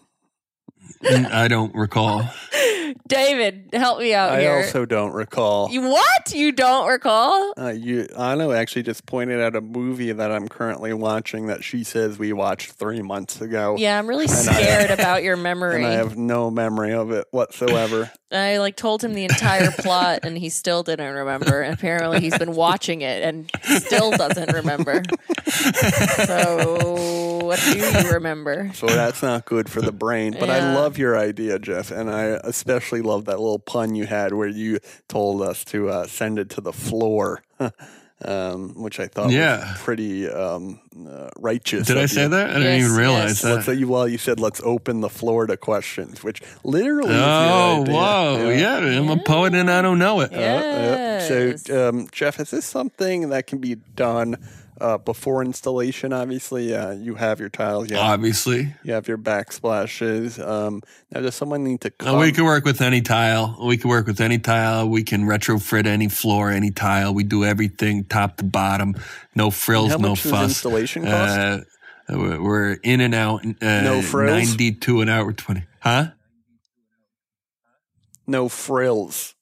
I 1.04 1.47
don't 1.47 1.73
recall. 1.75 2.30
David, 3.08 3.69
help 3.73 3.99
me 3.99 4.13
out 4.13 4.32
I 4.34 4.41
here. 4.41 4.58
also 4.58 4.86
don't 4.86 5.13
recall. 5.13 5.69
You- 5.69 5.82
what? 5.89 6.32
You 6.34 6.51
don't 6.51 6.88
recall? 6.88 7.54
Uh, 7.58 7.69
you, 7.69 8.08
Anna 8.17 8.51
actually 8.51 8.84
just 8.84 9.06
pointed 9.06 9.39
out 9.41 9.56
a 9.56 9.62
movie 9.62 10.12
that 10.12 10.32
I'm 10.32 10.47
currently 10.47 10.93
watching 10.93 11.47
that 11.47 11.63
she 11.63 11.84
says 11.84 12.17
we 12.19 12.34
watched 12.34 12.71
three 12.73 13.01
months 13.01 13.41
ago. 13.41 13.75
Yeah, 13.77 13.97
I'm 13.97 14.08
really 14.08 14.25
And 14.25 14.32
I- 14.34 14.36
scared 14.36 14.91
about 14.99 15.23
your 15.23 15.38
memory. 15.38 15.77
And 15.77 15.86
I 15.86 15.91
have 15.93 16.17
no 16.17 16.51
memory 16.51 16.93
of 16.93 17.12
it 17.12 17.27
whatsoever. 17.32 18.12
I 18.32 18.58
like 18.58 18.76
told 18.76 19.04
him 19.04 19.13
the 19.13 19.24
entire 19.24 19.72
plot 19.80 20.20
and 20.24 20.38
he 20.38 20.50
still 20.50 20.84
didn't 20.84 21.13
remember. 21.13 21.62
And 21.62 21.74
Apparently 21.74 22.20
he's 22.22 22.38
been 22.38 22.54
watching 22.54 23.02
it 23.02 23.24
and 23.24 23.52
still 23.80 24.12
doesn't 24.12 24.54
remember. 24.54 25.04
So 26.26 27.41
what 27.44 27.60
do 27.60 27.78
you 27.78 28.12
remember? 28.13 28.72
so 28.74 28.88
that's 28.88 29.22
not 29.22 29.46
good 29.46 29.70
for 29.70 29.82
the 29.82 29.91
brain. 29.91 30.36
But 30.39 30.50
I 30.50 30.74
love 30.74 30.98
your 30.98 31.17
idea, 31.17 31.60
Jeff. 31.60 31.91
And 31.91 32.10
I 32.10 32.39
especially 32.44 33.02
love 33.02 33.26
that 33.26 33.39
little 33.39 33.60
pun 33.60 33.96
you 33.96 34.06
had 34.06 34.34
where 34.34 34.48
you 34.48 34.80
told 35.08 35.41
us 35.41 35.63
to 35.65 35.89
uh, 35.89 36.08
send 36.08 36.39
it 36.39 36.50
to 36.52 36.62
the 36.62 36.74
floor. 36.74 37.44
Um, 38.23 38.75
which 38.75 38.99
I 38.99 39.07
thought 39.07 39.31
Yeah. 39.31 39.71
was 39.71 39.81
pretty 39.81 40.29
um, 40.29 40.79
uh, 41.10 41.29
righteous. 41.38 41.88
Did 41.88 41.97
I 41.97 42.03
of 42.03 42.12
say 42.12 42.27
that? 42.27 42.49
I 42.51 42.53
didn't 42.60 42.79
even 42.81 42.95
realize 42.95 43.29
yes. 43.29 43.41
that. 43.41 43.53
Let's 43.55 43.65
say 43.65 43.73
you 43.73 43.88
well, 43.88 44.07
you 44.07 44.19
said 44.19 44.39
let's 44.39 44.62
open 44.63 45.01
the 45.01 45.10
floor 45.10 45.47
to 45.47 45.57
questions, 45.57 46.23
which 46.23 46.41
literally. 46.63 47.15
Oh, 47.15 47.84
whoa. 47.88 48.49
Yeah. 48.49 48.77
I'm 48.77 49.10
a 49.10 49.17
poet 49.17 49.55
and 49.55 49.71
I 49.71 49.81
don't 49.81 49.97
know 49.97 50.21
it. 50.21 50.31
Uh, 50.34 50.38
uh, 50.38 51.19
so, 51.21 51.89
um, 51.89 52.07
Jeff, 52.12 52.39
is 52.39 52.51
this 52.51 52.65
something 52.65 53.29
that 53.29 53.47
can 53.47 53.57
be 53.57 53.75
done 53.95 54.38
uh, 54.82 54.98
before 54.98 55.41
installation? 55.44 56.12
Obviously, 56.12 56.74
uh, 56.76 56.91
you 56.91 57.15
have 57.15 57.39
your 57.39 57.50
tiles, 57.50 57.89
you 57.89 57.96
have, 57.96 58.06
Obviously. 58.20 58.74
you 58.84 58.94
have 58.94 59.08
your 59.08 59.17
backsplashes. 59.17 60.39
Um, 60.46 60.82
now, 61.12 61.22
does 61.22 61.36
someone 61.36 61.63
need 61.63 61.82
to 61.82 61.89
Uh, 61.89 62.04
come? 62.06 62.20
we 62.20 62.32
can 62.32 62.44
work 62.46 62.65
with 62.65 62.82
any 62.82 63.02
tile. 63.02 63.58
We 63.63 63.78
can 63.78 63.89
work 63.89 64.08
with 64.08 64.20
any 64.20 64.39
tile. 64.39 64.89
We 64.89 65.04
can 65.04 65.26
retrofit 65.26 65.86
any 65.86 66.10
floor, 66.10 66.50
any 66.52 66.72
tile. 66.72 67.13
We 67.13 67.24
do 67.24 67.46
everything 67.46 68.04
top 68.06 68.38
to 68.38 68.44
bottom. 68.44 68.96
No 69.36 69.52
frills, 69.52 69.91
How 69.91 69.98
no 69.98 70.10
much 70.10 70.24
does 70.24 70.32
fuss. 70.32 70.44
installation 70.50 71.06
cost? 71.06 71.38
Uh, 71.38 71.60
we're 72.10 72.41
we're 72.41 72.72
in 72.84 73.00
and 73.02 73.15
out. 73.15 73.46
Uh, 73.46 73.82
No 73.82 74.02
frills? 74.02 74.50
92 74.50 75.02
an 75.02 75.10
hour, 75.10 75.32
20. 75.32 75.63
Huh? 75.80 76.08
no 78.28 78.48
frills. 78.50 79.36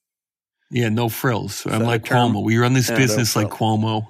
Yeah, 0.72 0.90
no 0.90 1.10
frills. 1.10 1.66
I'm 1.66 1.84
like? 1.84 2.04
Cuomo. 2.04 2.44
We 2.44 2.58
run 2.58 2.74
this 2.74 2.90
Yeah, 2.90 2.96
no 2.96 3.02
business 3.02 3.36
like. 3.36 3.48
Cuomo. 3.50 4.08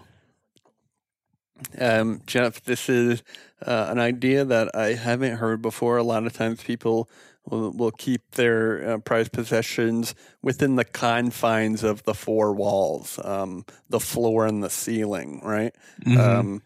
Um, 1.79 2.21
Jeff, 2.25 2.63
this 2.63 2.89
is 2.89 3.23
uh, 3.65 3.87
an 3.89 3.99
idea 3.99 4.45
that 4.45 4.75
I 4.75 4.93
haven't 4.93 5.37
heard 5.37 5.61
before. 5.61 5.97
A 5.97 6.03
lot 6.03 6.25
of 6.25 6.33
times 6.33 6.63
people 6.63 7.09
will, 7.49 7.71
will 7.71 7.91
keep 7.91 8.31
their 8.31 8.93
uh, 8.93 8.97
prized 8.99 9.31
possessions 9.31 10.15
within 10.41 10.75
the 10.75 10.85
confines 10.85 11.83
of 11.83 12.03
the 12.03 12.13
four 12.13 12.53
walls, 12.53 13.19
um, 13.23 13.65
the 13.89 13.99
floor 13.99 14.45
and 14.45 14.63
the 14.63 14.69
ceiling, 14.69 15.41
right? 15.43 15.73
Mhm. 16.05 16.17
Um, 16.19 16.61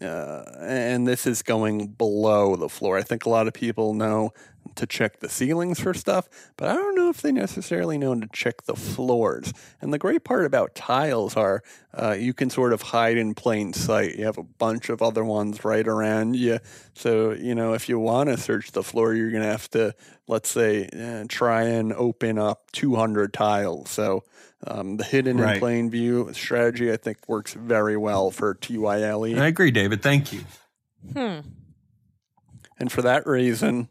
uh, 0.00 0.44
and 0.60 1.08
this 1.08 1.26
is 1.26 1.42
going 1.42 1.88
below 1.88 2.54
the 2.54 2.68
floor. 2.68 2.96
I 2.96 3.02
think 3.02 3.26
a 3.26 3.30
lot 3.30 3.48
of 3.48 3.52
people 3.54 3.94
know 3.94 4.32
to 4.78 4.86
check 4.86 5.20
the 5.20 5.28
ceilings 5.28 5.78
for 5.78 5.92
stuff, 5.94 6.28
but 6.56 6.68
I 6.68 6.74
don't 6.74 6.94
know 6.96 7.10
if 7.10 7.20
they 7.22 7.30
necessarily 7.30 7.98
know 7.98 8.18
to 8.18 8.28
check 8.32 8.62
the 8.62 8.74
floors. 8.74 9.52
And 9.80 9.92
the 9.92 9.98
great 9.98 10.24
part 10.24 10.44
about 10.44 10.74
tiles 10.74 11.36
are 11.36 11.62
uh, 11.94 12.12
you 12.18 12.32
can 12.32 12.48
sort 12.50 12.72
of 12.72 12.82
hide 12.82 13.16
in 13.18 13.34
plain 13.34 13.72
sight. 13.72 14.16
You 14.16 14.24
have 14.24 14.38
a 14.38 14.42
bunch 14.42 14.88
of 14.88 15.02
other 15.02 15.24
ones 15.24 15.64
right 15.64 15.86
around 15.86 16.34
you. 16.36 16.58
So, 16.94 17.32
you 17.32 17.54
know, 17.54 17.74
if 17.74 17.88
you 17.88 17.98
want 17.98 18.28
to 18.30 18.36
search 18.36 18.72
the 18.72 18.82
floor, 18.82 19.14
you're 19.14 19.30
going 19.30 19.42
to 19.42 19.48
have 19.50 19.68
to, 19.70 19.94
let's 20.26 20.48
say, 20.48 20.88
uh, 20.88 21.24
try 21.28 21.62
and 21.64 21.92
open 21.92 22.38
up 22.38 22.70
200 22.72 23.32
tiles. 23.32 23.90
So, 23.90 24.24
um, 24.66 24.96
the 24.96 25.04
hidden 25.04 25.38
Right. 25.38 25.54
in 25.54 25.60
plain 25.60 25.90
view 25.90 26.30
strategy, 26.32 26.92
I 26.92 26.96
think, 26.96 27.28
works 27.28 27.52
very 27.54 27.96
well 27.96 28.30
for 28.30 28.54
TYLE. 28.54 29.38
I 29.38 29.46
agree, 29.46 29.70
David. 29.70 30.02
Thank 30.02 30.32
you. 30.32 30.40
Hmm. 31.12 31.40
And 32.80 32.92
for 32.92 33.02
that 33.02 33.26
reason, 33.26 33.88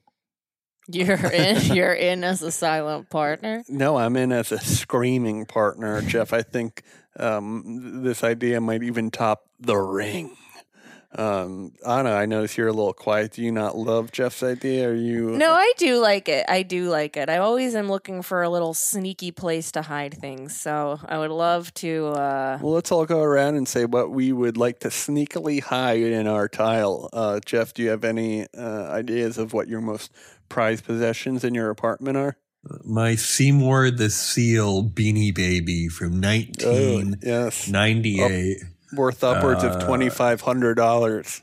You're 0.90 1.32
in. 1.32 1.62
You're 1.76 1.94
in 1.94 2.24
as 2.24 2.42
a 2.42 2.52
silent 2.52 3.10
partner. 3.10 3.64
no, 3.68 3.98
I'm 3.98 4.16
in 4.16 4.32
as 4.32 4.52
a 4.52 4.60
screaming 4.60 5.46
partner, 5.46 6.02
Jeff. 6.02 6.34
I 6.34 6.42
think 6.44 6.84
um, 7.20 8.04
this 8.04 8.24
idea 8.24 8.62
might 8.62 8.84
even 8.84 9.12
top 9.12 9.44
the 9.60 9.76
ring. 9.78 10.36
Um, 11.16 11.72
Anna, 11.88 12.12
I 12.12 12.26
notice 12.26 12.58
you're 12.58 12.68
a 12.68 12.74
little 12.74 12.94
quiet. 12.94 13.32
Do 13.32 13.42
you 13.42 13.52
not 13.52 13.78
love 13.78 14.12
Jeff's 14.12 14.44
idea? 14.44 14.90
Are 14.90 14.94
you? 14.94 15.32
No, 15.32 15.52
I 15.54 15.72
do 15.78 16.00
like 16.00 16.28
it. 16.28 16.46
I 16.50 16.64
do 16.64 16.90
like 16.90 17.16
it. 17.16 17.30
I 17.30 17.38
always 17.38 17.76
am 17.76 17.88
looking 17.90 18.22
for 18.22 18.44
a 18.44 18.50
little 18.50 18.74
sneaky 18.74 19.32
place 19.32 19.72
to 19.72 19.82
hide 19.82 20.16
things. 20.20 20.60
So 20.60 21.00
I 21.08 21.18
would 21.18 21.32
love 21.32 21.74
to. 21.76 22.08
Uh, 22.08 22.60
Well, 22.62 22.74
let's 22.74 22.92
all 22.92 23.06
go 23.06 23.22
around 23.22 23.56
and 23.56 23.68
say 23.68 23.86
what 23.86 24.12
we 24.12 24.32
would 24.34 24.58
like 24.58 24.80
to 24.80 24.90
sneakily 24.90 25.62
hide 25.64 26.02
in 26.02 26.28
our 26.28 26.48
tile. 26.50 27.10
Uh, 27.14 27.40
Jeff, 27.44 27.74
do 27.74 27.84
you 27.84 27.90
have 27.90 28.04
any 28.04 28.46
uh, 28.56 28.90
ideas 28.92 29.38
of 29.38 29.54
what 29.54 29.68
your 29.70 29.82
most 29.82 30.12
prized 30.50 30.86
possessions 30.86 31.44
in 31.44 31.54
your 31.54 31.70
apartment 31.70 32.18
are? 32.18 32.38
My 32.84 33.14
Seamore 33.14 33.96
the 33.96 34.10
Seal 34.10 34.84
beanie 34.84 35.34
baby 35.34 35.88
from 35.88 36.22
Oh, 36.24 37.04
yes, 37.22 37.70
1998. 37.70 38.58
worth 38.94 39.24
upwards 39.24 39.64
Uh, 39.64 39.68
of 39.70 39.84
twenty 39.86 40.10
five 40.10 40.42
hundred 40.42 40.76
dollars. 40.76 41.42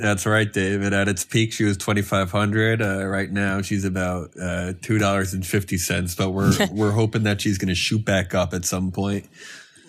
That's 0.00 0.26
right, 0.26 0.52
David. 0.52 0.92
At 0.92 1.08
its 1.08 1.24
peak, 1.24 1.52
she 1.52 1.64
was 1.64 1.76
twenty 1.76 2.02
five 2.02 2.30
hundred. 2.30 2.82
Uh, 2.82 3.06
right 3.06 3.30
now, 3.30 3.62
she's 3.62 3.84
about 3.84 4.30
uh, 4.40 4.72
two 4.82 4.98
dollars 4.98 5.32
and 5.32 5.46
fifty 5.46 5.78
cents. 5.78 6.14
But 6.14 6.30
we're 6.30 6.52
we're 6.72 6.92
hoping 6.92 7.22
that 7.24 7.40
she's 7.40 7.58
going 7.58 7.68
to 7.68 7.74
shoot 7.74 8.04
back 8.04 8.34
up 8.34 8.52
at 8.52 8.64
some 8.64 8.90
point. 8.92 9.28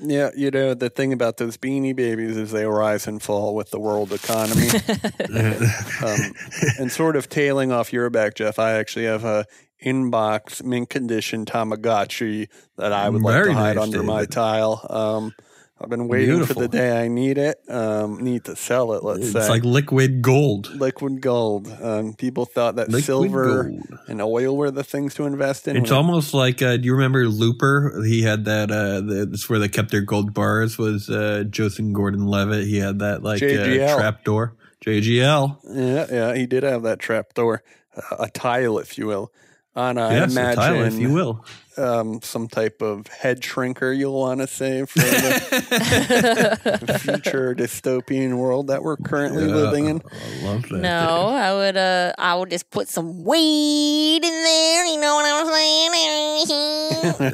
Yeah, 0.02 0.30
you 0.36 0.52
know 0.52 0.74
the 0.74 0.90
thing 0.90 1.14
about 1.14 1.38
those 1.38 1.58
beanie 1.58 1.96
babies 1.96 2.38
is 2.38 2.52
they 2.52 2.66
rise 2.66 3.08
and 3.08 3.22
fall 3.22 3.56
with 3.56 3.72
the 3.72 3.80
world 3.80 4.14
economy. 4.14 4.70
um, 6.06 6.34
and 6.80 6.92
sort 6.92 7.16
of 7.16 7.30
tailing 7.30 7.72
off 7.72 7.92
your 7.92 8.10
back, 8.10 8.36
Jeff, 8.36 8.60
I 8.60 8.74
actually 8.74 9.06
have 9.06 9.26
a 9.26 9.46
inbox 9.84 10.64
mint 10.64 10.90
condition 10.90 11.46
Tamagotchi 11.46 12.48
that 12.78 12.94
I 12.94 13.10
would 13.10 13.22
like 13.22 13.34
Very 13.34 13.50
to 13.50 13.54
hide 13.54 13.76
nice, 13.76 13.84
under 13.84 14.04
my 14.04 14.26
tile. 14.26 14.86
Um, 14.90 15.34
I've 15.82 15.90
been 15.90 16.08
waiting 16.10 16.44
for 16.46 16.54
the 16.54 16.68
day 16.68 17.02
I 17.02 17.08
need 17.08 17.38
it. 17.38 17.60
Um, 17.70 18.22
need 18.22 18.44
to 18.46 18.56
sell 18.56 18.94
it. 18.94 19.04
Let's 19.04 19.20
It's 19.22 19.32
say 19.32 19.40
it's 19.40 19.50
like 19.50 19.64
liquid 19.64 20.22
gold. 20.22 20.70
liquid 20.76 21.22
gold. 21.22 21.72
Um, 21.82 22.14
people 22.16 22.46
thought 22.46 22.76
that 22.76 22.90
Liquid 22.90 23.04
silver 23.06 23.64
gold. 23.64 24.00
and 24.08 24.22
oil 24.22 24.58
were 24.58 24.72
the 24.72 24.84
things 24.84 25.14
to 25.16 25.26
invest 25.26 25.68
in. 25.70 25.78
It's 25.78 25.92
almost 25.92 26.34
like 26.34 26.62
uh, 26.62 26.76
do 26.78 26.84
you 26.84 26.94
remember 26.94 27.26
Looper? 27.28 28.04
He 28.06 28.24
had 28.24 28.46
that. 28.46 28.70
Uh, 28.72 29.00
the, 29.02 29.28
that's 29.30 29.50
where 29.50 29.60
they 29.60 29.70
kept 29.70 29.92
their 29.92 30.02
gold 30.02 30.34
bars. 30.34 30.78
Was 30.78 31.10
uh, 31.10 31.46
Joseph 31.50 31.94
Gordon-Levitt? 31.94 32.66
He 32.68 32.78
had 32.80 33.00
that 33.00 33.24
like 33.24 33.42
uh, 33.42 33.96
trap 33.98 34.24
door. 34.26 34.56
JGL. 34.86 35.58
Yeah, 35.70 36.06
yeah, 36.12 36.36
he 36.36 36.46
did 36.46 36.64
have 36.64 36.84
that 36.84 37.00
trap 37.00 37.34
door, 37.34 37.64
uh, 37.96 38.16
a 38.20 38.30
tile, 38.30 38.80
if 38.80 38.98
you 38.98 39.08
will. 39.08 39.32
On, 39.80 39.98
I 39.98 40.12
yes, 40.14 40.36
a 40.36 40.40
imagine, 40.40 40.62
tile, 40.62 40.84
if 40.84 40.96
you 40.96 41.14
will. 41.14 41.46
um, 41.78 42.22
some 42.22 42.50
type 42.50 42.82
of 42.82 43.08
head 43.08 43.40
shrinker 43.40 43.98
you'll 43.98 44.20
want 44.20 44.42
to 44.42 44.48
say 44.48 44.84
for 44.86 45.00
the 45.00 46.98
future 47.02 47.56
dystopian 47.56 48.38
world 48.38 48.68
that 48.68 48.84
we're 48.84 48.98
currently 48.98 49.46
living 49.46 49.86
in. 49.86 50.02
I 50.02 50.44
love 50.46 50.64
that. 50.64 50.80
no, 50.80 51.28
I 51.30 51.54
would. 51.54 51.78
Uh, 51.78 52.12
I 52.18 52.36
would 52.36 52.50
just 52.50 52.70
put 52.72 52.90
some 52.90 53.24
weed 53.24 54.18
in 54.18 54.22
there. 54.22 54.86
You 54.86 55.00
know 55.00 55.16
what 55.16 55.26
I'm 55.26 55.48
saying? 55.48 55.62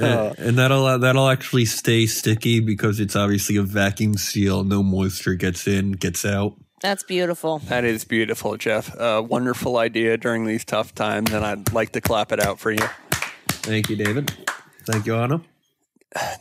Uh, 0.04 0.34
and 0.48 0.56
that'll 0.58 1.00
that'll 1.00 1.30
actually 1.30 1.66
stay 1.66 2.06
sticky 2.06 2.60
because 2.60 3.00
it's 3.00 3.16
obviously 3.16 3.56
a 3.56 3.64
vacuum 3.64 4.14
seal. 4.16 4.64
No 4.64 4.84
moisture 4.84 5.34
gets 5.34 5.66
in, 5.68 5.94
gets 5.94 6.24
out. 6.26 6.54
That's 6.82 7.04
beautiful. 7.04 7.60
That 7.60 7.84
is 7.84 8.04
beautiful, 8.04 8.58
Jeff. 8.58 8.94
A 9.00 9.22
wonderful 9.22 9.78
idea 9.78 10.18
during 10.18 10.46
these 10.46 10.66
tough 10.66 10.94
times, 10.94 11.32
and 11.32 11.46
I'd 11.46 11.74
like 11.74 11.92
to 11.94 12.02
clap 12.02 12.32
it 12.32 12.40
out 12.40 12.60
for 12.60 12.72
you. 12.72 12.86
Thank 13.48 13.90
you, 13.90 13.96
David. 13.96 14.32
Thank 14.86 15.06
you, 15.06 15.16
Anna. 15.16 15.42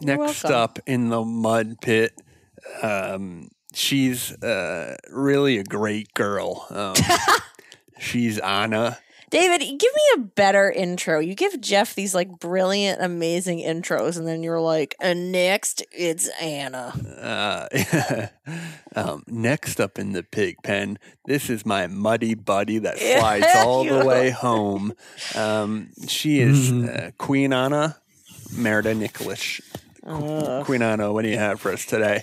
Next 0.00 0.44
up 0.44 0.78
in 0.86 1.08
the 1.08 1.24
mud 1.24 1.80
pit, 1.80 2.20
um, 2.82 3.48
she's 3.72 4.32
uh, 4.42 4.96
really 5.10 5.58
a 5.58 5.64
great 5.64 6.12
girl. 6.14 6.66
Um, 6.70 6.94
she's 7.98 8.38
Anna. 8.38 8.98
David, 9.34 9.58
give 9.58 9.92
me 9.92 10.02
a 10.14 10.18
better 10.18 10.70
intro. 10.70 11.18
You 11.18 11.34
give 11.34 11.60
Jeff 11.60 11.96
these 11.96 12.14
like 12.14 12.38
brilliant, 12.38 13.02
amazing 13.02 13.58
intros, 13.58 14.16
and 14.16 14.28
then 14.28 14.44
you're 14.44 14.60
like, 14.60 14.94
and 15.00 15.32
next 15.32 15.82
it's 15.90 16.28
Anna. 16.40 16.92
Uh, 17.20 18.28
um, 18.94 19.24
next 19.26 19.80
up 19.80 19.98
in 19.98 20.12
the 20.12 20.22
pig 20.22 20.62
pen, 20.62 21.00
this 21.24 21.50
is 21.50 21.66
my 21.66 21.88
muddy 21.88 22.34
buddy 22.34 22.78
that 22.78 22.98
Yeah, 23.02 23.18
flies 23.18 23.56
all 23.56 23.82
the 23.82 24.04
way 24.04 24.30
home. 24.30 24.92
Um, 25.34 25.88
she 26.06 26.38
is 26.38 26.70
uh, 26.70 27.10
Queen 27.18 27.52
Anna 27.52 27.96
Merida 28.56 28.94
Nicholas. 28.94 29.60
Queen 30.04 30.82
Anna, 30.82 31.12
what 31.12 31.22
do 31.22 31.28
you 31.28 31.38
have 31.38 31.60
for 31.60 31.72
us 31.72 31.84
today? 31.84 32.22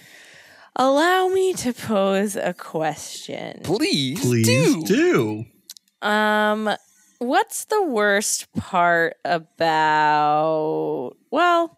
Allow 0.78 1.28
me 1.28 1.52
to 1.56 1.74
pose 1.74 2.38
a 2.38 2.54
question. 2.54 3.60
Please, 3.64 4.22
Please 4.22 4.46
do. 4.86 5.46
do. 6.02 6.08
Um, 6.08 6.70
what's 7.22 7.66
the 7.66 7.84
worst 7.84 8.52
part 8.54 9.16
about? 9.24 11.12
Well, 11.30 11.78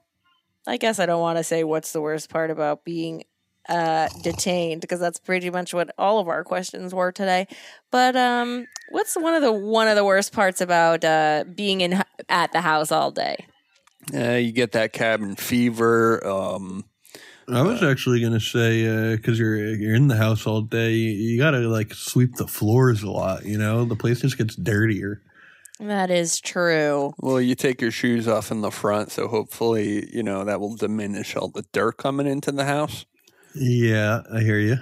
I 0.65 0.77
guess 0.77 0.99
I 0.99 1.05
don't 1.05 1.19
want 1.19 1.37
to 1.37 1.43
say 1.43 1.65
what's 1.65 1.91
the 1.91 2.01
worst 2.01 2.29
part 2.29 2.49
about 2.49 2.85
being 2.85 3.25
uh 3.69 4.09
detained 4.23 4.81
because 4.81 4.99
that's 4.99 5.19
pretty 5.19 5.49
much 5.49 5.73
what 5.73 5.93
all 5.97 6.19
of 6.19 6.27
our 6.27 6.43
questions 6.43 6.93
were 6.93 7.11
today. 7.11 7.47
But 7.91 8.15
um, 8.15 8.67
what's 8.89 9.15
one 9.15 9.33
of 9.33 9.41
the 9.41 9.51
one 9.51 9.87
of 9.87 9.95
the 9.95 10.05
worst 10.05 10.31
parts 10.31 10.61
about 10.61 11.03
uh 11.03 11.43
being 11.53 11.81
in 11.81 12.01
at 12.29 12.53
the 12.53 12.61
house 12.61 12.91
all 12.91 13.11
day? 13.11 13.45
Uh, 14.13 14.35
you 14.35 14.51
get 14.53 14.73
that 14.73 14.93
cabin 14.93 15.35
fever. 15.35 16.25
Um, 16.25 16.85
I 17.49 17.61
was 17.61 17.83
actually 17.83 18.21
gonna 18.21 18.39
say 18.39 19.15
because 19.15 19.37
you're 19.37 19.57
you're 19.57 19.95
in 19.95 20.07
the 20.07 20.15
house 20.15 20.47
all 20.47 20.61
day, 20.61 20.91
you, 20.93 21.11
you 21.11 21.37
gotta 21.37 21.59
like 21.59 21.93
sweep 21.93 22.35
the 22.35 22.47
floors 22.47 23.03
a 23.03 23.11
lot. 23.11 23.45
You 23.45 23.57
know, 23.57 23.83
the 23.83 23.97
place 23.97 24.21
just 24.21 24.37
gets 24.37 24.55
dirtier. 24.55 25.21
That 25.79 26.11
is 26.11 26.39
true. 26.39 27.13
well, 27.19 27.41
you 27.41 27.55
take 27.55 27.81
your 27.81 27.91
shoes 27.91 28.27
off 28.27 28.51
in 28.51 28.61
the 28.61 28.71
front, 28.71 29.11
so 29.11 29.27
hopefully, 29.27 30.07
you 30.13 30.23
know, 30.23 30.43
that 30.45 30.59
will 30.59 30.75
diminish 30.75 31.35
all 31.35 31.47
the 31.49 31.65
dirt 31.71 31.97
coming 31.97 32.27
into 32.27 32.51
the 32.51 32.65
house. 32.65 33.05
Yeah, 33.55 34.21
I 34.33 34.39
hear 34.41 34.59
you. 34.59 34.77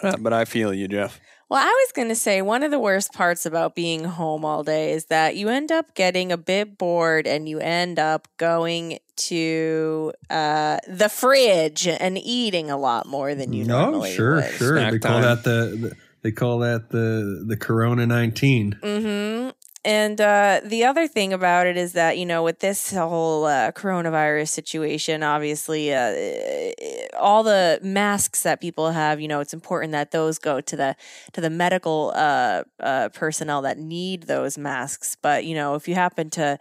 But, 0.00 0.14
uh, 0.14 0.16
but 0.20 0.32
I 0.32 0.44
feel 0.44 0.72
you, 0.72 0.88
Jeff. 0.88 1.20
Well, 1.48 1.62
I 1.62 1.66
was 1.68 1.92
going 1.92 2.08
to 2.08 2.16
say 2.16 2.42
one 2.42 2.62
of 2.64 2.70
the 2.72 2.78
worst 2.78 3.12
parts 3.12 3.46
about 3.46 3.74
being 3.76 4.02
home 4.04 4.44
all 4.44 4.64
day 4.64 4.92
is 4.92 5.06
that 5.06 5.36
you 5.36 5.48
end 5.48 5.70
up 5.70 5.94
getting 5.94 6.32
a 6.32 6.36
bit 6.36 6.76
bored 6.76 7.26
and 7.26 7.48
you 7.48 7.60
end 7.60 7.98
up 8.00 8.26
going 8.36 8.98
to 9.16 10.12
uh, 10.28 10.78
the 10.88 11.08
fridge 11.08 11.86
and 11.86 12.18
eating 12.18 12.68
a 12.70 12.76
lot 12.76 13.06
more 13.06 13.34
than 13.36 13.52
you 13.52 13.64
No, 13.64 13.82
normally 13.82 14.12
sure, 14.12 14.36
would. 14.36 14.50
sure. 14.54 14.76
Snack 14.76 14.92
they 14.92 14.98
call 14.98 15.20
that 15.20 15.44
the, 15.44 15.50
the 15.80 15.96
they 16.22 16.32
call 16.32 16.58
that 16.60 16.90
the 16.90 17.44
the 17.46 17.56
Corona 17.56 18.06
nineteen. 18.06 18.76
Mm-hmm. 18.82 19.50
And 19.86 20.20
uh, 20.20 20.62
the 20.64 20.84
other 20.84 21.06
thing 21.06 21.32
about 21.32 21.68
it 21.68 21.76
is 21.76 21.92
that 21.92 22.18
you 22.18 22.26
know, 22.26 22.42
with 22.42 22.58
this 22.58 22.92
whole 22.92 23.44
uh, 23.44 23.70
coronavirus 23.70 24.48
situation, 24.48 25.22
obviously, 25.22 25.94
uh, 25.94 26.72
all 27.16 27.44
the 27.44 27.78
masks 27.84 28.42
that 28.42 28.60
people 28.60 28.90
have, 28.90 29.20
you 29.20 29.28
know, 29.28 29.38
it's 29.38 29.54
important 29.54 29.92
that 29.92 30.10
those 30.10 30.40
go 30.40 30.60
to 30.60 30.76
the 30.76 30.96
to 31.34 31.40
the 31.40 31.50
medical 31.50 32.12
uh, 32.16 32.64
uh, 32.80 33.10
personnel 33.10 33.62
that 33.62 33.78
need 33.78 34.24
those 34.24 34.58
masks. 34.58 35.16
But 35.22 35.44
you 35.44 35.54
know, 35.54 35.76
if 35.76 35.86
you 35.86 35.94
happen 35.94 36.30
to 36.30 36.58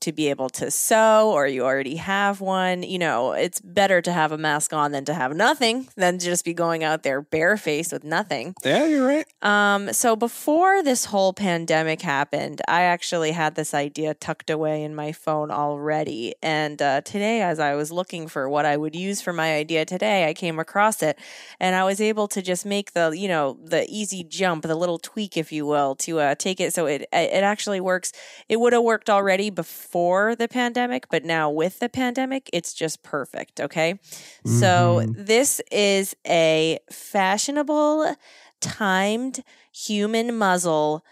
to 0.00 0.12
be 0.12 0.30
able 0.30 0.48
to 0.50 0.70
sew 0.70 1.30
or 1.32 1.46
you 1.46 1.64
already 1.64 1.96
have 1.96 2.40
one, 2.40 2.82
you 2.82 2.98
know, 2.98 3.32
it's 3.32 3.60
better 3.60 4.00
to 4.02 4.12
have 4.12 4.32
a 4.32 4.38
mask 4.38 4.72
on 4.72 4.92
than 4.92 5.04
to 5.06 5.14
have 5.14 5.34
nothing 5.34 5.88
than 5.96 6.18
to 6.18 6.24
just 6.24 6.44
be 6.44 6.54
going 6.54 6.84
out 6.84 7.02
there 7.02 7.20
barefaced 7.20 7.92
with 7.92 8.04
nothing. 8.04 8.54
Yeah, 8.64 8.86
you're 8.86 9.06
right. 9.06 9.26
Um, 9.42 9.92
so 9.92 10.16
before 10.16 10.82
this 10.82 11.06
whole 11.06 11.32
pandemic 11.32 12.02
happened, 12.02 12.60
I 12.68 12.82
actually 12.82 13.32
had 13.32 13.54
this 13.54 13.74
idea 13.74 14.14
tucked 14.14 14.50
away 14.50 14.82
in 14.82 14.94
my 14.94 15.12
phone 15.12 15.50
already. 15.50 16.34
And 16.42 16.80
uh, 16.80 17.00
today, 17.02 17.42
as 17.42 17.58
I 17.58 17.74
was 17.74 17.90
looking 17.90 18.28
for 18.28 18.48
what 18.48 18.66
I 18.66 18.76
would 18.76 18.94
use 18.94 19.20
for 19.20 19.32
my 19.32 19.54
idea 19.54 19.84
today, 19.84 20.28
I 20.28 20.34
came 20.34 20.58
across 20.58 21.02
it, 21.02 21.18
and 21.60 21.74
I 21.74 21.84
was 21.84 22.00
able 22.00 22.28
to 22.28 22.42
just 22.42 22.64
make 22.66 22.92
the 22.92 23.10
you 23.10 23.28
know 23.28 23.58
the 23.64 23.86
easy 23.88 24.22
jump, 24.24 24.64
the 24.64 24.74
little 24.74 24.98
tweak, 24.98 25.36
if 25.36 25.52
you 25.52 25.66
will, 25.66 25.94
to 25.96 26.20
uh, 26.20 26.34
take 26.34 26.60
it 26.60 26.74
so 26.74 26.86
it 26.86 27.02
it 27.12 27.42
actually 27.42 27.80
works. 27.80 28.12
It 28.48 28.60
would 28.60 28.72
have 28.72 28.82
worked 28.82 29.10
already 29.10 29.50
before 29.50 29.87
the 30.36 30.48
pandemic, 30.48 31.08
but 31.10 31.24
now 31.24 31.50
with 31.50 31.78
the 31.80 31.88
pandemic, 31.88 32.48
it's 32.52 32.72
just 32.74 33.02
perfect. 33.02 33.60
Okay, 33.60 33.98
so 34.44 35.02
this 35.14 35.60
is 35.70 36.14
a 36.26 36.78
fashionable 36.90 38.14
timed 38.60 39.42
human 39.72 40.36
muzzle 40.36 41.04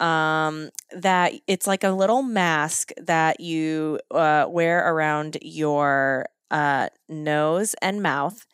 um 0.00 0.70
that 0.90 1.32
it's 1.46 1.66
like 1.66 1.84
a 1.84 1.90
little 1.90 2.22
mask 2.22 2.90
that 2.96 3.40
you 3.40 3.98
uh, 4.10 4.44
wear 4.48 4.92
around 4.92 5.36
your 5.42 6.26
uh 6.50 6.88
nose 7.08 7.74
and 7.80 8.02
mouth 8.02 8.44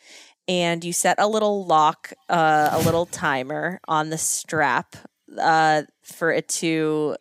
and 0.49 0.85
you 0.85 0.93
set 0.93 1.17
a 1.19 1.27
little 1.27 1.65
lock 1.65 2.13
uh 2.29 2.69
a 2.73 2.81
little 2.83 3.07
timer 3.07 3.81
on 3.89 4.11
the 4.11 4.19
strap 4.19 4.97
uh 5.39 5.83
for 6.03 6.31
it 6.33 6.49
to 6.49 7.17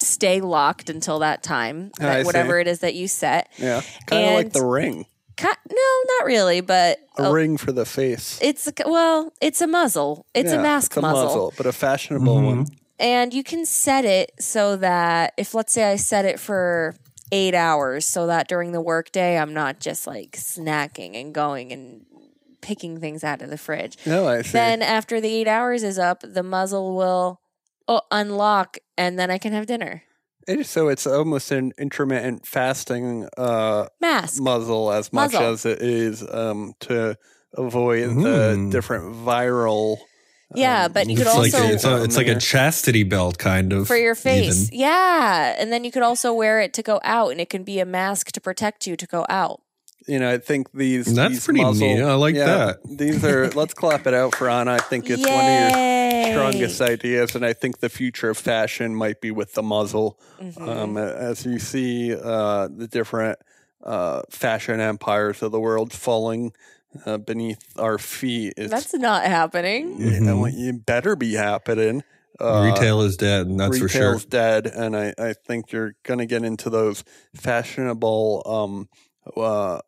stay 0.00 0.40
locked 0.40 0.88
until 0.90 1.18
that 1.20 1.42
time 1.42 1.90
I 1.98 2.04
that 2.04 2.20
see. 2.20 2.24
whatever 2.26 2.58
it 2.60 2.66
is 2.68 2.80
that 2.80 2.94
you 2.94 3.08
set 3.08 3.50
Yeah, 3.58 3.82
kind 4.06 4.24
of 4.26 4.34
like 4.34 4.52
the 4.52 4.64
ring, 4.64 5.06
Ki- 5.36 5.46
no 5.70 6.16
not 6.18 6.26
really 6.26 6.60
but 6.60 6.98
a 7.18 7.24
uh, 7.28 7.32
ring 7.32 7.56
for 7.56 7.72
the 7.72 7.84
face. 7.84 8.38
it's 8.42 8.66
a- 8.68 8.72
well 8.88 9.32
it's 9.40 9.60
a 9.60 9.66
muzzle 9.66 10.26
it's 10.34 10.52
Yeah, 10.52 10.60
a 10.60 10.62
mask 10.62 10.92
it's 10.92 10.96
a 10.98 11.00
muzzle 11.02 11.52
but 11.56 11.66
a 11.66 11.72
fashionable 11.72 12.42
one. 12.42 12.66
and 12.98 13.32
you 13.34 13.42
can 13.42 13.66
set 13.66 14.04
it 14.04 14.32
so 14.38 14.76
that 14.76 15.32
if 15.36 15.54
let's 15.54 15.72
say 15.72 15.90
I 15.90 15.96
set 15.96 16.24
it 16.24 16.38
for 16.38 16.94
eight 17.34 17.54
hours, 17.54 18.04
so 18.04 18.26
that 18.26 18.46
during 18.46 18.72
the 18.72 18.80
workday 18.82 19.38
I'm 19.38 19.54
not 19.54 19.80
just 19.80 20.06
like 20.06 20.32
snacking 20.32 21.18
and 21.18 21.34
going 21.34 21.72
and 21.72 22.04
picking 22.60 23.00
things 23.00 23.24
out 23.24 23.40
of 23.40 23.48
the 23.48 23.56
fridge. 23.56 23.96
No, 24.04 24.28
I 24.28 24.42
see. 24.42 24.52
Then 24.52 24.82
after 24.82 25.18
the 25.18 25.28
eight 25.34 25.48
hours 25.48 25.82
is 25.82 25.98
up, 25.98 26.20
the 26.22 26.42
muzzle 26.42 26.94
will 26.94 27.40
oh, 27.88 28.02
unlock, 28.10 28.76
and 29.02 29.18
then 29.18 29.30
I 29.30 29.38
can 29.38 29.52
have 29.52 29.66
dinner. 29.66 30.02
It 30.48 30.60
is- 30.60 30.70
so 30.70 30.88
it's 30.88 31.06
almost 31.06 31.50
an 31.52 31.72
intermittent 31.78 32.46
fasting 32.46 33.28
uh, 33.38 33.86
Mask. 34.00 34.40
muzzle 34.42 34.90
as 34.92 35.12
much 35.12 35.32
Muzzle. 35.32 35.52
as 35.52 35.64
it 35.66 35.80
is 35.82 36.22
um, 36.30 36.74
to 36.80 37.16
avoid 37.56 38.08
the 38.10 38.56
Mm. 38.56 38.70
different 38.72 39.14
viral. 39.14 39.98
yeah, 40.54 40.84
um, 40.86 40.92
but 40.92 41.06
you 41.08 41.16
could 41.16 41.26
it's 41.26 41.36
also 41.36 41.58
like 41.62 41.72
it's, 41.74 41.84
a, 41.84 42.02
it's 42.04 42.16
like 42.16 42.26
a 42.26 42.38
chastity 42.40 43.04
belt 43.04 43.38
kind 43.38 43.72
of 43.72 43.86
for 43.86 43.96
your 43.96 44.14
face. 44.14 44.64
even. 44.68 44.78
Yeah, 44.80 45.54
and 45.58 45.72
then 45.72 45.84
you 45.84 45.90
could 45.92 46.02
also 46.02 46.32
wear 46.34 46.60
it 46.60 46.72
to 46.74 46.82
go 46.82 47.00
out, 47.04 47.30
and 47.32 47.40
it 47.40 47.48
can 47.48 47.62
be 47.64 47.78
a 47.80 47.86
mask 47.86 48.32
to 48.32 48.40
protect 48.40 48.86
you 48.86 48.96
to 48.96 49.06
go 49.06 49.24
out. 49.28 49.60
You 50.06 50.18
know, 50.18 50.30
I 50.30 50.38
think 50.38 50.72
these 50.72 51.14
That's 51.14 51.34
these 51.34 51.44
pretty 51.44 51.62
muzzle, 51.62 51.86
neat. 51.86 52.02
I 52.02 52.14
like 52.14 52.34
yeah, 52.34 52.44
that. 52.46 52.78
These 52.84 53.24
are 53.24 53.48
let's 53.54 53.74
clap 53.74 54.06
it 54.06 54.14
out 54.14 54.34
for 54.34 54.48
Anna. 54.48 54.72
I 54.72 54.78
think 54.78 55.08
it's 55.10 55.20
one 55.20 55.44
of 55.44 55.70
your 55.70 56.32
strongest 56.32 56.80
ideas, 56.80 57.34
and 57.34 57.44
I 57.44 57.52
think 57.52 57.78
the 57.78 57.88
future 57.88 58.30
of 58.30 58.38
fashion 58.38 58.94
might 58.94 59.20
be 59.20 59.30
with 59.30 59.54
the 59.54 59.62
muzzle. 59.62 60.18
Mm-hmm. 60.40 60.68
Um, 60.68 60.96
as 60.96 61.44
you 61.44 61.58
see 61.58 62.14
uh, 62.14 62.68
the 62.74 62.88
different 62.88 63.38
uh, 63.82 64.22
fashion 64.30 64.80
empires 64.80 65.42
of 65.42 65.52
the 65.52 65.60
world 65.60 65.92
falling 65.92 66.52
uh, 67.06 67.18
beneath 67.18 67.78
our 67.78 67.98
feet, 67.98 68.54
it's 68.56 68.70
That's 68.70 68.94
not 68.94 69.24
happening. 69.24 70.00
you 70.00 70.20
know, 70.20 70.46
it 70.46 70.84
better 70.86 71.16
be 71.16 71.34
happening. 71.34 72.02
Uh, 72.40 72.44
Mm-hmm. 72.44 72.74
Retail 72.74 73.00
is 73.02 73.16
dead, 73.16 73.46
and 73.46 73.60
that's 73.60 73.78
for 73.78 73.88
sure. 73.88 74.00
retail's 74.12 74.24
dead, 74.24 74.66
and 74.66 74.96
I, 74.96 75.14
I 75.18 75.32
think 75.32 75.70
you're 75.70 75.94
going 76.02 76.18
to 76.18 76.26
get 76.26 76.42
into 76.44 76.70
those 76.70 77.04
fashionable, 77.34 78.42
um, 78.46 78.88
uh, 79.36 79.80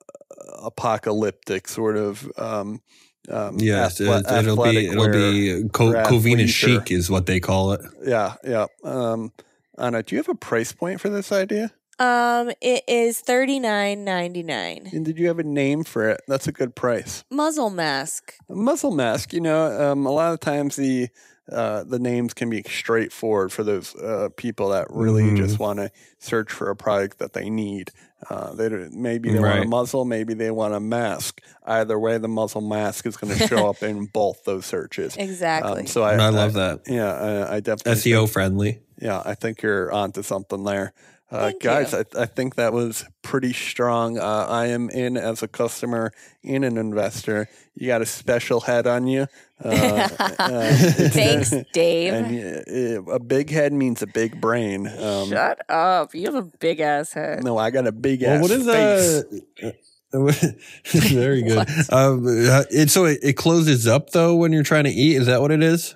apocalyptic 0.62 1.68
sort 1.68 1.96
of. 1.96 2.30
Um, 2.36 2.80
um, 3.28 3.56
Yes, 3.58 4.00
athle- 4.00 4.20
it, 4.30 4.44
it'll 4.44 4.62
be 4.62 4.86
it'll 4.86 5.08
be 5.08 5.68
co- 5.72 5.92
for 5.92 6.02
Covina 6.02 6.46
chic 6.46 6.90
is 6.90 7.10
what 7.10 7.26
they 7.26 7.40
call 7.40 7.72
it. 7.72 7.80
Yeah, 8.04 8.34
yeah. 8.44 8.66
Um, 8.82 9.32
Anna, 9.78 10.02
do 10.02 10.14
you 10.14 10.18
have 10.20 10.28
a 10.28 10.34
price 10.34 10.72
point 10.72 11.00
for 11.00 11.08
this 11.08 11.32
idea? 11.32 11.72
Um, 11.98 12.50
it 12.60 12.82
is 12.88 13.20
thirty 13.20 13.60
nine 13.60 14.04
ninety 14.04 14.42
nine. 14.42 14.88
And 14.92 15.04
did 15.04 15.18
you 15.18 15.28
have 15.28 15.38
a 15.38 15.44
name 15.44 15.84
for 15.84 16.08
it? 16.10 16.20
That's 16.28 16.48
a 16.48 16.52
good 16.52 16.74
price. 16.74 17.24
Muzzle 17.30 17.70
mask. 17.70 18.34
A 18.50 18.54
muzzle 18.54 18.90
mask. 18.90 19.32
You 19.32 19.40
know, 19.40 19.92
um, 19.92 20.04
a 20.04 20.10
lot 20.10 20.32
of 20.32 20.40
times 20.40 20.76
the 20.76 21.08
uh, 21.52 21.84
the 21.84 21.98
names 21.98 22.32
can 22.34 22.48
be 22.50 22.62
straightforward 22.62 23.52
for 23.52 23.62
those 23.64 23.94
uh, 23.96 24.28
people 24.36 24.70
that 24.70 24.86
really 24.90 25.24
Mhm. 25.24 25.36
just 25.36 25.58
want 25.58 25.78
to 25.78 25.90
search 26.18 26.50
for 26.50 26.70
a 26.70 26.76
product 26.76 27.18
that 27.18 27.32
they 27.34 27.50
need. 27.50 27.90
Uh, 28.30 28.54
they 28.54 28.68
maybe 28.90 29.30
they 29.30 29.38
want 29.38 29.64
a 29.64 29.68
muzzle, 29.68 30.06
maybe 30.06 30.32
they 30.32 30.50
want 30.50 30.72
a 30.72 30.80
mask. 30.80 31.42
Either 31.66 31.98
way, 31.98 32.16
the 32.16 32.28
muzzle 32.28 32.62
mask 32.62 33.04
is 33.06 33.18
going 33.18 33.36
to 33.36 33.46
show 33.46 33.68
up 33.70 33.82
in 33.82 34.06
both 34.06 34.44
those 34.44 34.64
searches. 34.64 35.14
Exactly. 35.18 35.80
Um, 35.80 35.86
so 35.86 36.02
I, 36.02 36.14
I, 36.14 36.28
love 36.30 36.54
that. 36.54 36.80
Yeah, 36.86 37.12
I, 37.12 37.56
I 37.56 37.60
definitely 37.60 38.00
SEO 38.00 38.20
think- 38.20 38.30
friendly. 38.30 38.78
yeah, 38.98 39.20
I 39.26 39.34
think 39.34 39.60
you're 39.60 39.92
onto 39.92 40.22
something 40.22 40.64
there. 40.64 40.94
Uh, 41.30 41.50
Thank 41.50 41.62
guys, 41.62 41.92
you. 41.92 42.04
I, 42.16 42.22
I 42.22 42.26
think 42.26 42.54
that 42.56 42.72
was 42.72 43.04
pretty 43.22 43.52
strong. 43.52 44.18
Uh, 44.18 44.46
I 44.48 44.66
am 44.66 44.88
in 44.90 45.16
as 45.16 45.42
a 45.42 45.48
customer 45.48 46.12
and 46.44 46.64
an 46.64 46.76
investor. 46.76 47.48
You 47.74 47.86
got 47.88 48.02
a 48.02 48.06
special 48.06 48.60
head 48.60 48.86
on 48.86 49.06
you. 49.06 49.26
Uh, 49.64 49.70
uh, 50.38 50.72
Thanks, 51.08 51.52
Dave. 51.72 52.12
and 52.12 52.98
uh, 53.08 53.12
a 53.14 53.18
big 53.18 53.50
head 53.50 53.72
means 53.72 54.02
a 54.02 54.06
big 54.06 54.40
brain. 54.40 54.86
Um, 54.86 55.30
Shut 55.30 55.64
up. 55.68 56.14
You 56.14 56.26
have 56.26 56.34
a 56.36 56.42
big 56.60 56.78
ass 56.80 57.12
head. 57.14 57.42
no, 57.42 57.56
I 57.58 57.70
got 57.70 57.86
a 57.86 57.92
big 57.92 58.22
Well, 58.22 58.36
ass 58.36 58.42
what 58.42 58.50
is 58.50 58.66
face. 58.66 59.42
that? 59.62 59.74
Very 60.84 61.42
good. 61.42 61.66
Um, 61.90 62.24
uh, 62.26 62.62
it, 62.70 62.90
so 62.90 63.06
it, 63.06 63.18
it 63.22 63.32
closes 63.32 63.86
up 63.88 64.10
though 64.10 64.36
when 64.36 64.52
you're 64.52 64.62
trying 64.62 64.84
to 64.84 64.90
eat. 64.90 65.16
Is 65.16 65.26
that 65.26 65.40
what 65.40 65.50
it 65.50 65.62
is? 65.62 65.94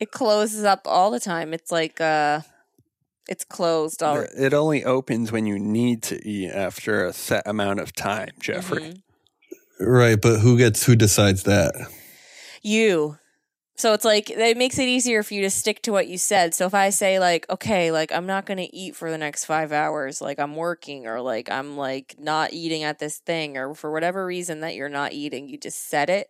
It 0.00 0.10
closes 0.12 0.64
up 0.64 0.82
all 0.86 1.10
the 1.10 1.20
time. 1.20 1.52
It's 1.52 1.70
like 1.72 2.00
uh 2.00 2.40
it's 3.28 3.44
closed 3.44 4.02
all 4.02 4.24
It 4.36 4.54
only 4.54 4.84
opens 4.84 5.30
when 5.30 5.46
you 5.46 5.58
need 5.58 6.02
to 6.04 6.26
eat 6.28 6.50
after 6.50 7.04
a 7.04 7.12
set 7.12 7.46
amount 7.46 7.80
of 7.80 7.92
time, 7.92 8.30
Jeffrey. 8.40 8.80
Mhm. 8.80 9.02
Right, 9.80 10.20
but 10.20 10.40
who 10.40 10.58
gets 10.58 10.84
who 10.84 10.96
decides 10.96 11.44
that? 11.44 11.74
you. 12.62 13.16
So 13.76 13.92
it's 13.92 14.04
like 14.04 14.28
it 14.28 14.56
makes 14.56 14.76
it 14.76 14.88
easier 14.88 15.22
for 15.22 15.34
you 15.34 15.42
to 15.42 15.50
stick 15.50 15.82
to 15.82 15.92
what 15.92 16.08
you 16.08 16.18
said. 16.18 16.52
So 16.52 16.66
if 16.66 16.74
I 16.74 16.90
say 16.90 17.20
like, 17.20 17.48
okay, 17.48 17.92
like 17.92 18.10
I'm 18.10 18.26
not 18.26 18.44
going 18.44 18.56
to 18.58 18.74
eat 18.76 18.96
for 18.96 19.08
the 19.08 19.18
next 19.18 19.44
5 19.44 19.70
hours, 19.70 20.20
like 20.20 20.40
I'm 20.40 20.56
working 20.56 21.06
or 21.06 21.20
like 21.20 21.48
I'm 21.48 21.76
like 21.76 22.16
not 22.18 22.52
eating 22.52 22.82
at 22.82 22.98
this 22.98 23.18
thing 23.18 23.56
or 23.56 23.74
for 23.74 23.92
whatever 23.92 24.26
reason 24.26 24.62
that 24.62 24.74
you're 24.74 24.88
not 24.88 25.12
eating, 25.12 25.48
you 25.48 25.58
just 25.58 25.88
set 25.88 26.10
it 26.10 26.28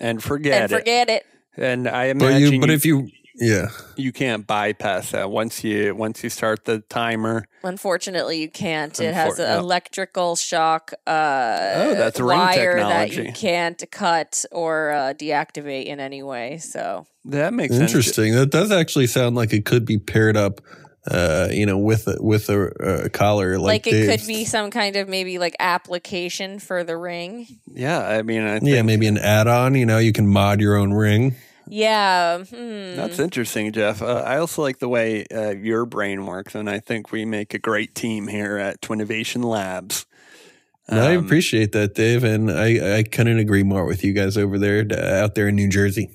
And 0.00 0.22
forget 0.22 0.64
and 0.64 0.70
it. 0.72 0.76
forget 0.80 1.08
it. 1.08 1.24
And 1.56 1.88
I 1.88 2.12
But 2.12 2.26
imagine 2.26 2.52
you, 2.54 2.60
but 2.60 2.68
if 2.68 2.84
you, 2.84 3.08
yeah, 3.36 3.68
you 3.96 4.12
can't 4.12 4.46
bypass 4.46 5.12
that 5.12 5.30
once 5.30 5.64
you 5.64 5.94
once 5.94 6.22
you 6.22 6.30
start 6.30 6.64
the 6.64 6.80
timer. 6.80 7.46
Unfortunately, 7.64 8.40
you 8.40 8.50
can't. 8.50 8.98
It 9.00 9.14
has 9.14 9.38
an 9.38 9.46
yeah. 9.46 9.58
electrical 9.58 10.36
shock 10.36 10.92
uh, 11.06 11.72
Oh, 11.76 11.94
that's 11.94 12.18
ring 12.18 12.38
wire 12.38 12.80
that 12.80 13.12
you 13.12 13.32
can't 13.32 13.82
cut 13.90 14.44
or 14.50 14.90
uh, 14.90 15.14
deactivate 15.14 15.86
in 15.86 16.00
any 16.00 16.22
way. 16.22 16.58
So 16.58 17.06
That 17.26 17.54
makes 17.54 17.76
sense. 17.76 17.90
interesting. 17.90 18.34
That 18.34 18.50
does 18.50 18.72
actually 18.72 19.06
sound 19.06 19.36
like 19.36 19.52
it 19.52 19.64
could 19.64 19.84
be 19.84 19.98
paired 19.98 20.36
up, 20.36 20.60
uh, 21.08 21.48
you 21.52 21.66
know, 21.66 21.78
with 21.78 22.08
a, 22.08 22.16
with 22.20 22.48
a, 22.50 23.04
a 23.04 23.08
collar. 23.10 23.58
Like, 23.58 23.86
like, 23.86 23.94
it 23.94 24.18
could 24.18 24.26
be 24.26 24.44
some 24.44 24.70
kind 24.70 24.96
of 24.96 25.08
maybe 25.08 25.38
like 25.38 25.54
application 25.60 26.58
for 26.58 26.82
the 26.82 26.96
ring. 26.96 27.46
Yeah, 27.72 28.00
I 28.00 28.22
mean, 28.22 28.42
I 28.42 28.58
think 28.58 28.72
Yeah, 28.72 28.82
maybe 28.82 29.06
an 29.06 29.18
add-on. 29.18 29.76
You 29.76 29.86
know, 29.86 29.98
you 29.98 30.12
can 30.12 30.26
mod 30.26 30.60
your 30.60 30.76
own 30.76 30.92
ring. 30.92 31.36
Yeah. 31.68 32.38
Hmm. 32.44 32.96
that's 32.96 33.18
interesting, 33.18 33.72
Jeff. 33.72 34.02
Uh, 34.02 34.22
I 34.26 34.38
also 34.38 34.62
like 34.62 34.78
the 34.78 34.88
way 34.88 35.24
uh, 35.34 35.50
your 35.50 35.86
brain 35.86 36.26
works, 36.26 36.54
and 36.54 36.68
I 36.68 36.80
think 36.80 37.12
we 37.12 37.24
make 37.24 37.54
a 37.54 37.58
great 37.58 37.94
team 37.94 38.26
here 38.28 38.56
at 38.58 38.80
Twinnovation 38.80 39.44
Labs. 39.44 40.06
I 40.88 41.14
Um, 41.14 41.24
appreciate 41.24 41.72
that, 41.72 41.94
Dave, 41.94 42.24
and 42.24 42.50
I, 42.50 42.98
I 42.98 43.02
couldn't 43.04 43.38
agree 43.38 43.62
more 43.62 43.84
with 43.86 44.02
you 44.04 44.12
guys 44.12 44.36
over 44.36 44.58
there, 44.58 44.84
uh, 44.90 45.22
out 45.24 45.34
there 45.36 45.48
in 45.48 45.54
New 45.56 45.68
Jersey. 45.68 46.10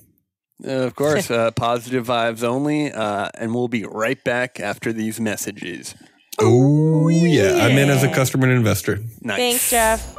Of 0.64 0.96
course, 0.96 1.32
uh, 1.32 1.52
positive 1.52 2.06
vibes 2.08 2.44
only, 2.44 2.92
uh, 2.92 3.30
and 3.36 3.56
we'll 3.56 3.70
be 3.70 3.86
right 3.86 4.22
back 4.24 4.60
after 4.60 4.92
these 4.92 5.20
messages. 5.20 5.96
Oh 6.40 7.08
yeah, 7.08 7.66
I'm 7.66 7.78
in 7.78 7.90
as 7.90 8.04
a 8.04 8.12
customer 8.14 8.48
and 8.48 8.58
investor. 8.58 9.00
Nice. 9.22 9.38
Thanks, 9.38 9.70
Jeff. 9.72 10.16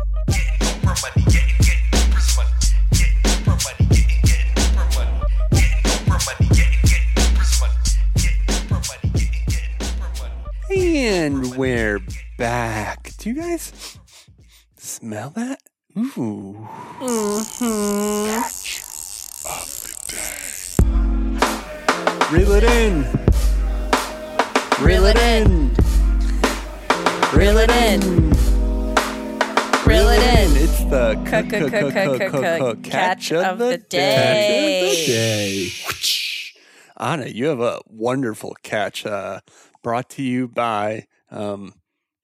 And 11.29 11.45
we're 11.57 12.01
back. 12.39 13.13
Do 13.19 13.29
you 13.29 13.35
guys 13.37 13.99
smell 14.79 15.29
that? 15.37 15.61
Ooh. 15.95 16.67
Mm-hmm. 17.01 18.31
Catch 18.31 18.81
of 19.45 19.69
the 19.85 19.93
day. 20.09 20.39
Reel 22.35 22.53
it 22.53 22.65
in. 22.65 23.05
Reel 24.83 25.05
it 25.05 25.19
in. 25.19 25.75
Reel 27.37 27.59
it 27.59 27.71
in. 27.73 28.01
Reel 29.85 30.09
it 30.09 30.23
in. 30.23 30.57
It's 30.57 30.83
the 30.85 31.15
Cook, 31.27 31.51
cook, 31.51 31.71
cook, 31.71 31.93
cook, 31.93 32.31
cook, 32.33 32.59
cook. 32.59 32.83
catch 32.83 33.33
of 33.33 33.59
the 33.59 33.77
day. 33.77 35.73
Anna, 36.97 37.27
you 37.27 37.49
have 37.49 37.61
a 37.61 37.83
wonderful 37.87 38.57
catch 38.63 39.05
uh, 39.05 39.41
brought 39.83 40.09
to 40.09 40.23
you 40.23 40.49
by 40.49 41.07
um, 41.31 41.75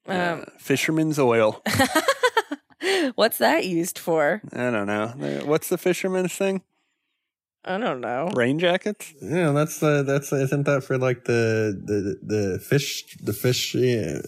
uh, 0.07 0.11
Um, 0.11 0.45
Fisherman's 0.59 1.19
Oil. 1.19 1.61
What's 3.15 3.37
that 3.39 3.65
used 3.65 3.97
for? 3.97 4.41
I 4.53 4.69
don't 4.71 4.87
know. 4.87 5.13
Uh, 5.19 5.45
What's 5.45 5.69
the 5.69 5.77
fisherman's 5.77 6.33
thing? 6.33 6.61
I 7.63 7.79
don't 7.79 7.99
know. 7.99 8.29
Rain 8.35 8.59
jackets? 8.59 9.11
Yeah, 9.21 9.51
that's 9.51 9.79
the 9.79 10.03
that's 10.03 10.31
isn't 10.31 10.65
that 10.65 10.83
for 10.83 10.99
like 10.99 11.25
the 11.25 11.73
the 11.83 12.19
the 12.21 12.59
fish 12.59 13.17
the 13.23 13.33
fish 13.33 13.73
yeah, 13.73 14.19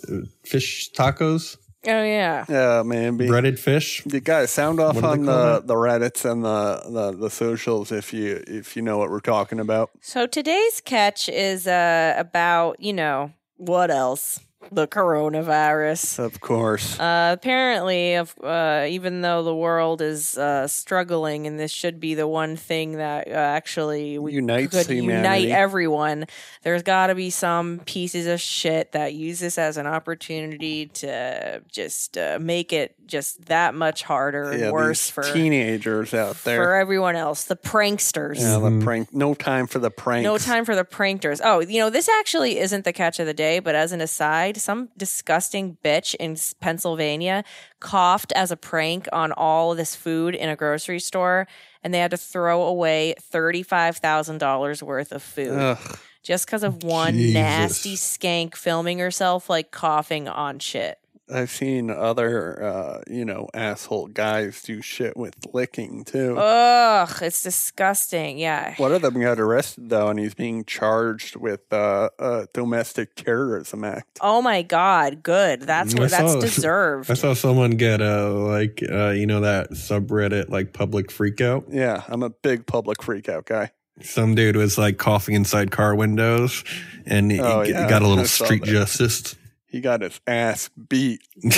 fish 0.43 0.91
tacos 0.91 1.57
Oh 1.85 2.03
yeah. 2.03 2.45
Yeah, 2.49 2.81
man. 2.83 3.15
Be, 3.15 3.27
breaded 3.27 3.59
fish. 3.59 4.03
you 4.05 4.19
guys 4.19 4.51
sound 4.51 4.79
off 4.79 4.95
What 4.95 5.03
on 5.05 5.25
call 5.25 5.35
the, 5.35 5.53
that? 5.59 5.67
the 5.67 5.75
Reddits 5.75 6.29
and 6.29 6.43
the, 6.43 6.81
the, 6.89 7.11
the 7.17 7.29
socials 7.29 7.91
if 7.91 8.11
you 8.13 8.43
if 8.47 8.75
you 8.75 8.81
know 8.81 8.97
what 8.97 9.09
we're 9.09 9.19
talking 9.21 9.59
about. 9.59 9.91
So 10.01 10.25
today's 10.25 10.81
catch 10.81 11.29
is 11.29 11.67
uh, 11.67 12.15
about 12.17 12.79
you 12.81 12.91
know 12.93 13.31
what 13.55 13.91
else? 13.91 14.39
The 14.71 14.87
coronavirus. 14.87 16.19
Of 16.19 16.41
course. 16.41 16.99
Uh, 16.99 17.31
apparently, 17.33 18.15
of 18.15 18.33
uh, 18.43 18.85
even 18.89 19.21
though 19.21 19.43
the 19.43 19.55
world 19.55 20.01
is 20.01 20.37
uh, 20.37 20.67
struggling, 20.67 21.47
and 21.47 21.59
this 21.59 21.71
should 21.71 21.99
be 21.99 22.15
the 22.15 22.27
one 22.27 22.55
thing 22.55 22.93
that 22.93 23.27
uh, 23.27 23.31
actually 23.31 24.17
we 24.17 24.33
Unites 24.33 24.71
could 24.71 24.87
humanity. 24.87 25.45
unite 25.45 25.57
everyone, 25.57 26.25
there's 26.63 26.83
got 26.83 27.07
to 27.07 27.15
be 27.15 27.29
some 27.29 27.79
pieces 27.85 28.27
of 28.27 28.41
shit 28.41 28.91
that 28.91 29.13
use 29.13 29.39
this 29.39 29.57
as 29.57 29.77
an 29.77 29.87
opportunity 29.87 30.87
to 30.87 31.61
just 31.71 32.17
uh, 32.17 32.37
make 32.41 32.73
it 32.73 32.95
just 33.07 33.45
that 33.45 33.73
much 33.73 34.03
harder 34.03 34.51
and 34.51 34.59
yeah, 34.59 34.71
worse 34.71 35.07
these 35.07 35.11
for 35.11 35.23
teenagers 35.33 36.13
out 36.13 36.35
there 36.43 36.61
for 36.61 36.73
everyone 36.73 37.15
else. 37.15 37.45
The 37.45 37.55
pranksters. 37.55 38.39
Yeah, 38.39 38.59
the 38.59 38.83
prank. 38.83 39.13
No 39.13 39.33
time 39.33 39.67
for 39.67 39.79
the 39.79 39.91
pranks. 39.91 40.25
No 40.25 40.37
time 40.37 40.65
for 40.65 40.75
the 40.75 40.85
pranksters. 40.85 41.41
Oh, 41.43 41.61
you 41.61 41.79
know, 41.79 41.89
this 41.89 42.09
actually 42.09 42.59
isn't 42.59 42.83
the 42.83 42.93
catch 42.93 43.19
of 43.19 43.25
the 43.25 43.33
day, 43.33 43.59
but 43.59 43.75
as 43.75 43.91
an 43.91 44.01
aside, 44.01 44.56
some 44.57 44.89
disgusting 44.97 45.77
bitch 45.83 46.15
in 46.15 46.37
Pennsylvania 46.59 47.43
coughed 47.79 48.31
as 48.35 48.51
a 48.51 48.57
prank 48.57 49.07
on 49.11 49.31
all 49.31 49.71
of 49.71 49.77
this 49.77 49.95
food 49.95 50.35
in 50.35 50.49
a 50.49 50.55
grocery 50.55 50.99
store, 50.99 51.47
and 51.83 51.93
they 51.93 51.99
had 51.99 52.11
to 52.11 52.17
throw 52.17 52.63
away 52.63 53.15
$35,000 53.31 54.81
worth 54.81 55.11
of 55.11 55.23
food 55.23 55.57
Ugh. 55.57 55.99
just 56.23 56.45
because 56.45 56.63
of 56.63 56.83
one 56.83 57.13
Jesus. 57.13 57.33
nasty 57.33 57.95
skank 57.95 58.55
filming 58.55 58.99
herself 58.99 59.49
like 59.49 59.71
coughing 59.71 60.27
on 60.27 60.59
shit. 60.59 60.99
I've 61.29 61.49
seen 61.49 61.89
other, 61.89 62.63
uh, 62.63 63.01
you 63.07 63.25
know, 63.25 63.49
asshole 63.53 64.07
guys 64.07 64.61
do 64.61 64.81
shit 64.81 65.17
with 65.17 65.35
licking 65.53 66.05
too. 66.05 66.37
Ugh, 66.37 67.09
it's 67.21 67.41
disgusting. 67.43 68.37
Yeah. 68.37 68.73
One 68.77 68.93
of 68.93 69.01
them 69.01 69.19
got 69.19 69.39
arrested 69.39 69.89
though, 69.89 70.07
and 70.09 70.17
he's 70.19 70.33
being 70.33 70.63
charged 70.65 71.35
with 71.35 71.61
uh, 71.73 72.09
a 72.17 72.47
domestic 72.53 73.15
terrorism 73.15 73.83
act. 73.83 74.19
Oh 74.21 74.41
my 74.41 74.61
god, 74.61 75.21
good. 75.23 75.61
That's 75.63 75.93
I 75.95 75.99
what 75.99 76.11
that's 76.11 76.33
saw- 76.33 76.39
deserved. 76.41 77.11
I 77.11 77.15
saw 77.15 77.33
someone 77.33 77.71
get 77.71 78.01
a 78.01 78.29
like 78.29 78.81
uh 78.89 79.09
you 79.09 79.25
know 79.25 79.41
that 79.41 79.71
subreddit 79.71 80.49
like 80.49 80.73
public 80.73 81.07
freakout. 81.09 81.65
Yeah, 81.71 82.03
I'm 82.07 82.23
a 82.23 82.29
big 82.29 82.65
public 82.65 82.99
freakout 82.99 83.45
guy. 83.45 83.71
Some 84.01 84.35
dude 84.35 84.55
was 84.55 84.77
like 84.77 84.97
coughing 84.97 85.33
inside 85.33 85.71
car 85.71 85.95
windows, 85.95 86.63
and 87.07 87.31
he, 87.31 87.39
Oh, 87.39 87.63
yeah, 87.63 87.89
got 87.89 88.03
a 88.03 88.07
little 88.07 88.25
street 88.25 88.63
justice. 88.63 89.35
He 89.67 89.81
got 89.81 90.01
his 90.01 90.19
ass 90.25 90.69
beat. 90.69 91.21
Good. 91.41 91.53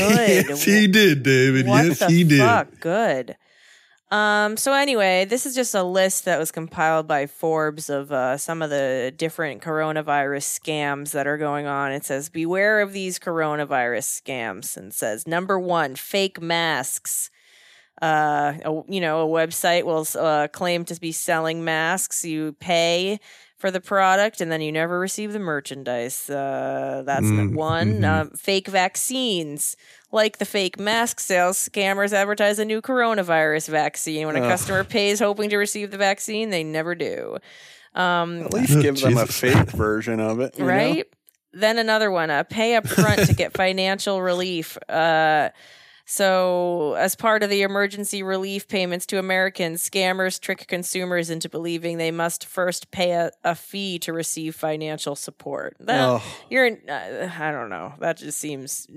yes, 0.49 0.63
he 0.63 0.87
did, 0.87 1.23
David. 1.23 1.67
What 1.67 1.85
yes, 1.85 2.07
he 2.07 2.23
did. 2.23 2.39
fuck? 2.39 2.67
Good. 2.79 3.37
Um, 4.11 4.57
so 4.57 4.73
anyway, 4.73 5.25
this 5.25 5.45
is 5.45 5.53
just 5.53 5.75
a 5.75 5.83
list 5.83 6.25
that 6.25 6.39
was 6.39 6.51
compiled 6.51 7.07
by 7.07 7.27
Forbes 7.27 7.91
of 7.91 8.11
uh, 8.11 8.37
some 8.37 8.63
of 8.63 8.71
the 8.71 9.13
different 9.15 9.61
coronavirus 9.61 10.59
scams 10.59 11.11
that 11.11 11.27
are 11.27 11.37
going 11.37 11.67
on. 11.67 11.91
It 11.91 12.03
says, 12.05 12.27
"Beware 12.29 12.81
of 12.81 12.91
these 12.91 13.19
coronavirus 13.19 14.21
scams," 14.21 14.75
and 14.75 14.91
says 14.91 15.27
number 15.27 15.59
one, 15.59 15.95
fake 15.95 16.41
masks. 16.41 17.29
Uh, 18.01 18.53
a, 18.65 18.81
you 18.87 19.01
know, 19.01 19.29
a 19.29 19.29
website 19.29 19.83
will 19.83 20.07
uh, 20.17 20.47
claim 20.47 20.85
to 20.85 20.99
be 20.99 21.11
selling 21.11 21.63
masks. 21.63 22.25
You 22.25 22.53
pay 22.53 23.19
for 23.59 23.71
the 23.71 23.81
product, 23.81 24.41
and 24.41 24.51
then 24.51 24.61
you 24.61 24.71
never 24.71 24.99
receive 24.99 25.33
the 25.33 25.39
merchandise. 25.39 26.29
Uh, 26.29 27.03
that's 27.05 27.31
Mm, 27.31 27.53
one. 27.53 28.01
mhm. 28.01 28.03
Uh, 28.03 28.25
fake 28.35 28.67
vaccines. 28.67 29.77
Like 30.11 30.39
the 30.39 30.45
fake 30.45 30.79
mask 30.79 31.19
sales, 31.19 31.57
scammers 31.57 32.13
advertise 32.13 32.59
a 32.59 32.65
new 32.65 32.81
coronavirus 32.81 33.69
vaccine. 33.69 34.27
When 34.27 34.35
a 34.35 34.41
Ugh. 34.41 34.49
customer 34.49 34.83
pays 34.83 35.19
hoping 35.19 35.49
to 35.51 35.57
receive 35.57 35.91
the 35.91 35.97
vaccine, 35.97 36.49
they 36.49 36.63
never 36.63 36.95
do. 36.95 37.37
Um, 37.95 38.41
At 38.41 38.53
least 38.53 38.79
give 38.79 38.99
them 39.01 39.17
a 39.17 39.25
fake 39.27 39.71
version 39.71 40.19
of 40.19 40.39
it, 40.39 40.57
you 40.57 40.63
know? 40.65 40.67
right? 40.67 41.05
Then 41.53 41.77
another 41.79 42.11
one, 42.11 42.29
uh, 42.29 42.43
pay 42.43 42.75
up 42.75 42.87
front 42.87 43.25
to 43.25 43.33
get 43.33 43.53
financial 43.57 44.21
relief. 44.21 44.77
Uh, 44.89 45.49
so, 46.11 46.95
as 46.95 47.15
part 47.15 47.43
of 47.43 47.51
the 47.51 47.61
emergency 47.61 48.23
relief 48.23 48.67
payments 48.67 49.05
to 49.05 49.19
Americans, 49.19 49.87
scammers 49.87 50.39
trick 50.39 50.65
consumers 50.67 51.29
into 51.29 51.49
believing 51.49 51.99
they 51.99 52.09
must 52.09 52.47
first 52.47 52.89
pay 52.89 53.11
a, 53.11 53.29
a 53.43 53.53
fee 53.53 53.99
to 53.99 54.11
receive 54.11 54.55
financial 54.55 55.15
support. 55.15 55.77
That, 55.79 56.01
Oh. 56.09 56.23
You're, 56.49 56.65
uh, 56.89 57.29
I 57.39 57.51
don't 57.51 57.69
know. 57.69 57.93
That 57.99 58.17
just 58.17 58.39
seems. 58.39 58.87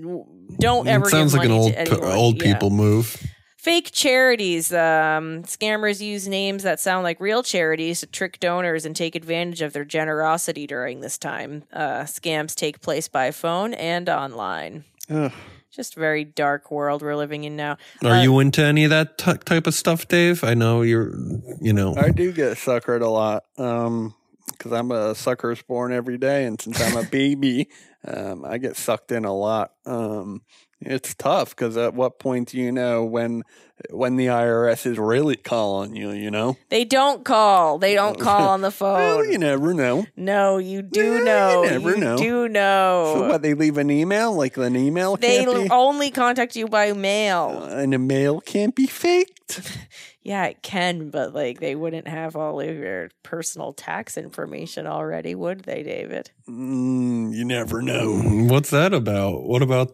Don't 0.59 0.87
ever. 0.87 1.05
It 1.05 1.11
sounds 1.11 1.35
like 1.35 1.45
an 1.45 1.51
old 1.51 1.75
old 2.03 2.41
Yeah 2.41 2.53
people 2.53 2.71
move. 2.71 3.21
fake 3.57 3.91
charities. 3.91 4.73
Um, 4.73 5.43
scammers 5.43 6.01
use 6.01 6.27
names 6.27 6.63
that 6.63 6.79
sound 6.79 7.03
like 7.03 7.19
real 7.19 7.43
charities 7.43 7.99
to 7.99 8.07
trick 8.07 8.39
donors 8.39 8.85
and 8.87 8.95
take 8.95 9.13
advantage 9.13 9.61
of 9.61 9.73
their 9.73 9.85
generosity 9.85 10.65
during 10.65 11.01
this 11.01 11.19
time. 11.19 11.63
Uh, 11.71 12.05
scams 12.05 12.55
take 12.55 12.81
place 12.81 13.07
by 13.07 13.29
phone 13.29 13.75
and 13.75 14.09
online. 14.09 14.83
Ugh. 15.11 15.31
Just 15.73 15.97
a 15.97 15.99
very 15.99 16.23
dark 16.23 16.69
world 16.69 17.01
we're 17.01 17.15
living 17.15 17.45
in 17.45 17.55
now. 17.55 17.77
Are 18.03 18.11
Uh, 18.11 18.21
you 18.21 18.39
into 18.39 18.61
any 18.63 18.83
of 18.83 18.91
that 18.91 19.17
t- 19.17 19.33
type 19.43 19.65
of 19.65 19.73
stuff, 19.73 20.07
Dave? 20.07 20.43
I 20.43 20.53
know 20.53 20.83
you're. 20.83 21.13
You 21.59 21.73
know. 21.73 21.95
I 21.95 22.09
do 22.11 22.31
get 22.31 22.57
suckered 22.57 23.01
a 23.01 23.07
lot 23.07 23.43
because 23.55 24.71
I'm 24.71 24.91
a 24.91 25.15
sucker's 25.15 25.61
born 25.63 25.91
every 25.91 26.19
day, 26.19 26.45
and 26.45 26.61
since 26.61 26.79
I'm 26.79 26.95
a 26.95 27.03
baby, 27.09 27.69
um, 28.07 28.45
I 28.45 28.59
get 28.59 28.77
sucked 28.77 29.11
in 29.11 29.25
a 29.25 29.33
lot. 29.35 29.71
Um, 29.87 30.43
it's 30.85 31.13
tough 31.15 31.55
because 31.55 31.77
at 31.77 31.93
what 31.93 32.19
point 32.19 32.49
do 32.49 32.57
you 32.57 32.71
know 32.71 33.03
when 33.03 33.43
when 33.89 34.15
the 34.17 34.27
IRS 34.27 34.85
is 34.85 34.97
really 34.99 35.35
calling 35.35 35.95
you? 35.95 36.11
You 36.11 36.31
know, 36.31 36.57
They 36.69 36.85
don't 36.85 37.25
call. 37.25 37.77
They 37.79 37.95
don't 38.01 38.19
call 38.19 38.49
on 38.49 38.61
the 38.61 38.73
well, 38.79 39.17
phone. 39.19 39.31
you 39.31 39.37
never 39.37 39.73
know. 39.73 40.05
no, 40.15 40.57
you 40.57 40.77
Yeah, 40.77 40.89
do 40.91 41.03
you 41.19 41.23
know. 41.25 41.63
never 41.63 41.97
know. 41.97 42.17
do 42.17 42.47
know. 42.47 43.13
So 43.15 43.27
what? 43.29 43.41
They 43.41 43.53
leave 43.53 43.77
an 43.77 43.89
email, 43.89 44.33
like 44.35 44.57
an 44.57 44.75
email 44.75 45.15
they 45.17 45.45
be, 45.45 45.67
only 45.69 46.11
contact 46.11 46.55
you 46.55 46.67
by 46.67 46.93
mail. 46.93 47.61
Uh, 47.63 47.77
and 47.77 47.93
a 47.93 47.99
mail 47.99 48.39
can't 48.41 48.75
be 48.75 48.85
faked. 48.87 49.61
Yeah, 50.25 50.45
it 50.45 50.61
can, 50.61 51.09
but 51.09 51.33
like 51.33 51.59
they 51.59 51.75
wouldn't 51.75 52.07
have 52.07 52.37
all 52.37 52.61
of 52.61 52.75
your 52.77 53.09
personal 53.23 53.73
tax 53.73 54.17
information 54.17 54.87
already, 54.87 55.35
would 55.35 55.63
they, 55.63 55.83
David? 55.83 56.31
Mm, 56.47 57.33
you 57.35 57.43
never 57.43 57.81
know. 57.81 58.21
What's 58.47 58.69
that 58.69 58.93
about? 58.93 59.43
What 59.43 59.61
about 59.61 59.93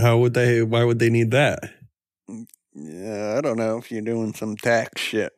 how 0.00 0.18
would 0.18 0.34
they? 0.34 0.62
Why 0.62 0.82
would 0.82 0.98
they 0.98 1.10
need 1.10 1.30
that? 1.30 1.60
Yeah, 2.74 3.34
I 3.38 3.40
don't 3.40 3.56
know 3.58 3.78
if 3.78 3.90
you're 3.92 4.02
doing 4.02 4.34
some 4.34 4.56
tax 4.56 5.00
shit. 5.00 5.32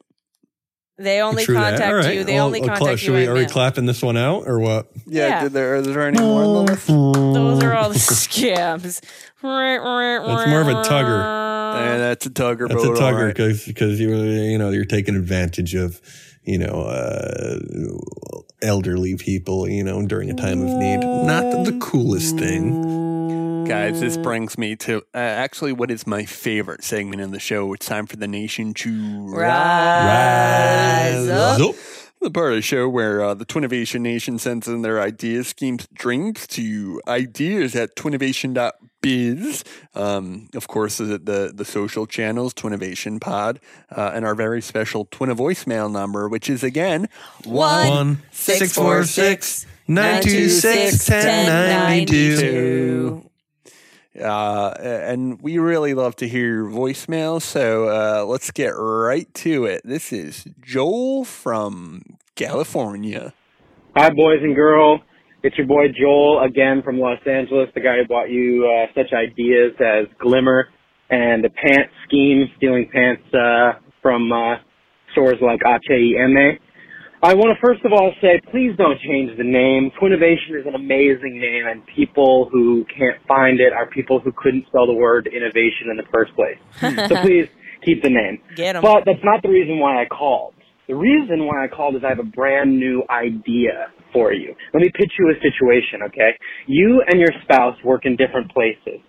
They 0.98 1.20
only 1.20 1.44
True 1.44 1.54
contact 1.56 1.82
All 1.82 1.94
right. 1.96 2.14
you. 2.14 2.24
They 2.24 2.34
Well, 2.34 2.46
only 2.46 2.60
uh, 2.60 2.64
cla- 2.64 2.76
contact 2.76 3.00
should 3.00 3.08
you. 3.08 3.14
we, 3.14 3.26
are 3.26 3.34
we 3.34 3.46
clapping 3.46 3.86
this 3.86 4.02
one 4.02 4.16
out 4.18 4.44
or 4.46 4.60
what? 4.60 4.88
Yeah, 5.06 5.28
Yeah. 5.28 5.42
Did 5.44 5.52
there, 5.54 5.74
is 5.76 5.86
there 5.86 6.06
any 6.06 6.20
more 6.20 6.42
on 6.44 6.66
the 6.66 6.72
list? 6.72 6.86
Those 6.86 7.62
are 7.62 7.74
all 7.74 7.88
the 7.88 7.94
scams. 7.98 9.02
That's 9.42 10.26
That's 10.26 10.48
more 10.48 10.60
of 10.60 10.68
a 10.68 10.74
tugger. 10.82 11.42
Yeah, 11.72 11.96
that's 11.98 12.26
a 12.26 12.30
tugger 12.30 12.68
That's 12.68 12.84
a 12.84 12.88
boat. 12.88 12.98
all 12.98 13.12
tugger 13.12 13.28
because 13.28 13.64
because 13.66 13.98
you 13.98 14.14
you 14.14 14.58
know 14.58 14.70
you're 14.70 14.84
taking 14.84 15.16
advantage 15.16 15.74
of 15.74 16.00
you 16.44 16.58
know 16.58 16.82
uh, 16.82 17.58
elderly 18.60 19.16
people 19.16 19.68
you 19.68 19.82
know 19.82 20.06
during 20.06 20.30
a 20.30 20.34
time 20.34 20.62
of 20.62 20.68
need. 20.76 20.98
Not 20.98 21.50
the, 21.50 21.72
the 21.72 21.78
coolest 21.78 22.38
thing. 22.38 23.64
Guys, 23.64 24.00
this 24.00 24.16
brings 24.16 24.58
me 24.58 24.76
to 24.76 24.98
uh, 25.14 25.18
actually 25.18 25.72
what 25.72 25.90
is 25.90 26.06
my 26.06 26.24
favorite 26.24 26.84
segment 26.84 27.22
in 27.22 27.30
the 27.30 27.40
show. 27.40 27.72
It's 27.72 27.86
time 27.86 28.06
for 28.06 28.16
the 28.16 28.28
nation 28.28 28.74
to 28.74 29.26
Rise 29.28 31.28
up. 31.28 31.60
Zup. 31.60 31.76
The 32.20 32.30
part 32.30 32.52
of 32.52 32.56
the 32.56 32.62
show 32.62 32.88
where 32.88 33.24
uh, 33.24 33.34
the 33.34 33.44
Twinnovation 33.44 34.00
Nation 34.00 34.38
sends 34.38 34.68
in 34.68 34.82
their 34.82 35.00
ideas, 35.00 35.48
schemes, 35.48 35.88
dreams 35.92 36.46
to 36.48 37.00
ideas 37.08 37.74
at 37.74 37.96
twinnovation.biz. 39.02 39.64
Um, 39.94 40.48
of 40.54 40.68
course, 40.68 40.98
the, 40.98 41.18
the, 41.18 41.52
the 41.54 41.64
social 41.64 42.06
channels, 42.06 42.54
Twinnovation 42.54 43.20
Pod, 43.20 43.60
uh, 43.90 44.12
and 44.14 44.24
our 44.24 44.34
very 44.34 44.62
special 44.62 45.06
Twinnovoicemail 45.06 45.90
number, 45.90 46.28
which 46.28 46.48
is 46.48 46.62
again 46.62 47.08
One 47.44 48.22
six 48.30 48.74
four 48.74 49.04
six 49.04 49.66
nine 49.86 50.22
two 50.22 50.48
six 50.48 51.06
ten 51.06 51.46
ninety 51.46 52.36
two. 52.36 53.28
Uh, 54.20 54.74
and 54.78 55.40
we 55.40 55.56
really 55.58 55.94
love 55.94 56.14
to 56.16 56.28
hear 56.28 56.46
your 56.46 56.66
voicemail. 56.66 57.40
So 57.40 57.88
uh, 57.88 58.24
let's 58.26 58.50
get 58.50 58.70
right 58.70 59.32
to 59.34 59.64
it. 59.64 59.80
This 59.84 60.12
is 60.12 60.44
Joel 60.60 61.24
from 61.24 62.18
California. 62.34 63.32
Hi, 63.96 64.10
boys 64.10 64.40
and 64.42 64.54
girl. 64.54 65.00
It's 65.42 65.58
your 65.58 65.66
boy 65.66 65.86
Joel 65.88 66.40
again 66.44 66.82
from 66.84 67.00
Los 67.00 67.18
Angeles, 67.26 67.68
the 67.74 67.80
guy 67.80 67.98
who 67.98 68.06
bought 68.06 68.30
you 68.30 68.62
uh, 68.62 68.86
such 68.94 69.12
ideas 69.12 69.72
as 69.80 70.06
Glimmer 70.20 70.68
and 71.10 71.42
the 71.42 71.50
pants 71.50 71.92
scheme, 72.06 72.46
stealing 72.56 72.88
pants 72.92 73.22
uh, 73.34 73.72
from 74.00 74.30
uh, 74.30 74.62
stores 75.10 75.38
like 75.42 75.58
H-E-M-A. 75.66 76.60
I 77.24 77.34
want 77.34 77.58
to 77.58 77.60
first 77.60 77.84
of 77.84 77.92
all 77.92 78.12
say, 78.22 78.40
please 78.52 78.76
don't 78.78 79.00
change 79.00 79.36
the 79.36 79.42
name. 79.42 79.90
Twinnovation 80.00 80.60
is 80.60 80.66
an 80.66 80.76
amazing 80.76 81.40
name, 81.40 81.66
and 81.66 81.82
people 81.86 82.48
who 82.52 82.84
can't 82.86 83.18
find 83.26 83.58
it 83.58 83.72
are 83.72 83.86
people 83.86 84.20
who 84.20 84.30
couldn't 84.36 84.66
spell 84.68 84.86
the 84.86 84.94
word 84.94 85.26
innovation 85.26 85.90
in 85.90 85.96
the 85.96 86.06
first 86.12 86.32
place. 86.36 86.58
so 87.08 87.20
please 87.22 87.48
keep 87.84 88.00
the 88.02 88.10
name. 88.10 88.38
Get 88.54 88.76
'em. 88.76 88.82
But 88.82 89.02
that's 89.06 89.22
not 89.24 89.42
the 89.42 89.50
reason 89.50 89.80
why 89.80 90.02
I 90.02 90.06
called. 90.06 90.54
The 90.86 90.94
reason 90.94 91.46
why 91.46 91.64
I 91.64 91.68
called 91.68 91.96
is 91.96 92.02
I 92.04 92.10
have 92.10 92.18
a 92.20 92.24
brand 92.24 92.78
new 92.78 93.02
idea 93.10 93.90
for 94.12 94.32
you. 94.32 94.54
Let 94.72 94.82
me 94.82 94.90
pitch 94.94 95.12
you 95.18 95.30
a 95.30 95.40
situation, 95.40 96.02
okay? 96.08 96.30
You 96.66 97.02
and 97.06 97.20
your 97.20 97.32
spouse 97.44 97.76
work 97.84 98.02
in 98.04 98.16
different 98.16 98.52
places, 98.52 99.00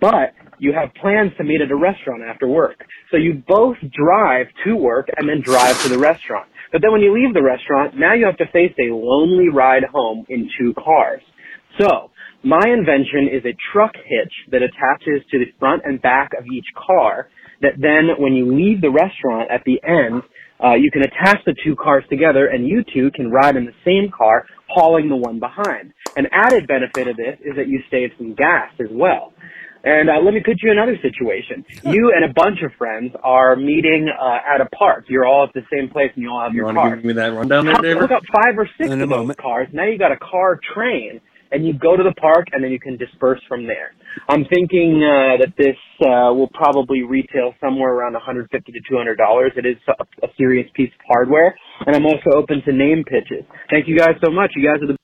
but 0.00 0.34
you 0.58 0.72
have 0.72 0.94
plans 1.00 1.32
to 1.38 1.44
meet 1.44 1.60
at 1.60 1.70
a 1.70 1.76
restaurant 1.76 2.22
after 2.22 2.46
work. 2.46 2.84
So 3.10 3.16
you 3.16 3.42
both 3.46 3.76
drive 3.80 4.46
to 4.64 4.76
work 4.76 5.08
and 5.16 5.28
then 5.28 5.42
drive 5.44 5.80
to 5.82 5.88
the 5.88 5.98
restaurant. 5.98 6.48
But 6.70 6.82
then 6.82 6.92
when 6.92 7.02
you 7.02 7.12
leave 7.12 7.34
the 7.34 7.42
restaurant, 7.42 7.98
now 7.98 8.14
you 8.14 8.24
have 8.26 8.38
to 8.38 8.46
face 8.52 8.72
a 8.78 8.94
lonely 8.94 9.48
ride 9.48 9.84
home 9.84 10.24
in 10.28 10.48
two 10.58 10.72
cars. 10.74 11.22
So, 11.78 12.10
my 12.44 12.64
invention 12.66 13.28
is 13.32 13.44
a 13.44 13.56
truck 13.72 13.92
hitch 13.94 14.32
that 14.50 14.62
attaches 14.62 15.22
to 15.30 15.38
the 15.38 15.52
front 15.60 15.82
and 15.84 16.02
back 16.02 16.32
of 16.36 16.44
each 16.52 16.66
car 16.74 17.28
that 17.62 17.78
then 17.78 18.10
when 18.18 18.34
you 18.34 18.54
leave 18.54 18.80
the 18.80 18.90
restaurant 18.90 19.50
at 19.50 19.62
the 19.64 19.80
end, 19.86 20.22
uh, 20.62 20.74
you 20.74 20.90
can 20.90 21.02
attach 21.02 21.38
the 21.44 21.54
two 21.64 21.74
cars 21.76 22.04
together 22.10 22.46
and 22.46 22.66
you 22.66 22.84
two 22.94 23.10
can 23.12 23.30
ride 23.30 23.56
in 23.56 23.64
the 23.64 23.74
same 23.84 24.10
car 24.16 24.46
hauling 24.68 25.08
the 25.08 25.16
one 25.16 25.38
behind. 25.40 25.92
An 26.16 26.26
added 26.32 26.66
benefit 26.66 27.08
of 27.08 27.16
this 27.16 27.38
is 27.44 27.56
that 27.56 27.68
you 27.68 27.80
save 27.90 28.10
some 28.18 28.34
gas 28.34 28.70
as 28.80 28.88
well. 28.90 29.32
And 29.84 30.08
uh, 30.08 30.20
let 30.24 30.32
me 30.32 30.40
put 30.44 30.62
you 30.62 30.70
in 30.70 30.78
another 30.78 30.96
situation. 31.02 31.64
You 31.82 32.12
and 32.14 32.24
a 32.24 32.32
bunch 32.32 32.62
of 32.62 32.70
friends 32.78 33.12
are 33.24 33.56
meeting 33.56 34.08
uh, 34.08 34.38
at 34.54 34.60
a 34.60 34.66
park. 34.66 35.06
You're 35.08 35.26
all 35.26 35.44
at 35.48 35.52
the 35.54 35.62
same 35.74 35.88
place 35.90 36.12
and 36.14 36.22
you 36.22 36.30
all 36.30 36.40
have 36.42 36.52
You 36.52 36.58
your 36.58 36.72
want 36.72 36.90
to 36.90 36.96
give 36.96 37.04
me 37.04 37.12
that 37.14 37.32
rundown 37.34 37.64
there, 37.66 37.74
David? 37.82 38.12
up 38.12 38.22
five 38.32 38.56
or 38.56 38.68
six 38.78 38.88
In 38.88 39.00
a 39.00 39.02
of 39.04 39.08
those 39.10 39.18
moment. 39.18 39.38
cars. 39.40 39.66
Now 39.72 39.84
you 39.86 39.98
got 39.98 40.12
a 40.12 40.16
car 40.18 40.60
train, 40.74 41.20
and 41.52 41.66
you 41.66 41.74
go 41.74 41.96
to 41.96 42.02
the 42.02 42.14
park, 42.20 42.48
and 42.52 42.64
then 42.64 42.72
you 42.72 42.80
can 42.80 42.96
disperse 42.96 43.40
from 43.46 43.66
there. 43.66 43.92
I'm 44.28 44.44
thinking 44.48 45.04
uh, 45.04 45.38
that 45.44 45.52
this 45.56 45.76
uh, 46.00 46.32
will 46.32 46.50
probably 46.52 47.02
retail 47.02 47.54
somewhere 47.60 47.92
around 47.92 48.14
150 48.14 48.72
to 48.72 48.78
200 48.88 49.16
dollars. 49.16 49.52
It 49.56 49.66
is 49.66 49.76
a, 49.86 50.26
a 50.26 50.28
serious 50.36 50.68
piece 50.74 50.90
of 50.90 51.00
hardware, 51.06 51.54
and 51.86 51.94
I'm 51.94 52.06
also 52.06 52.30
open 52.34 52.62
to 52.64 52.72
name 52.72 53.04
pitches. 53.04 53.44
Thank 53.70 53.86
you 53.86 53.96
guys 53.96 54.16
so 54.24 54.32
much. 54.32 54.52
You 54.56 54.66
guys 54.66 54.82
are 54.82 54.86
the 54.88 54.96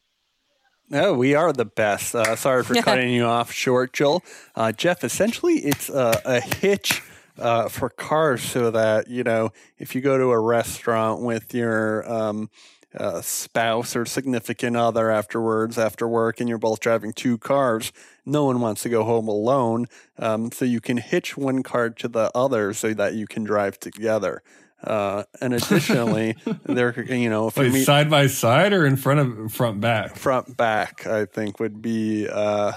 Oh, 0.90 1.12
we 1.12 1.34
are 1.34 1.52
the 1.52 1.66
best. 1.66 2.14
Uh, 2.14 2.34
sorry 2.34 2.64
for 2.64 2.74
cutting 2.82 3.12
you 3.12 3.24
off 3.24 3.52
short, 3.52 3.92
Joel. 3.92 4.22
Uh, 4.54 4.72
Jeff, 4.72 5.04
essentially, 5.04 5.56
it's 5.56 5.90
a, 5.90 6.20
a 6.24 6.40
hitch 6.40 7.02
uh, 7.38 7.68
for 7.68 7.90
cars 7.90 8.42
so 8.42 8.70
that, 8.70 9.08
you 9.08 9.22
know, 9.22 9.50
if 9.78 9.94
you 9.94 10.00
go 10.00 10.16
to 10.16 10.30
a 10.30 10.40
restaurant 10.40 11.20
with 11.22 11.54
your 11.54 12.10
um, 12.10 12.50
uh, 12.96 13.20
spouse 13.20 13.94
or 13.94 14.06
significant 14.06 14.76
other 14.76 15.10
afterwards, 15.10 15.78
after 15.78 16.08
work, 16.08 16.40
and 16.40 16.48
you're 16.48 16.58
both 16.58 16.80
driving 16.80 17.12
two 17.12 17.38
cars, 17.38 17.92
no 18.24 18.44
one 18.44 18.60
wants 18.60 18.82
to 18.82 18.88
go 18.88 19.04
home 19.04 19.28
alone. 19.28 19.86
Um, 20.18 20.50
so 20.52 20.64
you 20.64 20.80
can 20.80 20.96
hitch 20.96 21.36
one 21.36 21.62
car 21.62 21.90
to 21.90 22.08
the 22.08 22.30
other 22.34 22.72
so 22.72 22.94
that 22.94 23.14
you 23.14 23.26
can 23.26 23.44
drive 23.44 23.78
together. 23.78 24.42
Uh, 24.82 25.24
and 25.40 25.54
additionally, 25.54 26.36
there, 26.64 27.02
you 27.12 27.28
know, 27.28 27.48
if 27.48 27.56
Wait, 27.56 27.72
meet 27.72 27.84
side 27.84 28.08
by 28.08 28.26
side 28.26 28.72
or 28.72 28.86
in 28.86 28.96
front 28.96 29.20
of 29.20 29.52
front 29.52 29.80
back? 29.80 30.16
front 30.16 30.56
back, 30.56 31.06
I 31.06 31.24
think 31.24 31.58
would 31.58 31.82
be 31.82 32.28
uh, 32.30 32.72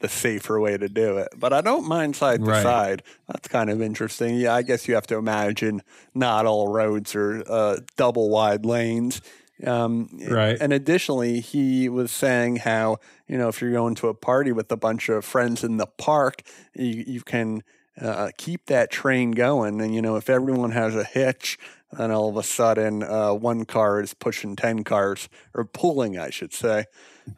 the 0.00 0.08
safer 0.08 0.60
way 0.60 0.76
to 0.76 0.88
do 0.88 1.16
it. 1.18 1.28
But 1.36 1.52
I 1.52 1.62
don't 1.62 1.88
mind 1.88 2.16
side 2.16 2.44
to 2.44 2.62
side. 2.62 3.02
That's 3.28 3.48
kind 3.48 3.70
of 3.70 3.80
interesting. 3.80 4.36
Yeah, 4.36 4.54
I 4.54 4.62
guess 4.62 4.86
you 4.86 4.94
have 4.94 5.06
to 5.08 5.16
imagine 5.16 5.82
not 6.14 6.44
all 6.44 6.68
roads 6.68 7.14
are 7.14 7.42
uh, 7.48 7.78
double 7.96 8.28
wide 8.28 8.66
lanes. 8.66 9.22
Um, 9.66 10.08
Right. 10.28 10.56
And 10.60 10.72
additionally, 10.72 11.40
he 11.40 11.88
was 11.88 12.10
saying 12.12 12.56
how 12.56 12.98
you 13.26 13.36
know 13.36 13.48
if 13.48 13.60
you're 13.60 13.72
going 13.72 13.94
to 13.96 14.08
a 14.08 14.14
party 14.14 14.52
with 14.52 14.70
a 14.70 14.76
bunch 14.76 15.08
of 15.08 15.24
friends 15.24 15.64
in 15.64 15.76
the 15.76 15.86
park, 15.86 16.42
you, 16.74 17.04
you 17.06 17.20
can 17.22 17.62
uh, 18.00 18.30
keep 18.36 18.66
that 18.66 18.90
train 18.90 19.32
going. 19.32 19.80
And 19.80 19.94
you 19.94 20.02
know 20.02 20.16
if 20.16 20.30
everyone 20.30 20.70
has 20.72 20.94
a 20.94 21.04
hitch, 21.04 21.58
then 21.92 22.10
all 22.10 22.28
of 22.28 22.36
a 22.36 22.42
sudden 22.42 23.02
uh, 23.02 23.32
one 23.32 23.64
car 23.64 24.00
is 24.00 24.14
pushing 24.14 24.54
ten 24.56 24.84
cars 24.84 25.28
or 25.54 25.64
pulling, 25.64 26.18
I 26.18 26.30
should 26.30 26.52
say. 26.52 26.84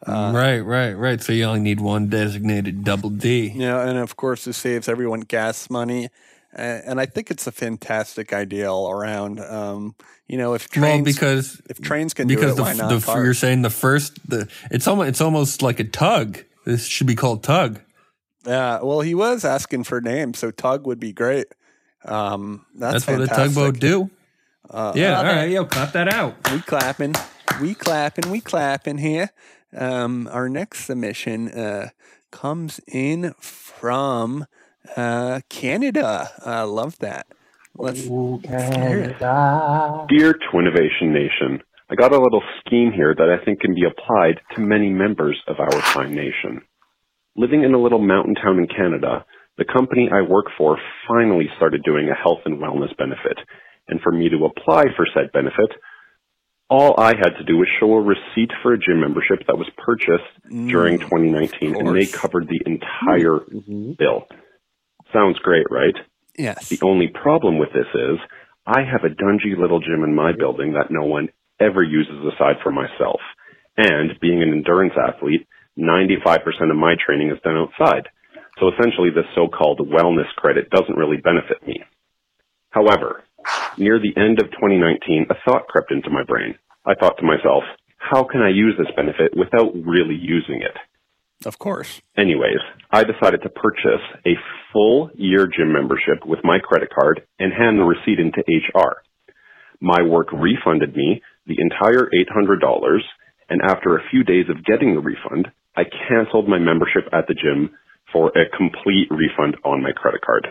Uh, 0.05 0.31
right, 0.33 0.59
right, 0.59 0.93
right. 0.93 1.21
So 1.21 1.33
you 1.33 1.43
only 1.43 1.59
need 1.59 1.81
one 1.81 2.07
designated 2.07 2.83
double 2.83 3.09
D. 3.09 3.49
You 3.49 3.59
know, 3.59 3.79
and 3.79 3.97
of 3.97 4.15
course, 4.15 4.47
it 4.47 4.53
saves 4.53 4.87
everyone 4.87 5.21
gas 5.21 5.69
money. 5.69 6.09
And 6.53 6.99
I 6.99 7.05
think 7.05 7.31
it's 7.31 7.47
a 7.47 7.51
fantastic 7.51 8.33
idea 8.33 8.71
all 8.71 8.91
around. 8.91 9.39
Um, 9.39 9.95
you 10.27 10.37
know, 10.37 10.53
if 10.53 10.69
trains, 10.69 10.97
well, 10.97 11.03
because 11.03 11.61
if 11.69 11.81
trains 11.81 12.13
can 12.13 12.27
do 12.27 12.35
because 12.35 12.53
it, 12.53 12.55
the, 12.55 12.61
why 12.63 12.73
not 12.73 12.89
the 12.89 13.13
you're 13.15 13.33
saying 13.33 13.61
the 13.61 13.69
first 13.69 14.17
the 14.29 14.49
it's 14.69 14.87
almost 14.87 15.09
it's 15.09 15.21
almost 15.21 15.61
like 15.61 15.79
a 15.79 15.83
tug. 15.83 16.39
This 16.65 16.87
should 16.87 17.07
be 17.07 17.15
called 17.15 17.43
tug. 17.43 17.79
Yeah, 18.45 18.81
well, 18.81 19.01
he 19.01 19.13
was 19.13 19.45
asking 19.45 19.83
for 19.83 20.01
names, 20.01 20.39
so 20.39 20.51
tug 20.51 20.87
would 20.87 20.99
be 20.99 21.13
great. 21.13 21.47
Um, 22.05 22.65
that's, 22.73 23.05
That's, 23.05 23.19
what 23.19 23.21
a 23.21 23.27
tugboat 23.27 23.79
do. 23.79 24.09
Uh, 24.69 24.93
yeah, 24.95 25.17
all 25.17 25.23
right, 25.23 25.49
yo, 25.49 25.65
clap 25.65 25.91
that 25.93 26.11
out. 26.11 26.35
we 26.51 26.61
clapping, 26.61 27.13
we 27.61 27.75
clapping, 27.75 28.31
we 28.31 28.39
clapping 28.39 28.97
here. 28.97 29.31
Um, 29.75 30.27
our 30.31 30.49
next 30.49 30.85
submission 30.85 31.49
uh, 31.49 31.89
comes 32.31 32.79
in 32.87 33.33
from 33.39 34.45
uh, 34.95 35.41
Canada. 35.49 36.29
I 36.45 36.63
love 36.63 36.97
that. 36.99 37.27
Let's 37.75 38.05
Dear 40.09 40.35
Twinnovation 40.51 41.13
Nation, 41.13 41.63
I 41.89 41.95
got 41.95 42.11
a 42.11 42.21
little 42.21 42.43
scheme 42.59 42.91
here 42.91 43.15
that 43.17 43.29
I 43.29 43.43
think 43.43 43.61
can 43.61 43.73
be 43.73 43.85
applied 43.85 44.41
to 44.55 44.61
many 44.61 44.89
members 44.89 45.41
of 45.47 45.59
our 45.59 45.71
fine 45.71 46.13
nation. 46.13 46.61
Living 47.35 47.63
in 47.63 47.73
a 47.73 47.81
little 47.81 47.99
mountain 47.99 48.35
town 48.35 48.59
in 48.59 48.67
Canada, 48.67 49.25
the 49.57 49.65
company 49.65 50.09
I 50.11 50.21
work 50.21 50.47
for 50.57 50.77
finally 51.07 51.49
started 51.55 51.83
doing 51.83 52.09
a 52.09 52.15
health 52.15 52.39
and 52.45 52.59
wellness 52.59 52.95
benefit. 52.97 53.37
And 53.87 54.01
for 54.01 54.11
me 54.11 54.29
to 54.29 54.45
apply 54.45 54.85
for 54.95 55.07
said 55.13 55.31
benefit, 55.31 55.71
all 56.69 56.95
I 56.97 57.09
had 57.09 57.37
to 57.37 57.43
do 57.45 57.57
was 57.57 57.67
show 57.79 57.93
a 57.93 58.01
receipt 58.01 58.51
for 58.63 58.73
a 58.73 58.77
gym 58.77 59.01
membership 59.01 59.45
that 59.47 59.57
was 59.57 59.69
purchased 59.77 60.23
during 60.49 60.99
2019, 60.99 61.75
and 61.75 61.95
they 61.95 62.05
covered 62.05 62.47
the 62.47 62.61
entire 62.65 63.39
bill. 63.97 64.27
Sounds 65.13 65.39
great, 65.39 65.65
right? 65.69 65.95
yes. 66.37 66.69
The 66.69 66.79
only 66.81 67.07
problem 67.07 67.57
with 67.57 67.69
this 67.73 67.87
is 67.93 68.17
I 68.65 68.81
have 68.81 69.03
a 69.03 69.13
dungy 69.13 69.57
little 69.57 69.79
gym 69.79 70.03
in 70.03 70.15
my 70.15 70.31
building 70.37 70.73
that 70.73 70.91
no 70.91 71.03
one 71.05 71.29
ever 71.59 71.83
uses 71.83 72.25
aside 72.33 72.57
from 72.63 72.75
myself. 72.75 73.19
And 73.77 74.19
being 74.19 74.41
an 74.41 74.49
endurance 74.51 74.93
athlete, 74.97 75.47
95% 75.77 76.69
of 76.69 76.77
my 76.77 76.95
training 77.03 77.29
is 77.29 77.41
done 77.43 77.57
outside. 77.57 78.09
So 78.59 78.69
essentially 78.69 79.09
this 79.09 79.25
so-called 79.33 79.79
wellness 79.79 80.29
credit 80.35 80.69
doesn't 80.69 80.97
really 80.97 81.17
benefit 81.17 81.65
me. 81.65 81.83
However, 82.69 83.23
near 83.77 83.99
the 83.99 84.13
end 84.17 84.39
of 84.39 84.51
2019, 84.51 85.27
a 85.29 85.35
thought 85.45 85.67
crept 85.67 85.91
into 85.91 86.09
my 86.09 86.23
brain. 86.23 86.55
I 86.85 86.95
thought 86.95 87.17
to 87.17 87.25
myself, 87.25 87.63
how 87.97 88.23
can 88.23 88.41
I 88.41 88.49
use 88.49 88.75
this 88.77 88.93
benefit 88.95 89.37
without 89.37 89.71
really 89.85 90.15
using 90.15 90.61
it? 90.61 90.75
Of 91.45 91.57
course. 91.57 92.01
Anyways, 92.17 92.59
I 92.91 93.03
decided 93.03 93.41
to 93.43 93.49
purchase 93.49 94.05
a 94.25 94.35
full 94.71 95.09
year 95.15 95.47
gym 95.47 95.73
membership 95.73 96.25
with 96.25 96.39
my 96.43 96.59
credit 96.59 96.89
card 96.93 97.21
and 97.39 97.51
hand 97.51 97.79
the 97.79 97.83
receipt 97.83 98.19
into 98.19 98.43
HR. 98.47 99.01
My 99.79 100.03
work 100.03 100.27
refunded 100.31 100.95
me 100.95 101.21
the 101.47 101.57
entire 101.57 102.09
$800 102.13 102.99
and 103.49 103.61
after 103.63 103.97
a 103.97 104.09
few 104.09 104.23
days 104.23 104.45
of 104.49 104.63
getting 104.63 104.95
the 104.95 105.01
refund, 105.01 105.49
I 105.75 105.83
canceled 106.07 106.47
my 106.47 106.57
membership 106.57 107.03
at 107.11 107.27
the 107.27 107.33
gym 107.33 107.71
for 108.13 108.29
a 108.29 108.49
complete 108.55 109.09
refund 109.09 109.57
on 109.65 109.83
my 109.83 109.91
credit 109.91 110.21
card. 110.21 110.47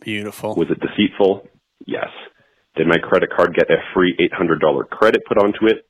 Beautiful. 0.00 0.54
Was 0.54 0.68
it 0.70 0.80
deceitful? 0.80 1.46
Yes. 1.86 2.08
Did 2.76 2.86
my 2.86 2.96
credit 2.96 3.30
card 3.34 3.54
get 3.54 3.70
a 3.70 3.76
free 3.92 4.16
$800 4.32 4.88
credit 4.88 5.22
put 5.26 5.36
onto 5.36 5.66
it? 5.66 5.86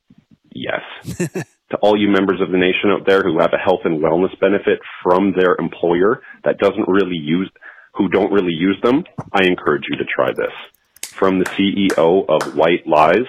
Yes. 0.52 1.46
to 1.70 1.76
all 1.78 1.98
you 1.98 2.08
members 2.08 2.40
of 2.40 2.50
the 2.50 2.58
nation 2.58 2.90
out 2.90 3.06
there 3.06 3.22
who 3.22 3.38
have 3.38 3.52
a 3.52 3.58
health 3.58 3.80
and 3.84 4.02
wellness 4.02 4.38
benefit 4.40 4.80
from 5.02 5.32
their 5.36 5.56
employer 5.58 6.22
that 6.44 6.58
doesn't 6.58 6.88
really 6.88 7.16
use, 7.16 7.50
who 7.94 8.08
don't 8.08 8.32
really 8.32 8.52
use 8.52 8.78
them, 8.82 9.04
I 9.32 9.44
encourage 9.44 9.84
you 9.88 9.96
to 9.96 10.04
try 10.04 10.32
this. 10.32 10.52
From 11.06 11.38
the 11.38 11.44
CEO 11.44 12.24
of 12.28 12.56
White 12.56 12.86
Lies, 12.86 13.26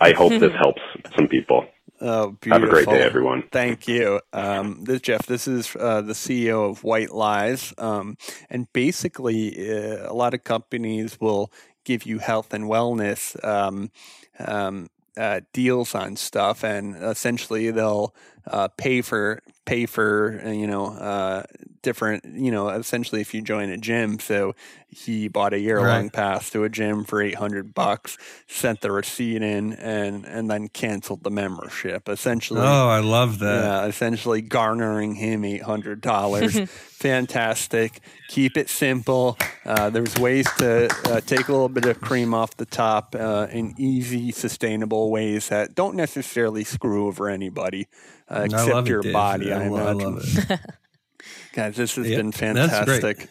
I 0.00 0.12
hope 0.12 0.30
this 0.30 0.52
helps 0.60 0.82
some 1.16 1.28
people. 1.28 1.66
Oh, 2.00 2.36
Have 2.46 2.64
a 2.64 2.66
great 2.66 2.88
day, 2.88 3.00
everyone. 3.00 3.44
Thank 3.52 3.86
you. 3.86 4.20
Um, 4.32 4.82
this 4.82 5.00
Jeff. 5.02 5.24
This 5.26 5.46
is 5.46 5.76
uh, 5.78 6.00
the 6.00 6.14
CEO 6.14 6.68
of 6.68 6.82
White 6.82 7.12
Lies, 7.12 7.72
um, 7.78 8.16
and 8.50 8.66
basically, 8.72 9.70
uh, 9.70 10.10
a 10.10 10.14
lot 10.14 10.34
of 10.34 10.42
companies 10.42 11.20
will 11.20 11.52
give 11.84 12.04
you 12.04 12.18
health 12.18 12.52
and 12.52 12.64
wellness 12.64 13.36
um, 13.44 13.92
um, 14.40 14.88
uh, 15.16 15.40
deals 15.52 15.94
on 15.94 16.16
stuff, 16.16 16.64
and 16.64 16.96
essentially 16.96 17.70
they'll 17.70 18.14
uh, 18.46 18.68
pay 18.68 19.02
for 19.02 19.40
pay 19.64 19.86
for 19.86 20.40
uh, 20.44 20.50
you 20.50 20.66
know 20.66 20.86
uh, 20.86 21.44
different 21.82 22.24
you 22.24 22.50
know 22.50 22.68
essentially 22.70 23.20
if 23.20 23.32
you 23.34 23.42
join 23.42 23.68
a 23.70 23.76
gym. 23.76 24.18
So 24.18 24.54
he 24.88 25.28
bought 25.28 25.52
a 25.54 25.58
year 25.60 25.78
long 25.80 26.04
Right. 26.04 26.12
pass 26.12 26.50
to 26.50 26.64
a 26.64 26.68
gym 26.68 27.04
for 27.04 27.20
eight 27.22 27.36
hundred 27.36 27.72
bucks, 27.74 28.16
sent 28.48 28.80
the 28.80 28.90
receipt 28.90 29.42
in, 29.42 29.74
and 29.74 30.24
and 30.24 30.50
then 30.50 30.68
canceled 30.68 31.22
the 31.24 31.30
membership. 31.30 32.08
Essentially, 32.08 32.60
Oh, 32.62 32.88
I 32.88 33.00
love 33.00 33.38
that. 33.40 33.62
yeah, 33.62 33.84
essentially 33.86 34.40
garnering 34.42 35.14
him 35.16 35.44
eight 35.44 35.62
hundred 35.62 36.00
dollars. 36.00 36.58
Fantastic. 37.02 38.00
Keep 38.28 38.56
it 38.56 38.68
simple. 38.70 39.36
Uh, 39.66 39.90
there's 39.90 40.14
ways 40.16 40.46
to 40.58 40.88
uh, 41.06 41.20
take 41.20 41.48
a 41.48 41.52
little 41.52 41.68
bit 41.68 41.84
of 41.86 42.00
cream 42.00 42.32
off 42.32 42.56
the 42.56 42.64
top 42.64 43.16
uh, 43.18 43.48
in 43.50 43.74
easy, 43.76 44.30
sustainable 44.30 45.10
ways 45.10 45.48
that 45.48 45.74
don't 45.74 45.96
necessarily 45.96 46.62
screw 46.62 47.08
over 47.08 47.28
anybody 47.28 47.88
uh, 48.30 48.42
except 48.44 48.68
love 48.70 48.86
it, 48.86 48.90
your 48.90 49.02
body. 49.12 49.52
I, 49.52 49.64
I, 49.64 49.68
lo- 49.68 49.76
I 49.86 49.90
imagine. 49.92 50.14
love 50.14 50.50
it. 50.50 50.60
Guys, 51.54 51.76
this 51.76 51.96
has 51.96 52.08
Yeah, 52.08 52.16
been 52.18 52.30
fantastic. 52.32 53.28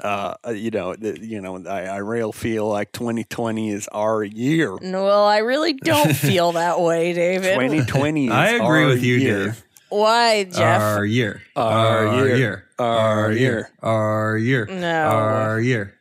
Uh, 0.00 0.34
you 0.52 0.70
know, 0.70 0.96
the, 0.96 1.18
you 1.24 1.40
know, 1.40 1.64
I, 1.64 1.82
I 1.86 1.96
real 1.98 2.32
feel 2.32 2.66
like 2.68 2.90
2020 2.92 3.70
is 3.70 3.86
our 3.88 4.24
year. 4.24 4.76
No, 4.80 5.04
Well, 5.04 5.24
I 5.26 5.38
really 5.38 5.74
don't 5.74 6.12
feel 6.16 6.52
that 6.52 6.80
way, 6.80 7.12
David. 7.12 7.52
2020 7.54 8.26
is 8.26 8.32
I 8.32 8.48
agree 8.48 8.82
our 8.82 8.86
with 8.88 9.02
you, 9.04 9.16
year. 9.16 9.44
Dave. 9.46 9.64
Why, 9.92 10.44
Jeff? 10.44 10.80
Our 10.80 11.04
year. 11.04 11.42
Our 11.54 12.26
year. 12.36 12.64
Our 12.78 12.86
Our 12.88 13.32
year. 13.32 13.38
year. 13.38 13.70
Our 13.82 14.38
year. 14.38 14.66
No. 14.66 15.04
Our 15.08 15.60
year. 15.60 15.94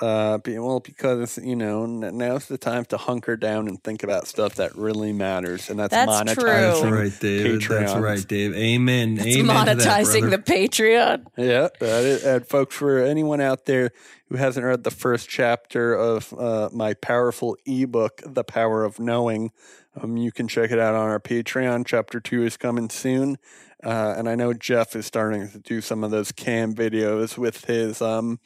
Uh, 0.00 0.38
well, 0.46 0.80
because 0.80 1.38
you 1.38 1.56
know 1.56 1.82
n- 1.84 2.16
now's 2.16 2.46
the 2.46 2.58
time 2.58 2.84
to 2.84 2.96
hunker 2.96 3.36
down 3.36 3.66
and 3.66 3.82
think 3.82 4.02
about 4.02 4.28
stuff 4.28 4.54
that 4.54 4.76
really 4.76 5.12
matters, 5.12 5.70
and 5.70 5.78
that's, 5.78 5.92
That's 5.92 6.10
monetizing 6.10 6.34
true. 6.34 6.44
That's 6.44 6.82
right, 6.82 7.20
David. 7.20 7.62
That's 7.62 7.94
right, 7.94 8.28
Dave. 8.28 8.54
Amen. 8.54 9.18
it's 9.18 9.36
Amen. 9.36 9.66
to 9.66 9.74
that, 9.74 9.78
monetizing 9.78 10.30
the 10.30 10.38
Patreon. 10.38 11.26
Yeah, 11.36 11.68
that 11.80 12.04
is, 12.04 12.24
and 12.24 12.46
folks, 12.46 12.76
for 12.76 12.98
anyone 12.98 13.40
out 13.40 13.64
there 13.64 13.90
who 14.28 14.36
hasn't 14.36 14.64
read 14.64 14.84
the 14.84 14.90
first 14.92 15.28
chapter 15.28 15.94
of 15.94 16.32
uh, 16.38 16.68
my 16.72 16.94
powerful 16.94 17.56
ebook, 17.66 18.22
"The 18.24 18.44
Power 18.44 18.84
of 18.84 19.00
Knowing," 19.00 19.50
um, 20.02 20.16
you 20.16 20.32
can 20.32 20.48
check 20.48 20.70
it 20.70 20.78
out 20.78 20.94
on 20.94 21.08
our 21.08 21.20
Patreon. 21.20 21.86
Chapter 21.86 22.20
two 22.20 22.44
is 22.44 22.56
coming 22.56 22.90
soon, 22.90 23.38
uh, 23.84 24.14
and 24.16 24.28
I 24.28 24.34
know 24.34 24.52
Jeff 24.52 24.96
is 24.96 25.06
starting 25.06 25.50
to 25.50 25.58
do 25.58 25.80
some 25.80 26.04
of 26.04 26.10
those 26.10 26.32
cam 26.32 26.74
videos 26.74 27.38
with 27.38 27.64
his 27.64 28.02
um, 28.02 28.40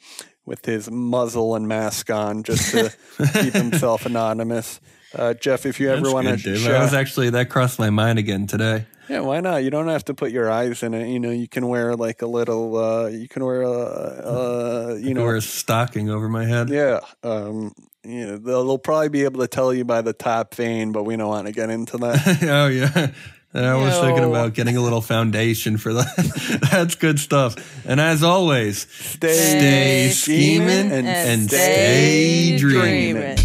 with 0.45 0.65
his 0.65 0.91
muzzle 0.91 1.55
and 1.55 1.67
mask 1.67 2.09
on, 2.09 2.43
just 2.43 2.71
to 2.71 2.93
keep 3.41 3.53
himself 3.53 4.05
anonymous. 4.05 4.79
Uh, 5.15 5.33
Jeff, 5.35 5.65
if 5.65 5.79
you 5.79 5.91
ever 5.91 6.11
want 6.11 6.27
to 6.27 6.37
Dave. 6.37 6.59
share, 6.59 6.75
I 6.77 6.81
was 6.83 6.93
actually 6.93 7.29
that 7.31 7.49
crossed 7.49 7.77
my 7.79 7.89
mind 7.89 8.17
again 8.19 8.47
today. 8.47 8.85
yeah, 9.09 9.19
why 9.19 9.39
not? 9.41 9.63
You 9.63 9.69
don't 9.69 9.87
have 9.89 10.05
to 10.05 10.13
put 10.13 10.31
your 10.31 10.49
eyes 10.49 10.81
in 10.81 10.93
it. 10.93 11.07
You 11.09 11.19
know, 11.19 11.29
you 11.29 11.47
can 11.47 11.67
wear 11.67 11.95
like 11.95 12.21
a 12.21 12.27
little. 12.27 12.75
Uh, 12.77 13.07
you 13.07 13.27
can 13.27 13.45
wear 13.45 13.61
a. 13.61 13.71
Uh, 13.71 14.95
you 14.99 15.09
You 15.09 15.13
know, 15.13 15.23
wear 15.23 15.35
a 15.35 15.41
stocking 15.41 16.09
over 16.09 16.27
my 16.29 16.45
head. 16.45 16.69
yeah. 16.69 16.99
Um, 17.23 17.73
you 18.03 18.25
know, 18.25 18.37
they'll, 18.37 18.65
they'll 18.65 18.77
probably 18.77 19.09
be 19.09 19.23
able 19.23 19.39
to 19.41 19.47
tell 19.47 19.73
you 19.73 19.85
by 19.85 20.01
the 20.01 20.13
top 20.13 20.55
vein, 20.55 20.91
but 20.91 21.03
we 21.03 21.15
don't 21.15 21.29
want 21.29 21.47
to 21.47 21.53
get 21.53 21.69
into 21.69 21.97
that. 21.99 22.39
oh 22.43 22.67
yeah. 22.67 23.11
I 23.55 23.75
was 23.75 23.93
thinking 23.99 24.23
about 24.23 24.55
getting 24.55 24.77
a 24.77 24.81
little 24.81 24.99
foundation 25.01 25.77
for 25.77 25.93
that. 25.93 26.67
That's 26.71 26.95
good 26.95 27.19
stuff. 27.19 27.55
And 27.87 28.01
as 28.01 28.23
always, 28.23 28.87
Stay, 28.91 29.27
stay 29.31 30.09
scheming 30.09 30.91
and, 30.91 31.07
and 31.07 31.43
stay 31.51 32.57
dreaming. 32.57 33.37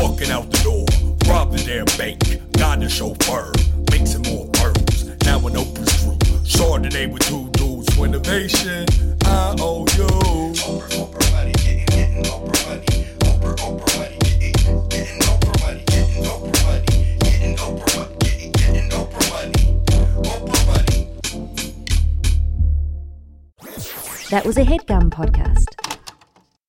Walking 0.00 0.30
out 0.30 0.50
the 0.50 0.58
door, 0.64 0.86
bank, 1.98 2.40
got 2.52 2.82
chauffeur, 2.88 3.52
more 4.30 4.46
pearls. 4.48 5.04
Now 5.26 5.46
an 5.46 5.58
open 5.58 5.86
screw, 5.86 6.16
Chardonnay 6.42 7.12
with 7.12 7.22
two 7.28 7.50
dudes 7.50 7.94
for 7.94 8.06
innovation. 8.06 8.86
I 9.24 9.54
owe 9.58 9.86
you. 9.96 10.08
That 24.30 24.46
was 24.46 24.56
a 24.56 24.62
headgum 24.62 25.10
podcast. 25.10 25.89